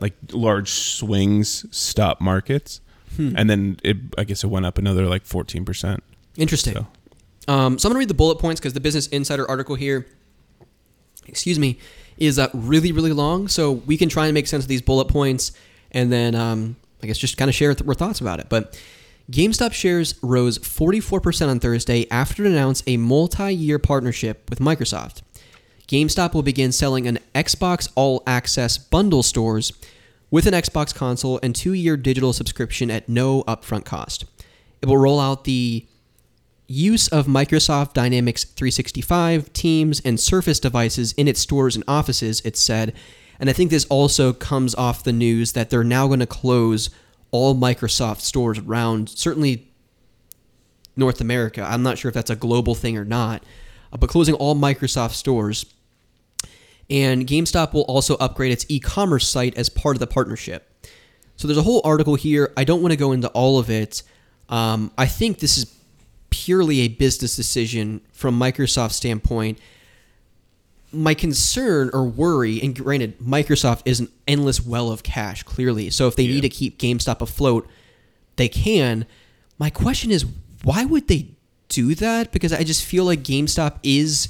[0.00, 2.80] like large swings stop markets,
[3.18, 3.96] and then it.
[4.18, 6.02] I guess it went up another like fourteen percent.
[6.36, 6.74] interesting.
[6.74, 6.86] So
[7.46, 10.06] Um, so I'm going to read the bullet points because the Business Insider article here,
[11.26, 11.78] excuse me,
[12.18, 13.48] is uh, really, really long.
[13.48, 15.52] So we can try and make sense of these bullet points
[15.92, 18.46] and then um, I guess just kind of share th- our thoughts about it.
[18.48, 18.80] But
[19.30, 25.22] GameStop shares rose 44% on Thursday after it announced a multi year partnership with Microsoft.
[25.88, 29.72] GameStop will begin selling an Xbox All Access bundle stores
[30.30, 34.26] with an Xbox console and two year digital subscription at no upfront cost.
[34.82, 35.86] It will roll out the
[36.66, 42.58] use of Microsoft Dynamics 365, Teams, and Surface devices in its stores and offices, it
[42.58, 42.92] said.
[43.40, 46.90] And I think this also comes off the news that they're now going to close
[47.34, 49.66] all Microsoft stores around, certainly
[50.94, 51.66] North America.
[51.68, 53.42] I'm not sure if that's a global thing or not,
[53.92, 55.66] uh, but closing all Microsoft stores.
[56.88, 60.70] And GameStop will also upgrade its e commerce site as part of the partnership.
[61.34, 62.52] So there's a whole article here.
[62.56, 64.04] I don't want to go into all of it.
[64.48, 65.74] Um, I think this is
[66.30, 69.58] purely a business decision from Microsoft's standpoint.
[70.94, 75.90] My concern or worry, and granted, Microsoft is an endless well of cash, clearly.
[75.90, 76.34] So if they Yeah.
[76.36, 77.68] need to keep GameStop afloat,
[78.36, 79.06] they can.
[79.58, 80.24] My question is,
[80.62, 81.28] why would they
[81.68, 82.32] do that?
[82.32, 84.28] Because I just feel like GameStop is,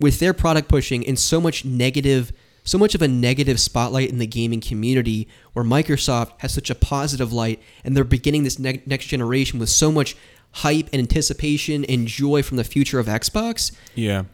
[0.00, 2.32] with their product pushing, in so much negative,
[2.64, 6.74] so much of a negative spotlight in the gaming community, where Microsoft has such a
[6.74, 10.16] positive light, and they're beginning this ne- next generation with so much
[10.52, 13.72] hype and anticipation and joy from the future of Xbox.
[13.94, 14.24] yeah,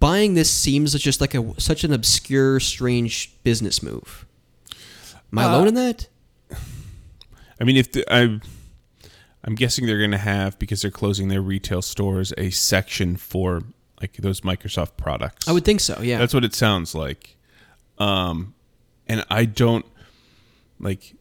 [0.00, 4.26] Buying this seems just like a such an obscure, strange business move.
[5.32, 6.08] Am I Uh, alone in that?
[7.60, 8.40] I mean, if the, I,
[9.44, 13.62] I'm guessing they're going to have because they're closing their retail stores a section for
[14.00, 15.48] like those Microsoft products.
[15.48, 16.00] I would think so.
[16.02, 16.18] Yeah.
[16.18, 17.36] That's what it sounds like.
[17.98, 18.54] Um,
[19.06, 19.86] and I don't
[20.80, 21.14] like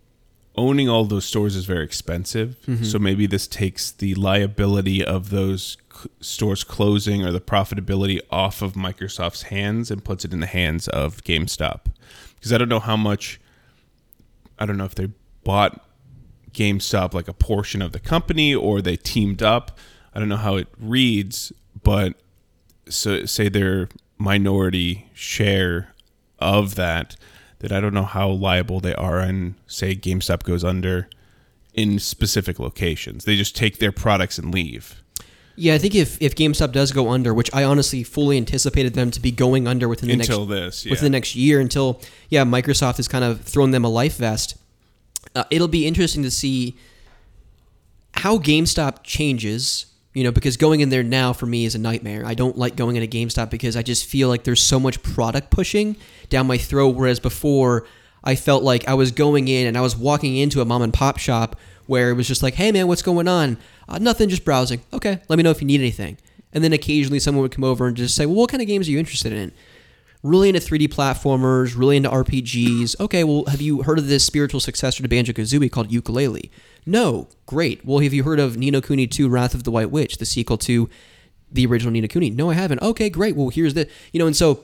[0.56, 2.58] owning all those stores is very expensive.
[2.68, 2.84] Mm-hmm.
[2.84, 5.78] So maybe this takes the liability of those
[6.20, 10.88] stores closing or the profitability off of Microsoft's hands and puts it in the hands
[10.88, 11.86] of GameStop.
[12.36, 13.40] Because I don't know how much.
[14.60, 15.10] I don't know if they
[15.44, 15.86] bought
[16.54, 19.78] GameStop like a portion of the company or they teamed up.
[20.14, 21.52] I don't know how it reads,
[21.82, 22.14] but
[22.88, 25.94] so say their minority share
[26.40, 27.16] of that
[27.60, 31.08] that I don't know how liable they are and say GameStop goes under
[31.74, 33.26] in specific locations.
[33.26, 35.03] They just take their products and leave.
[35.56, 39.12] Yeah, I think if, if GameStop does go under, which I honestly fully anticipated them
[39.12, 40.92] to be going under within the Until next this, yeah.
[40.92, 44.58] within the next year, until yeah, Microsoft has kind of thrown them a life vest.
[45.36, 46.76] Uh, it'll be interesting to see
[48.16, 49.88] how GameStop changes.
[50.16, 52.24] You know, because going in there now for me is a nightmare.
[52.24, 55.50] I don't like going into GameStop because I just feel like there's so much product
[55.50, 55.96] pushing
[56.30, 56.96] down my throat.
[56.96, 57.88] Whereas before,
[58.24, 60.94] I felt like I was going in and I was walking into a mom and
[60.94, 61.60] pop shop
[61.94, 63.56] where it was just like, hey man, what's going on?
[63.88, 64.82] Uh, nothing, just browsing.
[64.92, 66.18] Okay, let me know if you need anything.
[66.52, 68.88] And then occasionally someone would come over and just say, well, what kind of games
[68.88, 69.52] are you interested in?
[70.24, 73.00] Really into 3D platformers, really into RPGs.
[73.00, 76.50] Okay, well, have you heard of this spiritual successor to Banjo Kazooie called Yooka-Laylee?
[76.84, 77.86] No, great.
[77.86, 80.26] Well, have you heard of Ni no Kuni 2 Wrath of the White Witch, the
[80.26, 80.90] sequel to
[81.52, 82.32] the original Ni no Kuni?
[82.32, 82.82] No, I haven't.
[82.82, 83.36] Okay, great.
[83.36, 84.64] Well, here's the, you know, and so,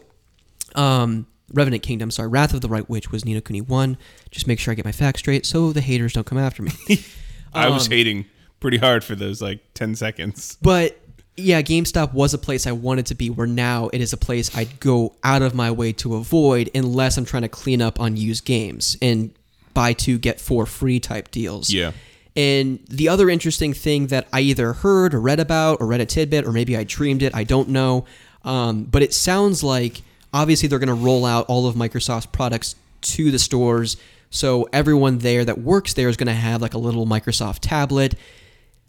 [0.74, 3.98] um, Revenant Kingdom, sorry, Wrath of the White Witch was Ni no Kuni 1.
[4.32, 6.72] Just make sure I get my facts straight so the haters don't come after me.
[7.54, 8.26] I was Um, hating
[8.60, 10.58] pretty hard for those like 10 seconds.
[10.62, 11.00] But
[11.36, 14.56] yeah, GameStop was a place I wanted to be, where now it is a place
[14.56, 18.18] I'd go out of my way to avoid unless I'm trying to clean up on
[18.18, 19.32] used games and
[19.74, 21.70] buy two, get four free type deals.
[21.72, 21.94] Yeah.
[22.36, 26.06] And the other interesting thing that I either heard or read about or read a
[26.06, 28.06] tidbit or maybe I dreamed it, I don't know.
[28.44, 30.02] Um, but it sounds like
[30.34, 33.98] obviously they're going to roll out all of Microsoft's products to the stores.
[34.30, 38.16] So everyone there that works there is going to have like a little Microsoft tablet.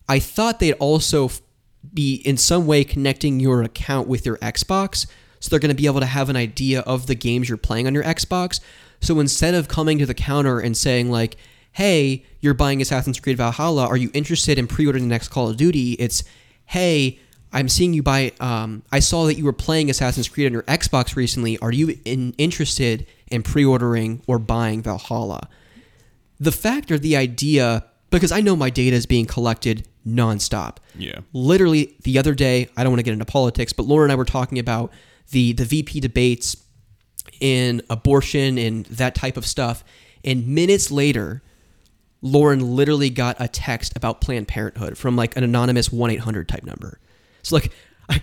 [0.09, 1.31] I thought they'd also
[1.95, 5.07] be in some way connecting your account with your Xbox.
[5.41, 7.87] So they're going to be able to have an idea of the games you're playing
[7.87, 8.61] on your Xbox.
[9.01, 11.37] So instead of coming to the counter and saying, like,
[11.73, 15.49] hey, you're buying Assassin's Creed Valhalla, are you interested in pre ordering the next Call
[15.49, 15.93] of Duty?
[15.93, 16.23] It's,
[16.67, 17.19] hey,
[17.53, 20.63] I'm seeing you buy, um, I saw that you were playing Assassin's Creed on your
[20.65, 21.59] Xbox recently.
[21.59, 25.49] Are you in, interested in pre ordering or buying Valhalla?
[26.41, 30.79] the fact or the idea because I know my data is being collected nonstop.
[30.97, 31.21] Yeah.
[31.33, 34.17] Literally the other day, I don't want to get into politics, but Laura and I
[34.17, 34.91] were talking about
[35.31, 36.57] the the VP debates
[37.39, 39.85] in abortion and that type of stuff.
[40.25, 41.43] And minutes later,
[42.23, 46.65] Lauren literally got a text about Planned Parenthood from like an anonymous 1 800 type
[46.65, 46.99] number.
[47.43, 47.73] So, like,
[48.09, 48.21] I,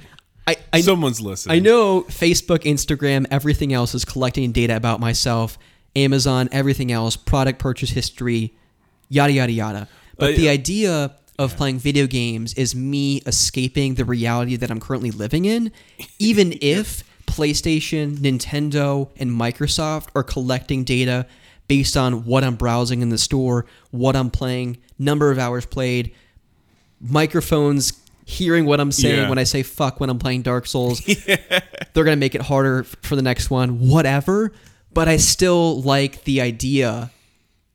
[0.47, 1.55] I, I, Someone's listening.
[1.57, 5.57] I know Facebook, Instagram, everything else is collecting data about myself,
[5.95, 8.53] Amazon, everything else, product purchase history,
[9.09, 9.87] yada, yada, yada.
[10.17, 10.51] But Uh, the yeah.
[10.51, 15.71] idea of playing video games is me escaping the reality that I'm currently living in,
[16.17, 21.27] even if PlayStation, Nintendo, and Microsoft are collecting data
[21.67, 26.13] based on what I'm browsing in the store, what I'm playing, number of hours played,
[27.01, 27.93] microphones
[28.29, 29.29] hearing what I'm saying Yeah.
[29.29, 30.99] when I say fuck when I'm playing Dark Souls.
[31.25, 34.51] They're going to make it harder for the next one, whatever.
[34.93, 37.09] But I still like the idea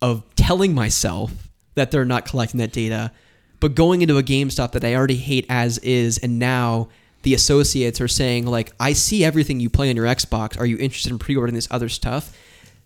[0.03, 1.33] of telling myself
[1.75, 3.13] that they're not collecting that data,
[3.61, 6.89] but going into a GameStop that I already hate as is, and now
[7.23, 10.59] the associates are saying, like, I see everything you play on your Xbox.
[10.61, 12.37] Are you interested in pre ordering this other stuff?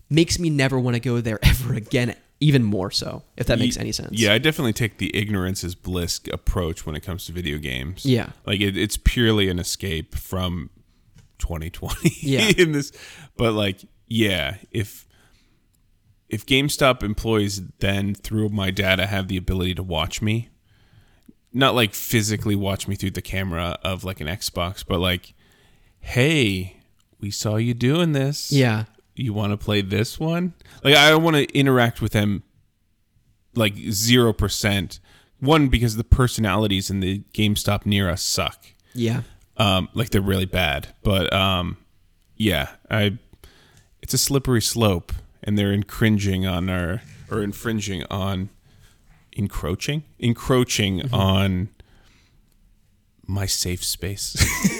[0.09, 3.77] Makes me never want to go there ever again, even more so, if that makes
[3.77, 4.11] any sense.
[4.11, 8.05] Yeah, I definitely take the ignorance is bliss approach when it comes to video games.
[8.05, 8.29] Yeah.
[8.45, 10.69] Like it, it's purely an escape from
[11.39, 12.51] 2020 Yeah.
[12.57, 12.91] in this
[13.37, 15.05] but like yeah, if
[16.29, 20.49] if GameStop employees then through my data have the ability to watch me,
[21.53, 25.33] not like physically watch me through the camera of like an Xbox, but like
[25.99, 26.77] hey,
[27.19, 28.85] we saw you doing this Yeah.
[29.17, 30.53] You want to play this one?
[30.83, 32.43] Like I don't want to interact with them
[33.55, 34.99] like 0%.
[35.39, 38.65] One because the personalities in the GameStop near us suck.
[38.93, 39.21] Yeah.
[39.57, 40.89] Um like they're really bad.
[41.03, 41.77] But um
[42.35, 43.17] yeah, I
[44.01, 45.11] it's a slippery slope
[45.43, 48.49] and they're infringing on our or infringing on
[49.33, 51.13] encroaching encroaching Mm-hmm.
[51.15, 51.69] on
[53.27, 54.35] my safe space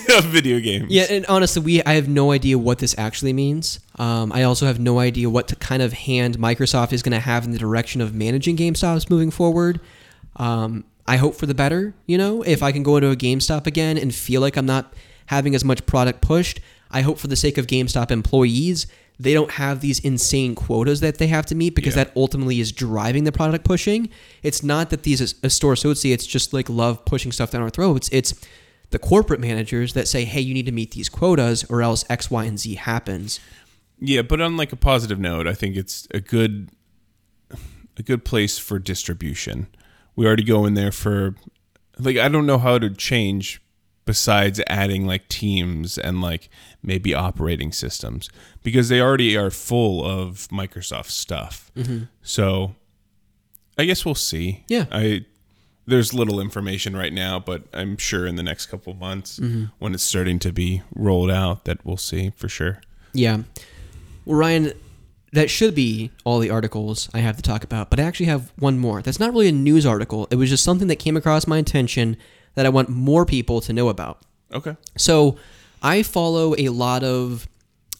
[0.17, 0.89] of video games.
[0.89, 3.79] Yeah, and honestly, we I have no idea what this actually means.
[3.99, 7.43] Um, I also have no idea what kind of hand Microsoft is going to have
[7.43, 9.79] in the direction of managing GameStops moving forward.
[10.37, 11.93] Um, I hope for the better.
[12.05, 14.93] You know, if I can go into a GameStop again and feel like I'm not
[15.27, 16.59] having as much product pushed,
[16.89, 18.87] I hope for the sake of GameStop employees,
[19.19, 22.05] they don't have these insane quotas that they have to meet because Yeah.
[22.05, 24.09] that ultimately is driving the product pushing.
[24.43, 28.09] It's not that these store associates just like love pushing stuff down our throats.
[28.11, 28.33] It's
[28.91, 32.29] the corporate managers that say, "Hey, you need to meet these quotas, or else X,
[32.31, 33.39] Y, and Z happens."
[33.99, 36.69] Yeah, but on like a positive note, I think it's a good
[37.97, 39.65] a good place for distribution.
[40.15, 41.35] We already go in there for
[41.97, 43.59] like I don't know how to change
[44.07, 46.49] besides adding like teams and like
[46.81, 48.29] maybe operating systems
[48.63, 51.71] because they already are full of Microsoft stuff.
[52.23, 52.73] So
[53.77, 54.63] I guess we'll see.
[54.67, 54.85] Yeah.
[54.91, 55.25] I
[55.85, 59.65] there's little information right now, but I'm sure in the next couple of months Mm-hmm.
[59.79, 62.81] when it's starting to be rolled out that we'll see for sure.
[63.13, 63.43] Yeah.
[64.25, 64.73] Well, Ryan,
[65.31, 68.51] that should be all the articles I have to talk about, but I actually have
[68.57, 69.01] one more.
[69.01, 70.27] That's not really a news article.
[70.31, 72.17] It was just something that came across my attention
[72.57, 74.19] that I want more people to know about.
[74.51, 74.75] Okay.
[74.97, 75.37] So
[75.83, 77.47] I follow a lot of,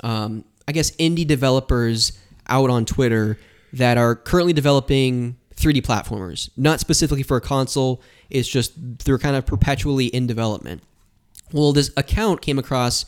[0.04, 2.18] um, I guess, indie developers
[2.48, 3.38] out on Twitter
[3.74, 6.50] that are currently developing 3D platformers.
[6.58, 8.02] Not specifically for a console,
[8.32, 8.74] it's just
[9.06, 10.82] they're kind of perpetually in development.
[11.54, 13.06] Well, this account came across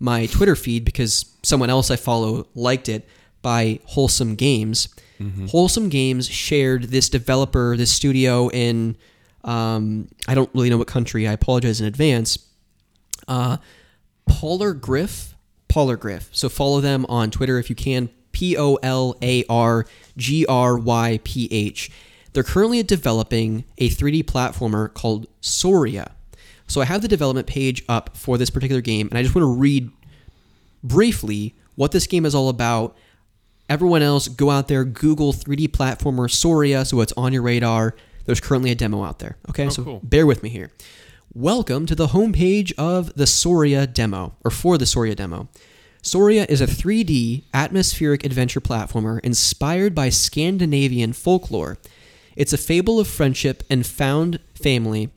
[0.00, 3.06] my Twitter feed because someone else I follow liked it
[3.40, 4.88] by Wholesome Games.
[5.50, 8.96] Wholesome Games shared this developer, this studio in,
[9.44, 12.38] um, I don't really know what country, I apologize in advance.
[13.26, 13.58] Uh,
[14.28, 15.34] Polargryph,
[15.68, 16.28] Polar Griff.
[16.32, 18.10] So follow them on Twitter if you can.
[18.32, 19.86] P O L A R
[20.16, 21.90] G R Y P H.
[22.32, 26.12] They're currently developing a 3D platformer called Soria.
[26.66, 29.44] So I have the development page up for this particular game, and I just want
[29.44, 29.90] to read
[30.84, 32.96] briefly what this game is all about.
[33.68, 37.94] Everyone else, go out there, Google 3D platformer Soria so it's on your radar.
[38.28, 39.38] There's currently a demo out there.
[39.48, 40.00] Okay, oh, so cool.
[40.02, 40.70] bear with me here.
[41.32, 45.48] Welcome to the homepage of the Soria demo, or for the Soria demo.
[46.02, 51.78] Soria is a 3D atmospheric adventure platformer inspired by Scandinavian folklore.
[52.36, 55.08] It's a fable of friendship and found family,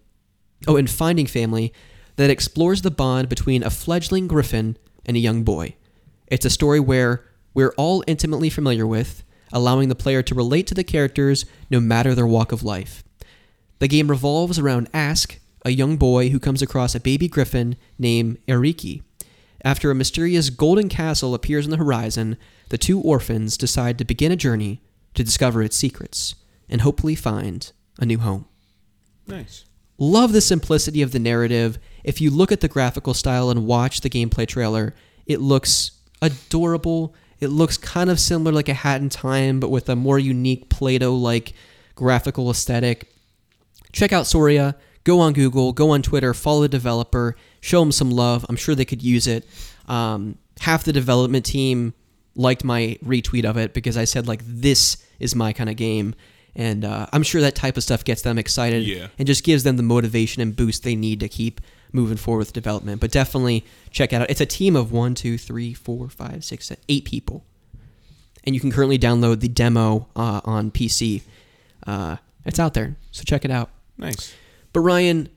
[0.66, 1.74] oh, and finding family
[2.16, 5.76] that explores the bond between a fledgling griffin and a young boy.
[6.28, 10.74] It's a story where we're all intimately familiar with, allowing the player to relate to
[10.74, 13.04] the characters no matter their walk of life.
[13.80, 18.38] The game revolves around Ask, a young boy who comes across a baby griffin named
[18.48, 19.04] Eriki.
[19.64, 22.38] After a mysterious golden castle appears on the horizon,
[22.70, 24.82] the two orphans decide to begin a journey
[25.14, 26.36] to discover its secrets
[26.70, 28.46] and hopefully find a new home.
[29.28, 29.66] Nice.
[29.98, 31.78] Love the simplicity of the narrative.
[32.04, 34.96] If you look at the graphical style and watch the gameplay trailer,
[35.28, 35.92] it looks
[36.22, 37.14] adorable.
[37.42, 40.70] It looks kind of similar like a Hat in Time, but with a more unique
[40.70, 41.54] Play-Doh like
[41.96, 43.12] graphical aesthetic.
[43.92, 44.76] Check out Soria.
[45.04, 48.46] Go on Google, go on Twitter, follow the developer, show them some love.
[48.48, 49.48] I'm sure they could use it.
[49.88, 51.96] Um, half the development team
[52.36, 56.14] liked my retweet of it because I said like this is my kind of game,
[56.56, 59.08] and uh, I'm sure that type of stuff gets them excited Yeah.
[59.18, 61.60] and just gives them the motivation and boost they need to keep
[61.94, 63.02] moving forward with development.
[63.02, 64.30] But definitely check it out.
[64.30, 67.44] It's a team of one, two, three, four, five, six, seven, eight people,
[68.44, 71.22] and you can currently download the demo uh, on PC.
[71.86, 73.70] Uh, it's out there, so check it out.
[73.98, 74.34] Nice.
[74.74, 75.30] But Ryan,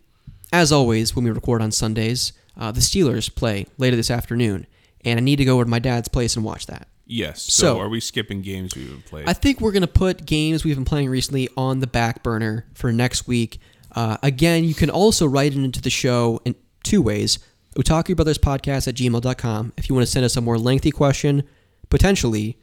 [0.52, 4.66] as always, when we record on Sundays, uh, the Steelers play later this afternoon,
[5.04, 6.88] and I need to go over to my dad's place and watch that.
[7.06, 7.42] Yes.
[7.42, 9.24] So, So- are we skipping games we would play?
[9.26, 12.92] I think we're gonna put games we've been playing recently on the back burner for
[12.92, 13.58] next week.
[13.94, 17.38] Uh, again, you can also write it into the show in two ways:
[17.76, 21.44] otakubrothers.podcast at gmail.com if you want to send us a more lengthy question,
[21.90, 22.58] potentially,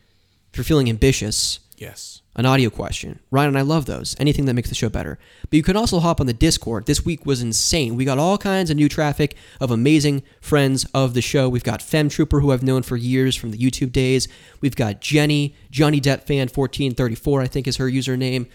[0.52, 2.22] if you're feeling ambitious, yes.
[2.36, 3.20] an audio question.
[3.32, 4.16] Ryan and I love those.
[4.20, 5.18] Anything that makes the show better.
[5.44, 6.86] But you can also hop on the Discord.
[6.86, 7.96] This week was insane.
[7.96, 11.48] We got all kinds of new traffic of amazing friends of the show.
[11.48, 14.28] We've got Fem Trooper, who I've known for years from the YouTube days.
[14.60, 18.48] We've got Jenny, Johnny Depp fan 1434, I think is her username.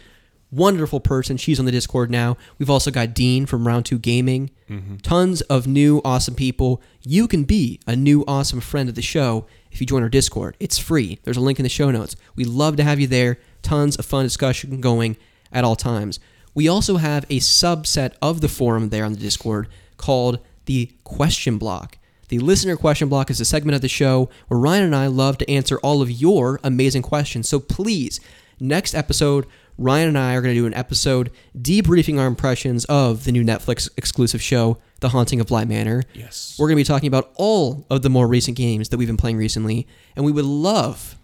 [0.56, 1.36] Wonderful person.
[1.36, 2.36] She's on the Discord now.
[2.58, 4.50] We've also got Dean from Round 2 Gaming.
[4.70, 4.96] Mm-hmm.
[4.96, 6.80] Tons of new awesome people.
[7.02, 10.56] You can be a new awesome friend of the show if you join our Discord.
[10.58, 11.18] It's free.
[11.24, 12.16] There's a link in the show notes.
[12.34, 13.38] We love to have you there.
[13.60, 15.16] Tons of fun discussion going
[15.52, 16.18] at all times.
[16.54, 19.68] We also have a subset of the forum there on the Discord
[19.98, 21.98] called the question block.
[22.28, 25.38] The listener question block is a segment of the show where Ryan and I love
[25.38, 27.48] to answer all of your amazing questions.
[27.48, 28.20] So please,
[28.58, 29.46] next episode,
[29.78, 33.44] Ryan and I are going to do an episode debriefing our impressions of the new
[33.44, 36.04] Netflix exclusive show, The Haunting of Bly Manor.
[36.14, 36.56] Yes.
[36.58, 39.18] We're going to be talking about all of the more recent games that we've been
[39.18, 41.16] playing recently, and we would love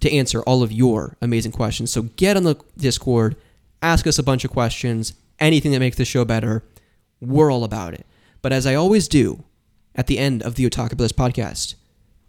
[0.00, 1.90] to answer all of your amazing questions.
[1.90, 3.36] So get on the Discord,
[3.82, 6.62] ask us a bunch of questions, anything that makes the show better.
[7.20, 8.06] We're all about it.
[8.40, 9.44] But as I always do
[9.94, 11.74] at the end of the Otaku Brothers podcast,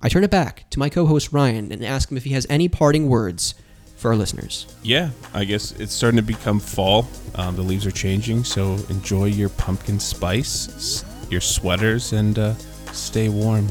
[0.01, 2.47] I turn it back to my co host Ryan and ask him if he has
[2.49, 3.53] any parting words
[4.01, 4.65] for our listeners.
[4.81, 7.07] Yeah, I guess it's starting to become fall.
[7.35, 12.55] Um, the leaves are changing, so enjoy your pumpkin spice, your sweaters, and uh,
[12.91, 13.69] stay warm.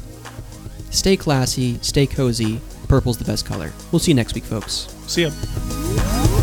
[0.90, 2.61] Stay classy, stay cozy.
[2.89, 3.73] Purple's the best color.
[3.93, 4.89] We'll see you next week, folks.
[5.07, 6.39] See ya.